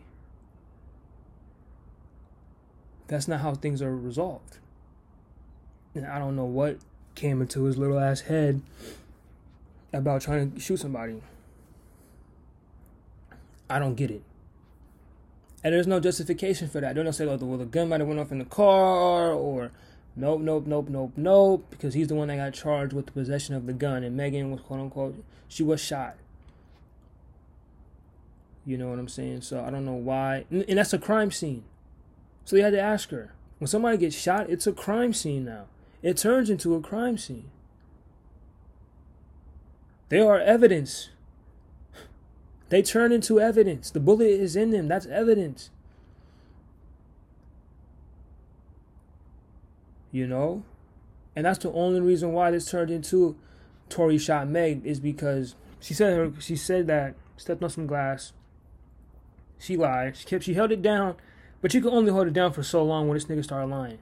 That's 3.06 3.28
not 3.28 3.40
how 3.40 3.54
things 3.54 3.80
are 3.82 3.94
resolved. 3.94 4.58
And 5.94 6.06
I 6.06 6.18
don't 6.18 6.34
know 6.34 6.44
what 6.44 6.78
came 7.14 7.40
into 7.40 7.64
his 7.64 7.76
little 7.78 7.98
ass 7.98 8.22
head 8.22 8.62
about 9.92 10.22
trying 10.22 10.52
to 10.52 10.60
shoot 10.60 10.78
somebody. 10.78 11.22
I 13.70 13.78
don't 13.78 13.94
get 13.94 14.10
it. 14.10 14.22
And 15.68 15.74
there's 15.74 15.86
no 15.86 16.00
justification 16.00 16.66
for 16.66 16.80
that. 16.80 16.94
Don't 16.94 17.12
say, 17.12 17.26
oh, 17.26 17.36
well, 17.36 17.58
the 17.58 17.66
gun 17.66 17.90
might 17.90 18.00
have 18.00 18.08
went 18.08 18.18
off 18.18 18.32
in 18.32 18.38
the 18.38 18.46
car, 18.46 19.34
or 19.34 19.70
nope, 20.16 20.40
nope, 20.40 20.66
nope, 20.66 20.88
nope, 20.88 21.12
nope, 21.14 21.66
because 21.68 21.92
he's 21.92 22.08
the 22.08 22.14
one 22.14 22.28
that 22.28 22.36
got 22.36 22.54
charged 22.54 22.94
with 22.94 23.04
the 23.04 23.12
possession 23.12 23.54
of 23.54 23.66
the 23.66 23.74
gun, 23.74 24.02
and 24.02 24.16
Megan 24.16 24.50
was 24.50 24.62
quote 24.62 24.80
unquote, 24.80 25.22
she 25.46 25.62
was 25.62 25.78
shot. 25.78 26.16
You 28.64 28.78
know 28.78 28.88
what 28.88 28.98
I'm 28.98 29.08
saying? 29.08 29.42
So 29.42 29.62
I 29.62 29.68
don't 29.68 29.84
know 29.84 29.92
why, 29.92 30.46
and 30.50 30.78
that's 30.78 30.94
a 30.94 30.98
crime 30.98 31.30
scene. 31.30 31.64
So 32.46 32.56
you 32.56 32.62
had 32.62 32.72
to 32.72 32.80
ask 32.80 33.10
her. 33.10 33.34
When 33.58 33.68
somebody 33.68 33.98
gets 33.98 34.16
shot, 34.16 34.48
it's 34.48 34.66
a 34.66 34.72
crime 34.72 35.12
scene 35.12 35.44
now. 35.44 35.66
It 36.00 36.16
turns 36.16 36.48
into 36.48 36.76
a 36.76 36.80
crime 36.80 37.18
scene. 37.18 37.50
They 40.08 40.20
are 40.20 40.40
evidence 40.40 41.10
they 42.68 42.82
turn 42.82 43.12
into 43.12 43.40
evidence. 43.40 43.90
The 43.90 44.00
bullet 44.00 44.28
is 44.28 44.56
in 44.56 44.70
them. 44.70 44.88
That's 44.88 45.06
evidence. 45.06 45.70
You 50.12 50.26
know? 50.26 50.62
And 51.34 51.46
that's 51.46 51.58
the 51.58 51.72
only 51.72 52.00
reason 52.00 52.32
why 52.32 52.50
this 52.50 52.70
turned 52.70 52.90
into 52.90 53.36
Tory 53.88 54.18
shot 54.18 54.48
Meg 54.48 54.84
is 54.84 55.00
because 55.00 55.54
she 55.80 55.94
said 55.94 56.16
her 56.16 56.32
she 56.40 56.56
said 56.56 56.86
that 56.88 57.14
stepped 57.36 57.62
on 57.62 57.70
some 57.70 57.86
glass. 57.86 58.32
She 59.58 59.76
lied. 59.76 60.16
She 60.16 60.26
kept 60.26 60.44
she 60.44 60.54
held 60.54 60.72
it 60.72 60.82
down, 60.82 61.16
but 61.60 61.72
you 61.74 61.80
can 61.80 61.90
only 61.90 62.12
hold 62.12 62.26
it 62.26 62.32
down 62.32 62.52
for 62.52 62.62
so 62.62 62.82
long 62.82 63.08
when 63.08 63.16
this 63.16 63.26
nigga 63.26 63.44
started 63.44 63.68
lying. 63.68 63.98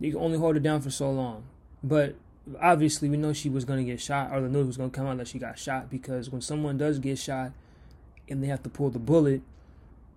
You 0.00 0.12
can 0.12 0.20
only 0.20 0.38
hold 0.38 0.56
it 0.56 0.62
down 0.62 0.80
for 0.82 0.90
so 0.90 1.10
long. 1.10 1.44
But 1.82 2.14
obviously 2.60 3.08
we 3.08 3.16
know 3.16 3.32
she 3.32 3.48
was 3.48 3.64
going 3.64 3.84
to 3.84 3.90
get 3.90 4.00
shot 4.00 4.30
or 4.32 4.40
the 4.40 4.48
news 4.48 4.66
was 4.66 4.76
going 4.76 4.90
to 4.90 4.96
come 4.96 5.06
out 5.06 5.16
that 5.18 5.28
she 5.28 5.38
got 5.38 5.58
shot 5.58 5.90
because 5.90 6.30
when 6.30 6.40
someone 6.40 6.78
does 6.78 6.98
get 6.98 7.18
shot 7.18 7.52
and 8.28 8.42
they 8.42 8.46
have 8.46 8.62
to 8.62 8.68
pull 8.68 8.90
the 8.90 8.98
bullet 8.98 9.40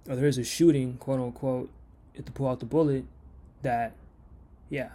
or 0.07 0.15
there 0.15 0.27
is 0.27 0.37
a 0.37 0.43
shooting 0.43 0.97
quote 0.97 1.19
unquote 1.19 1.69
to 2.15 2.31
pull 2.31 2.47
out 2.47 2.59
the 2.59 2.65
bullet 2.65 3.05
that 3.61 3.93
yeah 4.69 4.89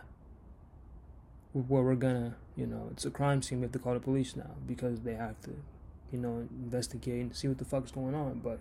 where 1.52 1.82
we're 1.82 1.94
gonna 1.94 2.34
you 2.56 2.66
know 2.66 2.88
it's 2.90 3.04
a 3.04 3.10
crime 3.10 3.40
scene 3.40 3.58
we 3.58 3.64
have 3.64 3.72
to 3.72 3.78
call 3.78 3.94
the 3.94 4.00
police 4.00 4.36
now 4.36 4.50
because 4.66 5.00
they 5.00 5.14
have 5.14 5.40
to 5.40 5.50
you 6.12 6.18
know 6.18 6.46
investigate 6.62 7.20
and 7.20 7.34
see 7.34 7.48
what 7.48 7.58
the 7.58 7.64
fuck's 7.64 7.90
going 7.90 8.14
on 8.14 8.40
but 8.44 8.58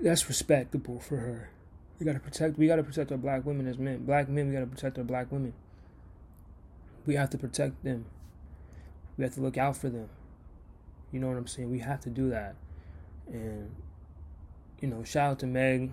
that's 0.00 0.28
respectable 0.28 1.00
for 1.00 1.16
her. 1.16 1.50
We 1.98 2.06
gotta 2.06 2.20
protect 2.20 2.58
we 2.58 2.66
gotta 2.66 2.82
protect 2.82 3.10
our 3.10 3.18
black 3.18 3.44
women 3.44 3.66
as 3.66 3.78
men. 3.78 4.04
Black 4.04 4.28
men 4.28 4.48
we 4.48 4.54
gotta 4.54 4.66
protect 4.66 4.98
our 4.98 5.04
black 5.04 5.30
women 5.32 5.52
we 7.08 7.14
have 7.14 7.30
to 7.30 7.38
protect 7.38 7.82
them. 7.82 8.04
We 9.16 9.24
have 9.24 9.34
to 9.34 9.40
look 9.40 9.56
out 9.56 9.78
for 9.78 9.88
them. 9.88 10.10
You 11.10 11.20
know 11.20 11.28
what 11.28 11.38
I'm 11.38 11.46
saying? 11.46 11.70
We 11.70 11.78
have 11.78 12.00
to 12.02 12.10
do 12.10 12.28
that. 12.28 12.54
And 13.26 13.74
you 14.80 14.88
know, 14.88 15.02
shout 15.04 15.30
out 15.32 15.38
to 15.38 15.46
Meg. 15.46 15.90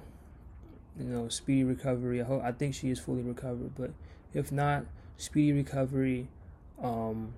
You 1.00 1.06
know, 1.06 1.30
speedy 1.30 1.64
recovery. 1.64 2.22
I 2.22 2.26
hope 2.26 2.44
I 2.44 2.52
think 2.52 2.76
she 2.76 2.90
is 2.90 3.00
fully 3.00 3.22
recovered, 3.22 3.72
but 3.76 3.92
if 4.34 4.52
not, 4.52 4.86
speedy 5.16 5.54
recovery. 5.54 6.28
Um, 6.84 7.34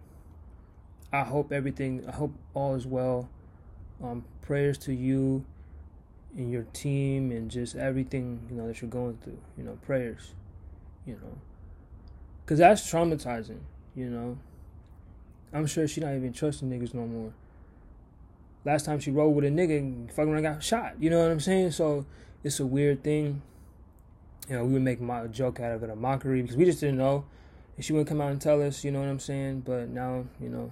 I 1.14 1.22
hope 1.22 1.52
everything. 1.52 2.04
I 2.08 2.12
hope 2.12 2.34
all 2.56 2.74
is 2.74 2.88
well. 2.88 3.30
Um, 4.04 4.26
prayers 4.42 4.80
to 4.80 4.94
you 4.94 5.46
and 6.36 6.52
your 6.52 6.64
team 6.74 7.32
and 7.32 7.50
just 7.50 7.76
everything 7.76 8.40
you 8.50 8.56
know 8.56 8.68
that 8.68 8.82
you're 8.82 8.90
going 8.90 9.20
through. 9.24 9.40
You 9.56 9.66
know, 9.66 9.78
prayers. 9.84 10.34
You 11.06 11.14
know, 11.14 11.38
Cause 12.48 12.60
that's 12.60 12.82
traumatizing, 12.90 13.60
you 13.94 14.10
know. 14.10 14.38
I'm 15.54 15.68
sure 15.68 15.86
she 15.86 16.00
not 16.00 16.16
even 16.16 16.32
trusting 16.32 16.70
niggas 16.70 16.94
no 16.94 17.06
more. 17.06 17.34
Last 18.64 18.86
time 18.86 19.02
she 19.02 19.12
rode 19.12 19.30
with 19.30 19.44
a 19.44 19.50
nigga, 19.50 19.78
and 19.78 20.12
fucking 20.12 20.34
I 20.34 20.42
got 20.42 20.64
shot. 20.64 20.94
You 20.98 21.10
know 21.10 21.20
what 21.20 21.30
I'm 21.30 21.42
saying? 21.42 21.72
So 21.72 22.06
it's 22.46 22.60
a 22.62 22.66
weird 22.66 23.04
thing. 23.04 23.42
You 24.50 24.56
know, 24.56 24.66
we 24.66 24.74
would 24.74 24.82
make 24.82 25.02
a 25.02 25.28
joke 25.28 25.60
out 25.60 25.74
of 25.74 25.84
it, 25.84 25.90
a 25.90 25.96
mockery, 25.96 26.42
because 26.42 26.56
we 26.56 26.64
just 26.64 26.80
didn't 26.80 26.98
know. 26.98 27.26
And 27.76 27.84
she 27.84 27.92
wouldn't 27.92 28.08
come 28.08 28.22
out 28.22 28.32
and 28.32 28.42
tell 28.42 28.62
us, 28.62 28.84
you 28.84 28.92
know 28.92 29.02
what 29.02 29.10
I'm 29.10 29.20
saying? 29.20 29.64
But 29.66 29.90
now, 29.90 30.26
you 30.40 30.48
know, 30.48 30.72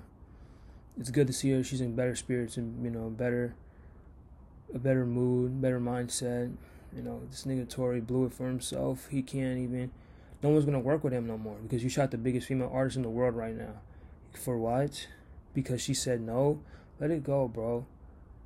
it's 0.97 1.09
good 1.09 1.27
to 1.27 1.33
see 1.33 1.51
her. 1.51 1.63
She's 1.63 1.81
in 1.81 1.93
better 1.93 2.15
spirits 2.15 2.55
and, 2.55 2.83
you 2.85 2.89
know, 2.89 3.09
better, 3.09 3.53
a 4.73 4.79
better 4.79 5.05
mood, 5.05 5.61
better 5.61 5.81
mindset. 5.81 6.55
You 6.95 7.01
know, 7.01 7.21
this 7.29 7.43
nigga 7.43 7.69
Tory 7.69 7.99
blew 7.99 8.25
it 8.25 8.33
for 8.33 8.47
himself. 8.47 9.07
He 9.09 9.21
can't 9.21 9.57
even 9.57 9.91
no 10.43 10.49
one's 10.49 10.65
gonna 10.65 10.79
work 10.79 11.03
with 11.03 11.13
him 11.13 11.27
no 11.27 11.37
more 11.37 11.57
because 11.61 11.83
you 11.83 11.89
shot 11.89 12.11
the 12.11 12.17
biggest 12.17 12.47
female 12.47 12.69
artist 12.71 12.97
in 12.97 13.03
the 13.03 13.09
world 13.09 13.35
right 13.35 13.55
now. 13.55 13.81
For 14.33 14.57
what? 14.57 15.07
Because 15.53 15.81
she 15.81 15.93
said 15.93 16.21
no? 16.21 16.61
Let 16.99 17.11
it 17.11 17.23
go, 17.23 17.47
bro. 17.47 17.85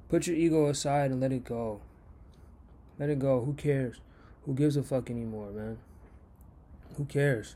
Put 0.07 0.27
your 0.27 0.35
ego 0.35 0.67
aside 0.67 1.11
and 1.11 1.19
let 1.21 1.31
it 1.31 1.43
go. 1.43 1.81
Let 2.97 3.09
it 3.09 3.19
go. 3.19 3.43
Who 3.45 3.53
cares? 3.53 3.97
Who 4.45 4.53
gives 4.53 4.75
a 4.75 4.83
fuck 4.83 5.09
anymore, 5.09 5.51
man? 5.51 5.77
Who 6.97 7.05
cares? 7.05 7.55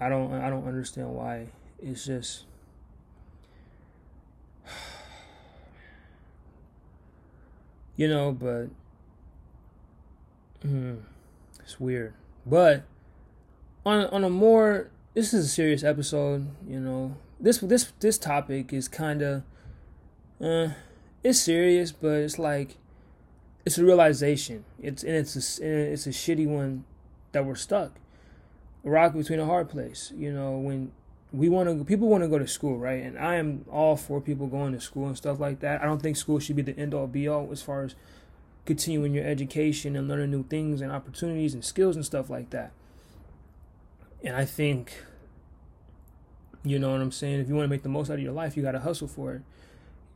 I 0.00 0.08
don't 0.08 0.32
I 0.32 0.48
don't 0.50 0.66
understand 0.66 1.14
why. 1.14 1.48
It's 1.80 2.04
just 2.04 2.44
you 7.96 8.08
know, 8.08 8.32
but 8.32 8.68
mm, 10.64 10.98
it's 11.60 11.80
weird. 11.80 12.14
But 12.46 12.84
on 13.88 14.06
on 14.06 14.24
a 14.24 14.30
more 14.30 14.90
this 15.14 15.32
is 15.32 15.46
a 15.46 15.48
serious 15.48 15.82
episode, 15.82 16.46
you 16.66 16.78
know. 16.78 17.16
This 17.40 17.58
this 17.58 17.92
this 18.00 18.18
topic 18.18 18.72
is 18.72 18.86
kind 18.88 19.22
of 19.22 19.42
uh 20.40 20.68
it's 21.24 21.40
serious, 21.40 21.90
but 21.92 22.18
it's 22.18 22.38
like 22.38 22.76
it's 23.64 23.78
a 23.78 23.84
realization. 23.84 24.64
It's 24.80 25.02
and 25.02 25.14
it's 25.14 25.58
a 25.60 25.92
it's 25.92 26.06
a 26.06 26.10
shitty 26.10 26.46
one 26.46 26.84
that 27.32 27.44
we're 27.44 27.54
stuck. 27.54 27.92
A 28.84 28.90
rock 28.90 29.14
between 29.14 29.40
a 29.40 29.46
hard 29.46 29.68
place, 29.68 30.12
you 30.14 30.32
know, 30.32 30.52
when 30.58 30.92
we 31.32 31.48
want 31.48 31.68
to 31.68 31.84
people 31.84 32.08
want 32.08 32.22
to 32.22 32.28
go 32.28 32.38
to 32.38 32.46
school, 32.46 32.78
right? 32.78 33.02
And 33.02 33.18
I 33.18 33.36
am 33.36 33.64
all 33.70 33.96
for 33.96 34.20
people 34.20 34.46
going 34.46 34.72
to 34.72 34.80
school 34.80 35.06
and 35.06 35.16
stuff 35.16 35.40
like 35.40 35.60
that. 35.60 35.82
I 35.82 35.86
don't 35.86 36.02
think 36.02 36.16
school 36.16 36.38
should 36.38 36.56
be 36.56 36.62
the 36.62 36.78
end 36.78 36.92
all 36.94 37.06
be 37.06 37.26
all 37.26 37.48
as 37.50 37.62
far 37.62 37.84
as 37.84 37.94
continuing 38.66 39.14
your 39.14 39.24
education 39.24 39.96
and 39.96 40.08
learning 40.08 40.30
new 40.30 40.44
things 40.44 40.82
and 40.82 40.92
opportunities 40.92 41.54
and 41.54 41.64
skills 41.64 41.96
and 41.96 42.04
stuff 42.04 42.28
like 42.28 42.50
that. 42.50 42.72
And 44.22 44.34
I 44.34 44.44
think 44.44 44.92
you 46.64 46.78
know 46.78 46.90
what 46.92 47.00
I'm 47.00 47.12
saying? 47.12 47.40
If 47.40 47.48
you 47.48 47.54
want 47.54 47.64
to 47.64 47.70
make 47.70 47.82
the 47.82 47.88
most 47.88 48.10
out 48.10 48.14
of 48.14 48.22
your 48.22 48.32
life, 48.32 48.56
you 48.56 48.62
got 48.62 48.72
to 48.72 48.80
hustle 48.80 49.08
for 49.08 49.34
it. 49.34 49.42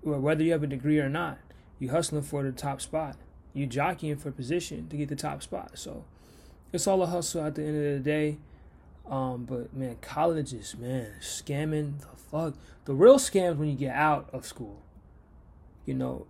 Whether 0.03 0.43
you 0.43 0.53
have 0.53 0.63
a 0.63 0.67
degree 0.67 0.99
or 0.99 1.09
not, 1.09 1.39
you 1.79 1.91
hustling 1.91 2.23
for 2.23 2.43
the 2.43 2.53
top 2.53 2.81
spot. 2.81 3.17
You 3.55 3.67
jockeying 3.67 4.17
for 4.17 4.31
position 4.31 4.89
to 4.89 4.97
get 4.97 5.09
the 5.09 5.17
top 5.17 5.43
spot. 5.43 5.73
So 5.75 6.05
it's 6.73 6.87
all 6.87 7.03
a 7.03 7.07
hustle 7.07 7.45
at 7.45 7.55
the 7.55 7.63
end 7.63 7.77
of 7.77 8.05
the 8.05 8.11
day. 8.11 8.39
Um, 9.09 9.45
but 9.45 9.75
man, 9.75 9.97
colleges, 10.01 10.77
man, 10.79 11.13
scamming 11.21 12.01
the 12.01 12.17
fuck. 12.17 12.55
The 12.85 12.95
real 12.95 13.19
scams 13.19 13.57
when 13.57 13.69
you 13.69 13.77
get 13.77 13.95
out 13.95 14.29
of 14.33 14.47
school. 14.47 14.83
You 15.87 15.95
know, 15.95 16.27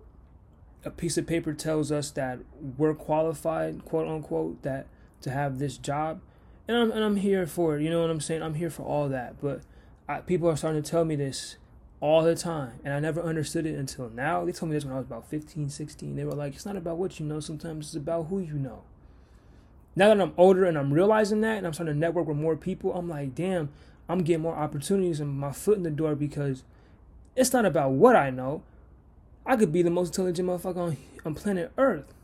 a 0.84 0.90
piece 0.90 1.16
of 1.16 1.26
paper 1.26 1.52
tells 1.52 1.90
us 1.90 2.10
that 2.12 2.40
we're 2.76 2.94
qualified, 2.94 3.84
quote 3.84 4.08
unquote, 4.08 4.62
that 4.62 4.86
to 5.22 5.30
have 5.30 5.58
this 5.58 5.78
job, 5.78 6.20
and 6.68 6.76
I'm 6.76 6.90
and 6.90 7.04
I'm 7.04 7.16
here 7.16 7.46
for 7.46 7.76
it. 7.76 7.82
You 7.82 7.90
know 7.90 8.00
what 8.00 8.10
I'm 8.10 8.20
saying? 8.20 8.42
I'm 8.42 8.54
here 8.54 8.70
for 8.70 8.82
all 8.82 9.08
that. 9.08 9.40
But 9.40 9.62
I, 10.08 10.20
people 10.20 10.48
are 10.48 10.56
starting 10.56 10.82
to 10.82 10.90
tell 10.90 11.04
me 11.04 11.16
this 11.16 11.56
all 12.00 12.22
the 12.22 12.34
time, 12.34 12.80
and 12.84 12.92
I 12.94 13.00
never 13.00 13.22
understood 13.22 13.66
it 13.66 13.78
until 13.78 14.08
now. 14.10 14.44
They 14.44 14.52
told 14.52 14.70
me 14.70 14.76
this 14.76 14.84
when 14.84 14.94
I 14.94 14.98
was 14.98 15.06
about 15.06 15.28
15, 15.28 15.70
16. 15.70 16.16
They 16.16 16.24
were 16.24 16.32
like, 16.32 16.54
"It's 16.54 16.66
not 16.66 16.76
about 16.76 16.98
what 16.98 17.20
you 17.20 17.26
know. 17.26 17.40
Sometimes 17.40 17.86
it's 17.86 17.96
about 17.96 18.24
who 18.24 18.38
you 18.40 18.54
know." 18.54 18.82
now 19.94 20.08
that 20.08 20.20
I'm 20.20 20.32
older 20.36 20.64
and 20.64 20.78
I'm 20.78 20.92
realizing 20.92 21.40
that 21.42 21.58
and 21.58 21.66
I'm 21.66 21.72
starting 21.72 21.94
to 21.94 22.00
network 22.00 22.26
with 22.26 22.36
more 22.36 22.56
people, 22.56 22.94
I'm 22.94 23.08
like, 23.08 23.34
damn, 23.34 23.68
I'm 24.08 24.22
getting 24.22 24.42
more 24.42 24.56
opportunities 24.56 25.20
and 25.20 25.30
my 25.30 25.52
foot 25.52 25.76
in 25.76 25.82
the 25.82 25.90
door 25.90 26.14
because 26.14 26.64
it's 27.36 27.52
not 27.52 27.66
about 27.66 27.92
what 27.92 28.16
I 28.16 28.30
know. 28.30 28.62
I 29.44 29.56
could 29.56 29.72
be 29.72 29.82
the 29.82 29.90
most 29.90 30.08
intelligent 30.08 30.48
motherfucker 30.48 30.76
on, 30.76 30.96
on 31.24 31.34
planet 31.34 31.72
Earth. 31.76 32.14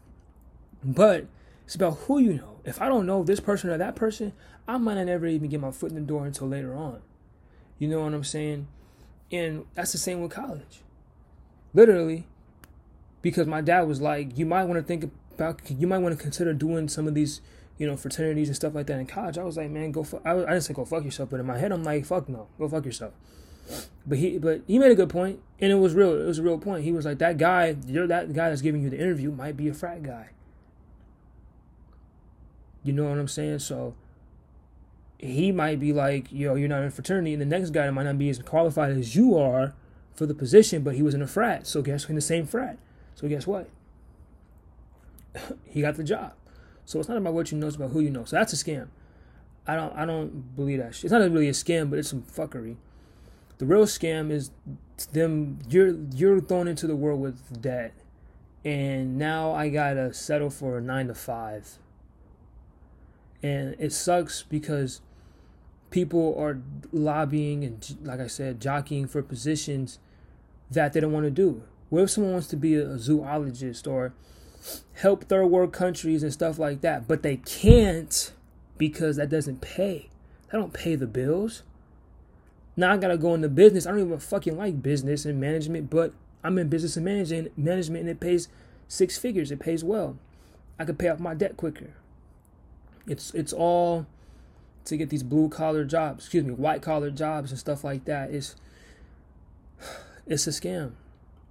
But 0.82 1.26
it's 1.68 1.74
about 1.74 1.98
who 2.06 2.18
you 2.18 2.32
know. 2.32 2.60
If 2.64 2.80
I 2.80 2.88
don't 2.88 3.04
know 3.04 3.22
this 3.22 3.40
person 3.40 3.68
or 3.68 3.76
that 3.76 3.94
person, 3.94 4.32
I 4.66 4.78
might 4.78 4.94
not 4.94 5.06
ever 5.06 5.26
even 5.26 5.50
get 5.50 5.60
my 5.60 5.70
foot 5.70 5.90
in 5.90 5.96
the 5.96 6.00
door 6.00 6.24
until 6.24 6.48
later 6.48 6.74
on. 6.74 7.02
You 7.78 7.88
know 7.88 8.00
what 8.00 8.14
I'm 8.14 8.24
saying? 8.24 8.68
And 9.30 9.66
that's 9.74 9.92
the 9.92 9.98
same 9.98 10.22
with 10.22 10.30
college. 10.30 10.80
Literally, 11.74 12.26
because 13.20 13.46
my 13.46 13.60
dad 13.60 13.82
was 13.82 14.00
like, 14.00 14.38
you 14.38 14.46
might 14.46 14.64
want 14.64 14.78
to 14.78 14.82
think 14.82 15.12
about, 15.34 15.60
you 15.70 15.86
might 15.86 15.98
want 15.98 16.16
to 16.16 16.22
consider 16.22 16.54
doing 16.54 16.88
some 16.88 17.06
of 17.06 17.12
these 17.12 17.42
you 17.76 17.86
know, 17.86 17.98
fraternities 17.98 18.48
and 18.48 18.56
stuff 18.56 18.74
like 18.74 18.86
that 18.86 18.98
in 18.98 19.04
college, 19.04 19.36
I 19.36 19.44
was 19.44 19.58
like, 19.58 19.68
man, 19.68 19.92
go. 19.92 20.04
Fu-. 20.04 20.22
I, 20.24 20.32
I 20.32 20.38
didn't 20.38 20.62
say 20.62 20.72
go 20.72 20.86
fuck 20.86 21.04
yourself, 21.04 21.28
but 21.28 21.38
in 21.38 21.44
my 21.44 21.58
head, 21.58 21.70
I'm 21.70 21.84
like, 21.84 22.06
fuck 22.06 22.30
no, 22.30 22.48
go 22.58 22.66
fuck 22.66 22.86
yourself. 22.86 23.12
But 24.06 24.16
he, 24.16 24.38
but 24.38 24.62
he 24.66 24.78
made 24.78 24.90
a 24.90 24.94
good 24.94 25.10
point, 25.10 25.40
and 25.60 25.70
it 25.70 25.74
was 25.74 25.92
real. 25.92 26.18
It 26.18 26.24
was 26.24 26.38
a 26.38 26.42
real 26.42 26.56
point. 26.56 26.84
He 26.84 26.92
was 26.92 27.04
like, 27.04 27.18
that 27.18 27.36
guy, 27.36 27.76
you're 27.86 28.06
that 28.06 28.32
guy 28.32 28.48
that's 28.48 28.62
giving 28.62 28.82
you 28.82 28.88
the 28.88 28.98
interview 28.98 29.30
might 29.30 29.54
be 29.54 29.68
a 29.68 29.74
frat 29.74 30.02
guy. 30.02 30.30
You 32.88 32.94
know 32.94 33.04
what 33.04 33.18
I'm 33.18 33.28
saying? 33.28 33.58
So 33.58 33.94
he 35.18 35.52
might 35.52 35.78
be 35.78 35.92
like, 35.92 36.32
yo, 36.32 36.54
you're 36.54 36.70
not 36.70 36.82
in 36.82 36.90
fraternity, 36.90 37.34
and 37.34 37.42
the 37.42 37.44
next 37.44 37.68
guy 37.68 37.90
might 37.90 38.04
not 38.04 38.16
be 38.16 38.30
as 38.30 38.38
qualified 38.38 38.92
as 38.92 39.14
you 39.14 39.36
are 39.36 39.74
for 40.14 40.24
the 40.24 40.32
position, 40.32 40.82
but 40.82 40.94
he 40.94 41.02
was 41.02 41.12
in 41.12 41.20
a 41.20 41.26
frat. 41.26 41.66
So 41.66 41.82
guess 41.82 42.08
in 42.08 42.14
the 42.14 42.22
same 42.22 42.46
frat. 42.46 42.78
So 43.14 43.28
guess 43.28 43.46
what? 43.46 43.68
he 45.66 45.82
got 45.82 45.96
the 45.96 46.02
job. 46.02 46.32
So 46.86 46.98
it's 46.98 47.10
not 47.10 47.18
about 47.18 47.34
what 47.34 47.52
you 47.52 47.58
know, 47.58 47.66
it's 47.66 47.76
about 47.76 47.90
who 47.90 48.00
you 48.00 48.08
know. 48.08 48.24
So 48.24 48.36
that's 48.36 48.54
a 48.54 48.56
scam. 48.56 48.88
I 49.66 49.76
don't 49.76 49.94
I 49.94 50.06
don't 50.06 50.56
believe 50.56 50.78
that 50.78 50.94
shit. 50.94 51.04
It's 51.04 51.12
not 51.12 51.20
really 51.30 51.48
a 51.48 51.52
scam, 51.52 51.90
but 51.90 51.98
it's 51.98 52.08
some 52.08 52.22
fuckery. 52.22 52.76
The 53.58 53.66
real 53.66 53.84
scam 53.84 54.30
is 54.30 54.50
them 55.12 55.58
you're 55.68 55.94
you're 56.14 56.40
thrown 56.40 56.68
into 56.68 56.86
the 56.86 56.96
world 56.96 57.20
with 57.20 57.60
debt. 57.60 57.92
And 58.64 59.18
now 59.18 59.52
I 59.52 59.68
gotta 59.68 60.14
settle 60.14 60.48
for 60.48 60.78
a 60.78 60.80
nine 60.80 61.08
to 61.08 61.14
five. 61.14 61.78
And 63.42 63.76
it 63.78 63.92
sucks 63.92 64.42
because 64.42 65.00
people 65.90 66.36
are 66.38 66.60
lobbying 66.92 67.64
and 67.64 67.96
like 68.02 68.20
I 68.20 68.26
said, 68.26 68.60
jockeying 68.60 69.08
for 69.08 69.22
positions 69.22 69.98
that 70.70 70.92
they 70.92 71.00
don't 71.00 71.12
want 71.12 71.24
to 71.24 71.30
do. 71.30 71.62
What 71.88 72.02
if 72.02 72.10
someone 72.10 72.32
wants 72.32 72.48
to 72.48 72.56
be 72.56 72.74
a 72.74 72.98
zoologist 72.98 73.86
or 73.86 74.12
help 74.94 75.24
third 75.24 75.46
world 75.46 75.72
countries 75.72 76.22
and 76.22 76.32
stuff 76.32 76.58
like 76.58 76.80
that, 76.82 77.08
but 77.08 77.22
they 77.22 77.36
can't 77.36 78.32
because 78.76 79.16
that 79.16 79.30
doesn't 79.30 79.60
pay. 79.60 80.10
That 80.50 80.58
don't 80.58 80.72
pay 80.72 80.94
the 80.94 81.06
bills. 81.06 81.62
Now 82.76 82.92
I 82.92 82.96
gotta 82.96 83.16
go 83.16 83.34
into 83.34 83.48
business. 83.48 83.86
I 83.86 83.90
don't 83.90 84.06
even 84.06 84.18
fucking 84.18 84.56
like 84.56 84.82
business 84.82 85.24
and 85.24 85.40
management, 85.40 85.90
but 85.90 86.12
I'm 86.44 86.58
in 86.58 86.68
business 86.68 86.96
and 86.96 87.04
management 87.04 87.56
management 87.56 88.02
and 88.02 88.10
it 88.10 88.20
pays 88.20 88.48
six 88.86 89.18
figures. 89.18 89.50
It 89.50 89.60
pays 89.60 89.82
well. 89.82 90.18
I 90.78 90.84
could 90.84 90.98
pay 90.98 91.08
off 91.08 91.18
my 91.18 91.34
debt 91.34 91.56
quicker. 91.56 91.94
It's 93.08 93.32
it's 93.32 93.52
all 93.52 94.06
to 94.84 94.96
get 94.96 95.10
these 95.10 95.22
blue 95.22 95.48
collar 95.48 95.84
jobs, 95.84 96.24
excuse 96.24 96.44
me, 96.44 96.52
white 96.52 96.82
collar 96.82 97.10
jobs 97.10 97.50
and 97.50 97.58
stuff 97.58 97.84
like 97.84 98.04
that. 98.04 98.30
It's 98.30 98.54
it's 100.26 100.46
a 100.46 100.50
scam. 100.50 100.92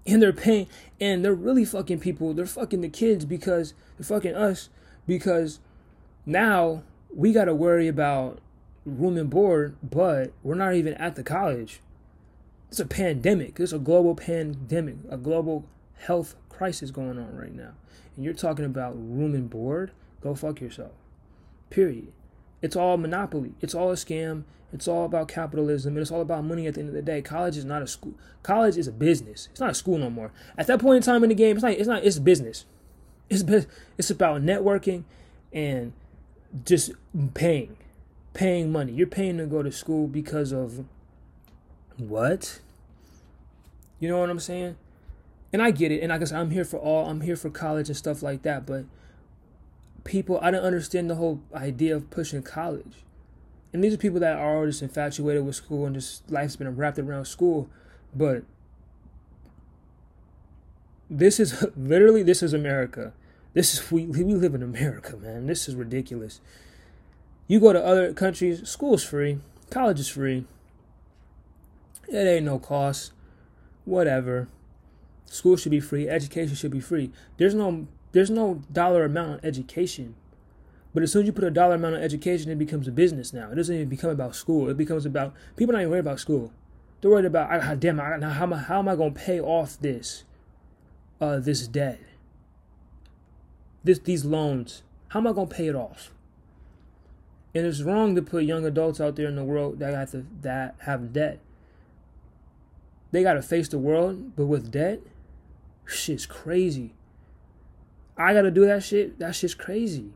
And 0.06 0.22
they're 0.22 0.34
paying 0.34 0.68
and 1.02 1.26
they're 1.26 1.34
really 1.34 1.66
fucking 1.66 2.00
people. 2.00 2.34
They're 2.34 2.46
fucking 2.46 2.82
the 2.82 2.90
kids 2.90 3.26
because 3.26 3.74
they're 3.98 4.06
fucking 4.06 4.36
us 4.36 4.70
because 5.06 5.60
now 6.26 6.84
we 7.14 7.34
got 7.34 7.46
to 7.46 7.56
worry 7.56 7.88
about 7.88 8.40
room 8.86 9.18
and 9.18 9.30
board 9.30 9.76
but 9.84 10.32
we're 10.44 10.56
not 10.56 10.76
even 10.76 10.94
at 10.94 11.16
the 11.16 11.24
college. 11.24 11.82
It's 12.70 12.80
a 12.80 12.86
pandemic. 12.86 13.60
It's 13.60 13.74
a 13.74 13.80
global 13.80 14.16
pandemic 14.16 14.98
a 15.10 15.18
global 15.18 15.66
health 15.96 16.36
crisis 16.50 16.92
going 16.92 17.18
on 17.18 17.36
right 17.36 17.54
now. 17.54 17.74
And 18.16 18.24
you're 18.24 18.34
talking 18.34 18.66
about 18.66 18.94
room 18.96 19.34
and 19.34 19.50
board? 19.50 19.92
Go 20.22 20.34
fuck 20.36 20.62
yourself 20.62 20.92
period 21.70 22.12
it's 22.62 22.76
all 22.76 22.98
monopoly 22.98 23.54
it's 23.62 23.76
all 23.76 23.92
a 23.92 23.96
scam 23.96 24.44
it's 24.74 24.88
all 24.88 25.06
about 25.06 25.28
capitalism 25.28 25.98
it's 25.98 26.12
all 26.12 26.22
about 26.22 26.44
money 26.44 26.68
at 26.68 26.74
the 26.74 26.82
end 26.82 26.90
of 26.90 26.96
the 26.96 27.02
day. 27.02 27.22
College 27.22 27.58
is 27.58 27.66
not 27.66 27.82
a 27.82 27.88
school. 27.88 28.14
College 28.44 28.78
is 28.78 28.88
a 28.88 28.92
business. 28.92 29.48
It's 29.52 29.60
not 29.60 29.72
a 29.72 29.74
school 29.74 29.98
no 29.98 30.10
more. 30.10 30.32
At 30.58 30.68
that 30.68 30.80
point 30.80 30.98
in 30.98 31.04
time 31.04 31.24
in 31.24 31.30
the 31.30 31.36
game, 31.36 31.56
it's 31.56 31.64
not 31.64 31.72
it's 31.74 31.88
not 31.88 32.04
it's 32.04 32.20
business. 32.20 32.66
It's 33.30 33.44
it's 33.98 34.10
about 34.10 34.42
networking 34.42 35.04
and 35.54 35.94
just 36.66 36.92
paying. 37.34 37.78
Paying 38.34 38.72
money. 38.72 38.92
You're 38.92 39.08
paying 39.08 39.38
to 39.38 39.46
go 39.46 39.64
to 39.64 39.72
school 39.72 40.08
because 40.08 40.52
of 40.52 40.86
what? 41.98 42.60
You 44.00 44.10
know 44.10 44.20
what 44.20 44.30
I'm 44.30 44.40
saying? 44.40 44.76
And 45.52 45.62
I 45.62 45.72
get 45.72 45.92
it. 45.92 46.02
And 46.02 46.10
like 46.10 46.22
I 46.22 46.26
said, 46.26 46.40
I'm 46.40 46.52
here 46.52 46.66
for 46.66 46.78
all 46.78 47.10
I'm 47.10 47.22
here 47.22 47.36
for 47.38 47.50
college 47.50 47.88
and 47.88 47.98
stuff 47.98 48.22
like 48.22 48.44
that, 48.44 48.66
but 48.66 48.84
people 50.08 50.40
I 50.42 50.50
don't 50.50 50.64
understand 50.64 51.10
the 51.10 51.16
whole 51.16 51.42
idea 51.54 51.96
of 51.96 52.10
pushing 52.10 52.42
college 52.42 53.04
and 53.74 53.84
these 53.84 53.94
are 53.94 53.98
people 53.98 54.20
that 54.22 54.38
are 54.38 54.66
just 54.66 54.82
infatuated 54.82 55.46
with 55.46 55.56
school 55.56 55.86
and 55.86 55.96
just 55.96 56.30
life's 56.32 56.56
been 56.56 56.76
wrapped 56.76 57.00
around 57.00 57.26
school. 57.26 57.70
But 58.16 58.44
this 61.10 61.40
is 61.40 61.66
literally 61.78 62.24
this 62.24 62.42
is 62.42 62.54
America. 62.54 63.14
This 63.54 63.74
is 63.74 63.92
we 63.92 64.06
we 64.06 64.24
live 64.24 64.56
in 64.56 64.64
America, 64.64 65.18
man. 65.18 65.48
This 65.48 65.68
is 65.68 65.76
ridiculous. 65.76 66.42
You 67.48 67.60
go 67.60 67.72
to 67.72 67.84
other 67.84 68.14
countries, 68.14 68.68
school's 68.68 69.04
free, 69.04 69.40
college 69.70 70.00
is 70.00 70.10
free. 70.10 70.46
It 72.08 72.28
ain't 72.28 72.46
no 72.46 72.60
cost. 72.60 73.12
Whatever. 73.86 74.48
School 75.26 75.58
should 75.58 75.72
be 75.72 75.80
free, 75.82 76.08
education 76.08 76.56
should 76.56 76.72
be 76.72 76.80
free. 76.80 77.12
There's 77.38 77.54
no 77.54 77.88
there's 78.12 78.30
no 78.30 78.62
dollar 78.72 79.06
amount 79.06 79.32
on 79.32 79.40
education 79.44 80.16
but 80.98 81.04
as 81.04 81.12
soon 81.12 81.22
as 81.22 81.26
you 81.28 81.32
put 81.32 81.44
a 81.44 81.52
dollar 81.52 81.76
amount 81.76 81.94
on 81.94 82.02
education, 82.02 82.50
it 82.50 82.58
becomes 82.58 82.88
a 82.88 82.92
business 82.92 83.32
now. 83.32 83.52
It 83.52 83.56
doesn't 83.56 83.76
even 83.76 83.88
become 83.88 84.10
about 84.10 84.36
school. 84.36 84.68
It 84.68 84.78
becomes 84.78 85.06
about 85.06 85.32
people 85.56 85.74
not 85.74 85.82
even 85.82 85.92
worried 85.92 86.00
about 86.00 86.20
school. 86.20 86.52
They're 87.00 87.12
worried 87.12 87.26
about 87.26 87.52
I, 87.52 87.76
damn. 87.76 88.00
I, 88.00 88.18
how 88.20 88.44
am 88.46 88.54
I, 88.54 88.58
how 88.58 88.80
am 88.80 88.88
I 88.88 88.96
going 88.96 89.14
to 89.14 89.20
pay 89.20 89.40
off 89.40 89.80
this 89.80 90.24
uh, 91.22 91.38
this 91.38 91.68
debt? 91.68 92.00
This 93.84 94.00
these 94.00 94.26
loans. 94.26 94.82
How 95.10 95.20
am 95.20 95.28
I 95.28 95.34
going 95.34 95.48
to 95.48 95.54
pay 95.54 95.68
it 95.68 95.76
off? 95.76 96.10
And 97.54 97.68
it's 97.68 97.84
wrong 97.84 98.16
to 98.16 98.24
put 98.24 98.46
young 98.46 98.66
adults 98.66 99.00
out 99.00 99.18
there 99.18 99.28
in 99.28 99.36
the 99.36 99.44
world 99.44 99.78
that 99.78 99.94
have 99.94 100.10
to 100.14 100.26
that 100.42 100.78
have 100.86 101.14
debt. 101.14 101.40
They 103.12 103.22
got 103.22 103.34
to 103.34 103.44
face 103.44 103.68
the 103.68 103.78
world, 103.78 104.36
but 104.36 104.48
with 104.48 104.72
debt, 104.72 105.02
shit's 105.86 106.26
crazy. 106.26 106.96
I 108.18 108.34
got 108.34 108.42
to 108.44 108.52
do 108.52 108.66
that 108.66 108.84
shit. 108.84 109.20
That 109.20 109.36
shit's 109.36 109.54
crazy 109.54 110.12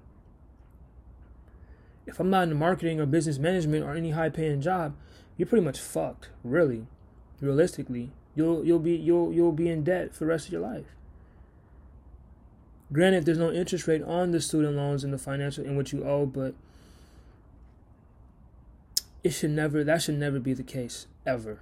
if 2.05 2.19
I'm 2.19 2.29
not 2.29 2.47
in 2.47 2.57
marketing 2.57 2.99
or 2.99 3.05
business 3.05 3.37
management 3.37 3.85
or 3.85 3.93
any 3.93 4.11
high 4.11 4.29
paying 4.29 4.61
job, 4.61 4.95
you're 5.37 5.47
pretty 5.47 5.65
much 5.65 5.79
fucked, 5.79 6.29
really. 6.43 6.85
Realistically. 7.39 8.11
You'll 8.35 8.63
you'll 8.63 8.79
be 8.79 8.95
you'll 8.95 9.33
you'll 9.33 9.51
be 9.51 9.69
in 9.69 9.83
debt 9.83 10.13
for 10.13 10.19
the 10.19 10.25
rest 10.27 10.47
of 10.47 10.53
your 10.53 10.61
life. 10.61 10.95
Granted, 12.93 13.25
there's 13.25 13.37
no 13.37 13.51
interest 13.51 13.87
rate 13.87 14.03
on 14.03 14.31
the 14.31 14.41
student 14.41 14.75
loans 14.75 15.03
and 15.03 15.13
the 15.13 15.17
financial 15.17 15.65
in 15.65 15.75
which 15.75 15.93
you 15.93 16.03
owe, 16.03 16.25
but 16.25 16.53
it 19.23 19.31
should 19.31 19.51
never 19.51 19.83
that 19.83 20.01
should 20.01 20.19
never 20.19 20.39
be 20.39 20.53
the 20.53 20.63
case 20.63 21.07
ever. 21.25 21.59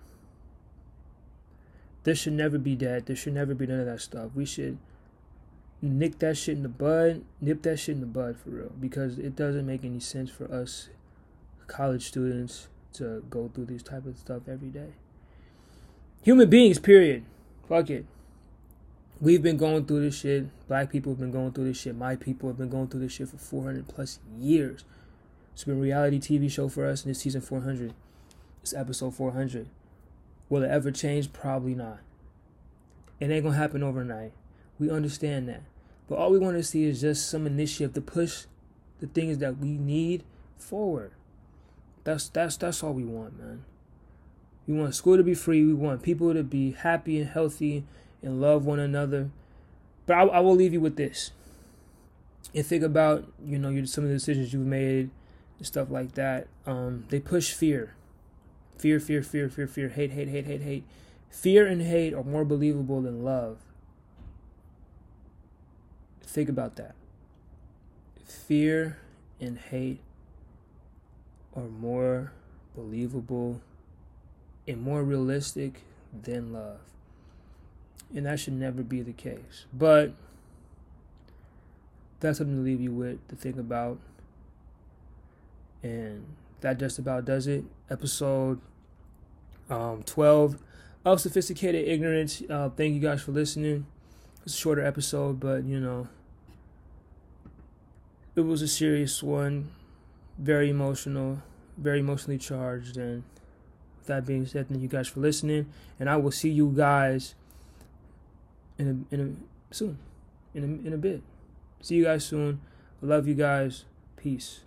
There 2.03 2.15
should 2.15 2.33
never 2.33 2.57
be 2.57 2.75
that. 2.75 3.05
There 3.05 3.15
should 3.15 3.33
never 3.33 3.53
be 3.53 3.67
none 3.67 3.79
of 3.79 3.85
that 3.85 4.01
stuff. 4.01 4.31
We 4.35 4.45
should 4.45 4.77
nick 5.81 6.19
that 6.19 6.37
shit 6.37 6.57
in 6.57 6.63
the 6.63 6.69
bud, 6.69 7.23
nip 7.41 7.61
that 7.63 7.77
shit 7.77 7.95
in 7.95 8.01
the 8.01 8.07
bud 8.07 8.37
for 8.37 8.49
real, 8.49 8.71
because 8.79 9.17
it 9.17 9.35
doesn't 9.35 9.65
make 9.65 9.83
any 9.83 9.99
sense 9.99 10.29
for 10.29 10.51
us 10.51 10.89
college 11.67 12.07
students 12.07 12.67
to 12.93 13.23
go 13.29 13.49
through 13.53 13.65
this 13.65 13.83
type 13.83 14.05
of 14.05 14.17
stuff 14.17 14.43
every 14.47 14.69
day. 14.69 14.93
Human 16.23 16.49
beings, 16.49 16.79
period. 16.79 17.23
Fuck 17.67 17.89
it. 17.89 18.05
We've 19.21 19.41
been 19.41 19.57
going 19.57 19.85
through 19.85 20.01
this 20.01 20.17
shit. 20.17 20.47
Black 20.67 20.91
people 20.91 21.11
have 21.11 21.19
been 21.19 21.31
going 21.31 21.51
through 21.51 21.65
this 21.65 21.77
shit. 21.79 21.95
My 21.95 22.15
people 22.15 22.49
have 22.49 22.57
been 22.57 22.69
going 22.69 22.87
through 22.87 23.01
this 23.01 23.11
shit 23.13 23.29
for 23.29 23.37
400 23.37 23.87
plus 23.87 24.19
years. 24.37 24.85
It's 25.53 25.63
been 25.63 25.77
a 25.77 25.81
reality 25.81 26.19
TV 26.19 26.49
show 26.49 26.69
for 26.69 26.85
us, 26.85 27.03
and 27.03 27.11
it's 27.11 27.19
season 27.19 27.41
400. 27.41 27.93
It's 28.61 28.73
episode 28.73 29.13
400. 29.15 29.67
Will 30.47 30.63
it 30.63 30.69
ever 30.69 30.91
change? 30.91 31.31
Probably 31.31 31.75
not. 31.75 31.99
It 33.19 33.29
ain't 33.29 33.43
gonna 33.43 33.57
happen 33.57 33.83
overnight. 33.83 34.31
We 34.79 34.89
understand 34.89 35.49
that. 35.49 35.63
But 36.07 36.17
all 36.17 36.31
we 36.31 36.39
want 36.39 36.57
to 36.57 36.63
see 36.63 36.85
is 36.85 37.01
just 37.01 37.29
some 37.29 37.45
initiative 37.45 37.93
to 37.93 38.01
push 38.01 38.45
the 38.99 39.07
things 39.07 39.37
that 39.39 39.57
we 39.57 39.77
need 39.77 40.23
forward. 40.57 41.11
That's 42.03 42.29
that's 42.29 42.57
that's 42.57 42.83
all 42.83 42.93
we 42.93 43.03
want, 43.03 43.37
man. 43.37 43.63
We 44.67 44.73
want 44.75 44.95
school 44.95 45.17
to 45.17 45.23
be 45.23 45.33
free. 45.33 45.63
We 45.63 45.73
want 45.73 46.01
people 46.01 46.33
to 46.33 46.43
be 46.43 46.71
happy 46.71 47.19
and 47.19 47.29
healthy 47.29 47.83
and 48.21 48.41
love 48.41 48.65
one 48.65 48.79
another. 48.79 49.29
But 50.05 50.17
I, 50.17 50.21
I 50.21 50.39
will 50.39 50.55
leave 50.55 50.73
you 50.73 50.81
with 50.81 50.95
this. 50.95 51.31
And 52.55 52.65
think 52.65 52.83
about 52.83 53.25
you 53.45 53.59
know 53.59 53.85
some 53.85 54.05
of 54.05 54.09
the 54.09 54.15
decisions 54.15 54.53
you've 54.53 54.65
made 54.65 55.11
and 55.57 55.67
stuff 55.67 55.91
like 55.91 56.13
that. 56.13 56.47
Um, 56.65 57.05
they 57.09 57.19
push 57.19 57.53
fear, 57.53 57.95
fear, 58.77 58.99
fear, 58.99 59.21
fear, 59.21 59.49
fear, 59.49 59.67
fear, 59.67 59.89
hate, 59.89 60.11
hate, 60.11 60.29
hate, 60.29 60.45
hate, 60.45 60.61
hate. 60.61 60.83
Fear 61.29 61.67
and 61.67 61.83
hate 61.83 62.13
are 62.13 62.23
more 62.23 62.45
believable 62.45 63.01
than 63.01 63.23
love. 63.23 63.57
Think 66.29 66.47
about 66.47 66.75
that. 66.75 66.93
Fear 68.23 68.99
and 69.41 69.57
hate 69.57 69.99
are 71.55 71.63
more 71.63 72.33
believable 72.75 73.61
and 74.67 74.79
more 74.79 75.03
realistic 75.03 75.81
than 76.13 76.53
love. 76.53 76.77
And 78.13 78.27
that 78.27 78.39
should 78.39 78.53
never 78.53 78.83
be 78.83 79.01
the 79.01 79.11
case. 79.11 79.65
But 79.73 80.13
that's 82.19 82.37
something 82.37 82.57
to 82.57 82.61
leave 82.61 82.79
you 82.79 82.91
with 82.91 83.27
to 83.29 83.35
think 83.35 83.57
about. 83.57 83.97
And 85.81 86.27
that 86.61 86.77
just 86.77 86.99
about 86.99 87.25
does 87.25 87.47
it. 87.47 87.63
Episode 87.89 88.61
um, 89.67 90.03
12 90.03 90.59
of 91.05 91.21
Sophisticated 91.21 91.87
Ignorance. 91.87 92.43
Uh, 92.47 92.69
thank 92.69 92.93
you 92.93 92.99
guys 92.99 93.23
for 93.23 93.31
listening. 93.31 93.87
It's 94.43 94.53
a 94.53 94.57
shorter 94.57 94.85
episode, 94.85 95.39
but 95.39 95.63
you 95.63 95.79
know, 95.79 96.07
it 98.35 98.41
was 98.41 98.61
a 98.61 98.67
serious 98.67 99.21
one, 99.23 99.71
very 100.37 100.69
emotional, 100.69 101.41
very 101.77 101.99
emotionally 101.99 102.37
charged. 102.37 102.97
And 102.97 103.23
with 103.97 104.07
that 104.07 104.25
being 104.25 104.45
said, 104.45 104.69
thank 104.69 104.81
you 104.81 104.87
guys 104.87 105.07
for 105.07 105.19
listening, 105.19 105.67
and 105.99 106.09
I 106.09 106.17
will 106.17 106.31
see 106.31 106.49
you 106.49 106.73
guys 106.75 107.35
in 108.77 109.05
a, 109.11 109.13
in 109.13 109.37
a 109.71 109.73
soon, 109.73 109.97
in 110.53 110.63
a, 110.63 110.87
in 110.87 110.93
a 110.93 110.97
bit. 110.97 111.21
See 111.81 111.95
you 111.95 112.05
guys 112.05 112.25
soon. 112.25 112.61
I 113.01 113.05
love 113.05 113.27
you 113.27 113.35
guys. 113.35 113.85
Peace. 114.17 114.61